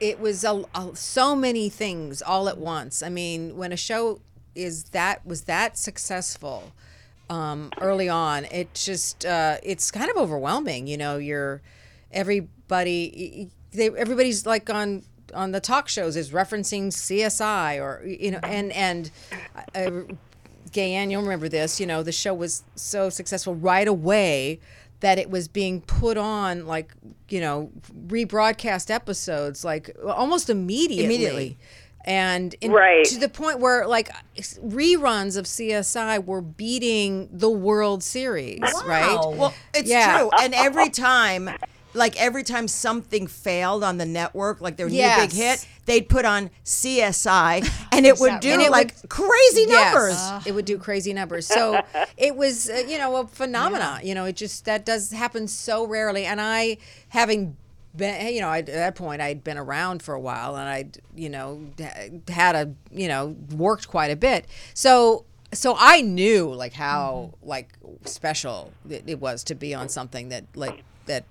[0.00, 3.02] it was a, a, so many things all at once.
[3.02, 4.20] I mean, when a show
[4.54, 6.72] is that was that successful
[7.28, 10.86] um, early on, it just uh, it's kind of overwhelming.
[10.86, 11.60] You know, you're
[12.16, 15.02] everybody they everybody's like on
[15.34, 19.10] on the talk shows is referencing CSI or you know and and.
[19.74, 20.02] Uh,
[20.72, 21.80] Gayanne, you'll remember this.
[21.80, 24.60] You know, the show was so successful right away
[25.00, 26.92] that it was being put on like
[27.30, 27.70] you know
[28.08, 31.04] rebroadcast episodes like almost immediately.
[31.04, 31.56] Immediately.
[32.04, 33.04] And in, Right.
[33.06, 39.18] to the point where like reruns of CSI were beating the World Series, right?
[39.18, 40.18] Well, it's Yeah.
[40.18, 40.30] true.
[40.40, 41.48] And every time,
[41.96, 45.20] like every time something failed on the network, like their new Yes.
[45.20, 50.14] big hit, they'd put on CSI and it would do it like would- crazy numbers.
[50.14, 51.46] Yes, it would do crazy numbers.
[51.46, 51.80] So
[52.16, 54.00] it was, uh, you know, a phenomena.
[54.02, 56.24] You know, it just that does happen so rarely.
[56.24, 56.78] And I,
[57.08, 57.56] having
[57.96, 60.98] been, you know, I, at that point I'd been around for a while, and I'd,
[61.14, 61.62] you know,
[62.28, 64.46] had a, you know, worked quite a bit.
[64.74, 65.24] So.
[65.54, 67.68] So I knew like how like
[68.04, 71.24] special it, it was to be on something that like that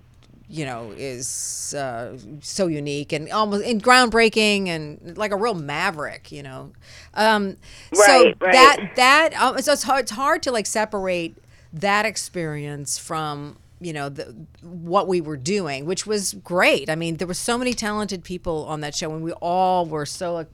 [0.48, 6.30] you know is uh, so unique and almost and groundbreaking and like a real maverick
[6.30, 6.72] you know
[7.14, 7.56] um,
[7.92, 8.52] so Right, right.
[8.52, 11.34] that that um, so it's hard, it's hard to like separate
[11.72, 17.16] that experience from you know the what we were doing which was great i mean
[17.16, 20.50] there were so many talented people on that show and we all were so like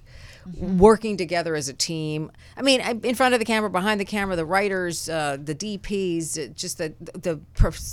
[0.59, 4.35] working together as a team i mean in front of the camera behind the camera
[4.36, 7.39] the writers uh, the dps uh, just the the,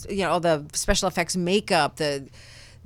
[0.10, 2.28] you know all the special effects makeup the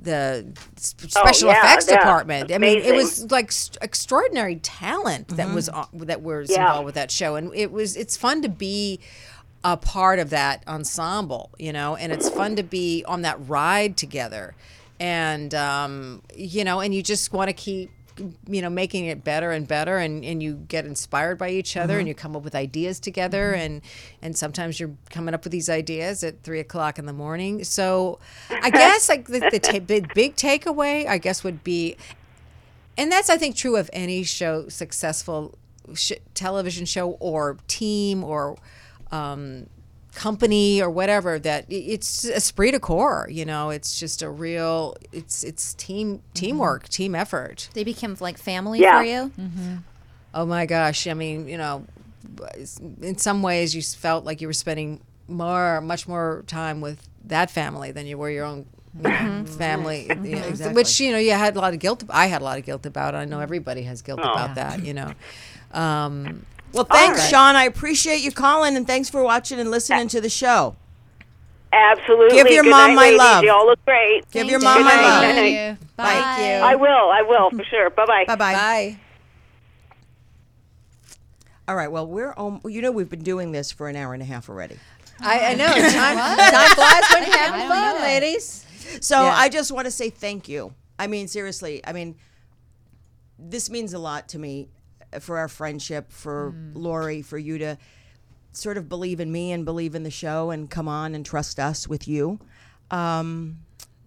[0.00, 0.44] the
[0.76, 1.96] special Oh, yeah, effects yeah.
[1.98, 2.52] department.
[2.52, 6.62] I mean, it was like st- extraordinary talent that was on, that was Yeah.
[6.66, 9.00] involved with that show, and it was it's fun to be
[9.62, 13.96] a part of that ensemble, you know, and it's fun to be on that ride
[13.96, 14.54] together,
[15.00, 17.90] and um, you know, and you just want to keep
[18.48, 21.98] you know making it better and better and, and you get inspired by each other
[21.98, 23.82] and you come up with ideas together and
[24.22, 27.64] and sometimes you're coming up with these ideas at three o'clock in the morning.
[27.64, 28.18] So
[28.50, 31.96] i guess like the, the ta- big, big takeaway i guess would be
[32.96, 35.58] and that's i think true of any show successful
[35.94, 38.56] sh- television show or team or
[39.10, 39.66] um,
[40.14, 43.70] company or whatever that it's esprit de corps you know?
[43.70, 46.90] It's just a real it's it's team teamwork mm-hmm.
[46.90, 47.68] team effort.
[47.74, 48.98] They became like family Yeah.
[48.98, 49.32] for you.
[49.38, 49.76] Mm-hmm.
[50.34, 51.84] oh my gosh i mean you know
[53.02, 57.50] in some ways you felt like you were spending more much more time with that
[57.50, 58.66] family than you were your own
[58.96, 59.44] you know, mm-hmm.
[59.46, 60.06] family.
[60.22, 62.58] You know, which you know you had a lot of guilt i had a lot
[62.58, 65.12] of guilt about i know everybody has guilt oh, about that you know?
[65.72, 67.30] Um, Well, thanks, right.
[67.30, 67.56] Sean.
[67.56, 70.76] I appreciate you calling, and thanks for watching and listening to the show.
[71.72, 72.36] Absolutely.
[72.36, 73.18] Give your Good mom night, my ladies.
[73.18, 73.44] love.
[73.44, 74.30] You all look great.
[74.30, 74.84] Give your mom you.
[74.84, 75.22] my love.
[75.22, 75.76] night.
[75.76, 76.38] Thank Bye.
[76.40, 76.52] you.
[76.64, 76.88] I will.
[77.10, 77.90] I will for sure.
[77.90, 78.24] Bye bye.
[78.26, 78.52] Bye bye.
[78.52, 78.98] bye
[81.66, 81.90] All right.
[81.90, 84.48] Well, we're um, you know we've been doing this for an hour and a half
[84.48, 84.78] already.
[85.20, 88.66] I, I know time, time flies when you're having fun ladies
[89.00, 89.34] So Yeah.
[89.36, 90.74] I just want to say thank you.
[90.98, 91.80] I mean, seriously.
[91.84, 92.16] I mean,
[93.38, 94.68] this means a lot to me
[95.22, 97.78] for our friendship, for Lori, for you to
[98.52, 101.58] sort of believe in me and believe in the show and come on and trust
[101.58, 102.38] us with you.
[102.90, 103.58] Um,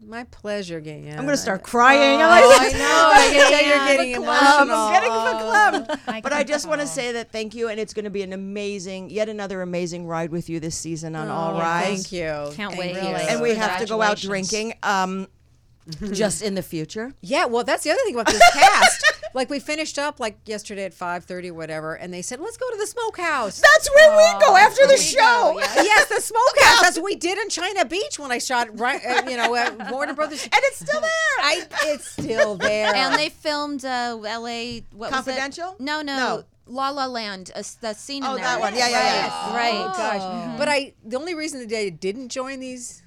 [0.06, 1.12] my pleasure Gayan.
[1.18, 2.22] I'm going to start crying.
[2.22, 3.10] I'm Oh, like- I know.
[3.14, 4.76] I can tell you're getting emotional.
[4.78, 6.22] I'm getting verklempt.
[6.24, 8.32] But I just want to say that thank you, and it's going to be an
[8.34, 11.84] amazing, yet another amazing ride with you this season on All Rise.
[12.08, 12.28] Thank you.
[12.56, 12.96] Can't Thank wait.
[12.96, 13.14] Really.
[13.16, 15.28] And we have to go out drinking um,
[16.14, 17.14] just in the future.
[17.22, 19.06] Yeah, well, that's the other thing about this cast.
[19.34, 22.70] Like we finished up like yesterday at five thirty, whatever, and they said, "Let's go
[22.72, 25.60] to the smokehouse." That's where we go after the show.
[25.60, 26.82] yes, the smokehouse.
[26.82, 28.80] That's what we did in China Beach when I shot.
[28.80, 31.10] Right, uh, you know, at Warner Brothers, And it's still there.
[31.40, 32.94] I, it's still there.
[32.96, 34.84] And they filmed uh, L.A.
[34.92, 35.66] What Confidential?
[35.72, 35.84] Was it?
[35.84, 36.44] No, no, No.
[36.70, 37.52] La La Land.
[37.56, 38.44] A, the scene in Oh, there.
[38.44, 38.76] that one.
[38.76, 39.56] Yeah, yeah, yeah.
[39.56, 39.72] Right.
[39.72, 39.90] Right.
[39.90, 40.58] Oh, gosh.
[40.58, 43.04] But I the only reason that I didn't join these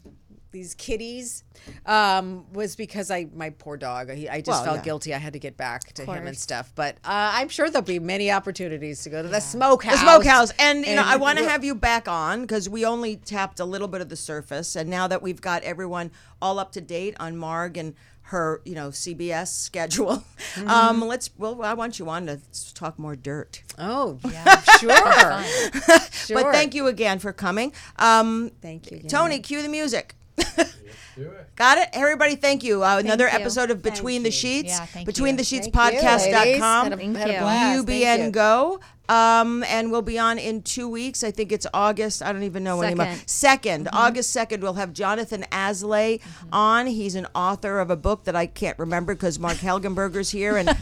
[0.52, 1.44] these kitties
[1.86, 4.10] um, was because I my poor dog.
[4.10, 4.82] He, I just Well, felt yeah.
[4.82, 5.14] guilty.
[5.14, 6.72] I had to get back to him and stuff.
[6.74, 9.94] But uh, I'm sure there'll be many opportunities to go to the smokehouse.
[9.94, 10.52] The smokehouse.
[10.58, 13.64] And, you know, I want to have you back on because we only tapped a
[13.64, 14.76] little bit of the surface.
[14.76, 16.10] And now that we've got everyone
[16.42, 20.22] all up to date on Marg and her, you know, CBS schedule,
[20.66, 22.40] um, let's, well, I want you on to
[22.74, 23.62] talk more dirt.
[23.78, 25.42] Oh, yeah, sure.
[26.12, 26.42] sure.
[26.42, 27.72] But thank you again for coming.
[27.96, 28.98] Um, Thank you.
[28.98, 29.08] again.
[29.08, 30.14] Tony, cue the music.
[31.56, 31.88] Got it?
[31.92, 32.82] Everybody, thank you.
[32.82, 33.30] Uh, another you.
[33.30, 34.70] episode of Between the Sheets.
[34.70, 35.38] Yeah, thank Between you.
[35.38, 36.60] the Sheets Thank you, ladies.
[36.60, 36.84] podcast.com.
[36.84, 37.38] Had a- Thank had a you.
[37.40, 37.86] blast.
[37.86, 38.32] Thank UBN.
[38.32, 38.80] Go.
[39.10, 41.22] Um, and we'll be on in two weeks.
[41.24, 42.22] I think it's August.
[42.22, 43.12] I don't even know anymore.
[43.26, 43.86] Second.
[43.86, 46.20] 2nd August 2nd, we'll have Jonathan Aslay
[46.52, 46.86] on.
[46.86, 50.70] He's an author of a book that I can't remember because Marg Helgenberger's here and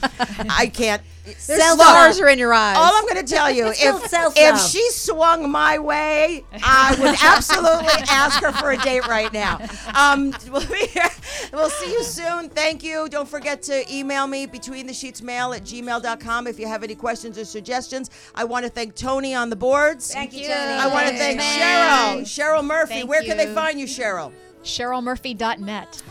[0.50, 1.02] I can't.
[1.46, 2.76] There's Look, stars are in your eyes.
[2.76, 8.02] all I'm going to tell you, if, if she swung my way, I would absolutely
[8.08, 9.58] ask her for a date right now.
[9.94, 11.10] Um, we'll, be here.
[11.52, 12.48] we'll see you soon.
[12.48, 13.08] Thank you.
[13.08, 16.94] Don't forget to email me between the sheets mail at gmail.com if you have any
[16.94, 18.10] questions or suggestions.
[18.34, 20.12] I want to thank Tony on the boards.
[20.12, 20.54] Thank you, Tony.
[20.54, 22.22] I want to thank Cheryl.
[22.22, 22.94] Cheryl Murphy.
[22.94, 24.32] Thank Where can they find you, Cheryl?
[24.62, 26.02] CherylMurphy.net.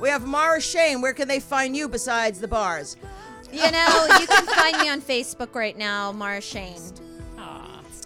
[0.00, 1.00] We have Mara Shane.
[1.00, 2.96] Where can they find you besides the bars?
[3.54, 6.80] You know, you can find me on Facebook right now, Mara Shane.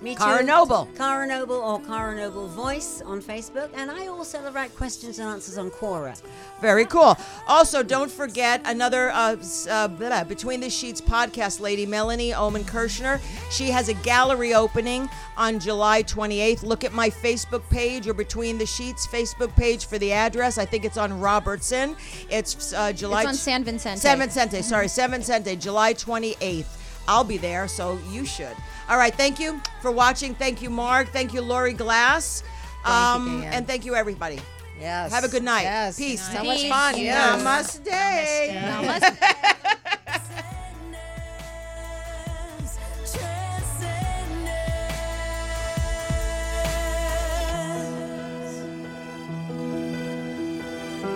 [0.01, 0.19] Me too.
[0.21, 0.89] Cara Noble.
[0.97, 3.71] Cara Noble or Cara Noble Voice on Facebook.
[3.75, 6.21] And I also write questions and answers on Quora.
[6.61, 7.17] Very cool.
[7.47, 9.37] Also, don't forget another uh,
[9.69, 13.21] uh, blah, Between the Sheets podcast, Lady Melanie Oman Kirshner.
[13.51, 16.63] She has a gallery opening on July 28th.
[16.63, 20.59] Look at my Facebook page or Between the Sheets Facebook page for the address.
[20.59, 21.97] I think it's on Robertson.
[22.31, 23.23] It's uh, July.
[23.23, 23.99] It's on San Vicente.
[24.01, 26.67] San Vicente, sorry, San Vicente, July 28th.
[27.09, 28.55] I'll be there, so you should.
[28.89, 30.35] All right, thank you for watching.
[30.35, 31.09] Thank you, Marg.
[31.09, 32.43] Thank you, Lori Glass.
[32.85, 33.53] Thank um, Gayan.
[33.53, 34.41] and thank you, everybody.
[34.81, 35.13] Yes.
[35.13, 35.63] Have a good night.
[35.63, 35.99] Yes.
[35.99, 36.33] Peace.
[36.33, 36.95] So much fun.
[36.95, 37.05] Peace.
[37.05, 37.37] Yeah.
[37.39, 37.85] Namaste.
[38.49, 40.25] Namaste.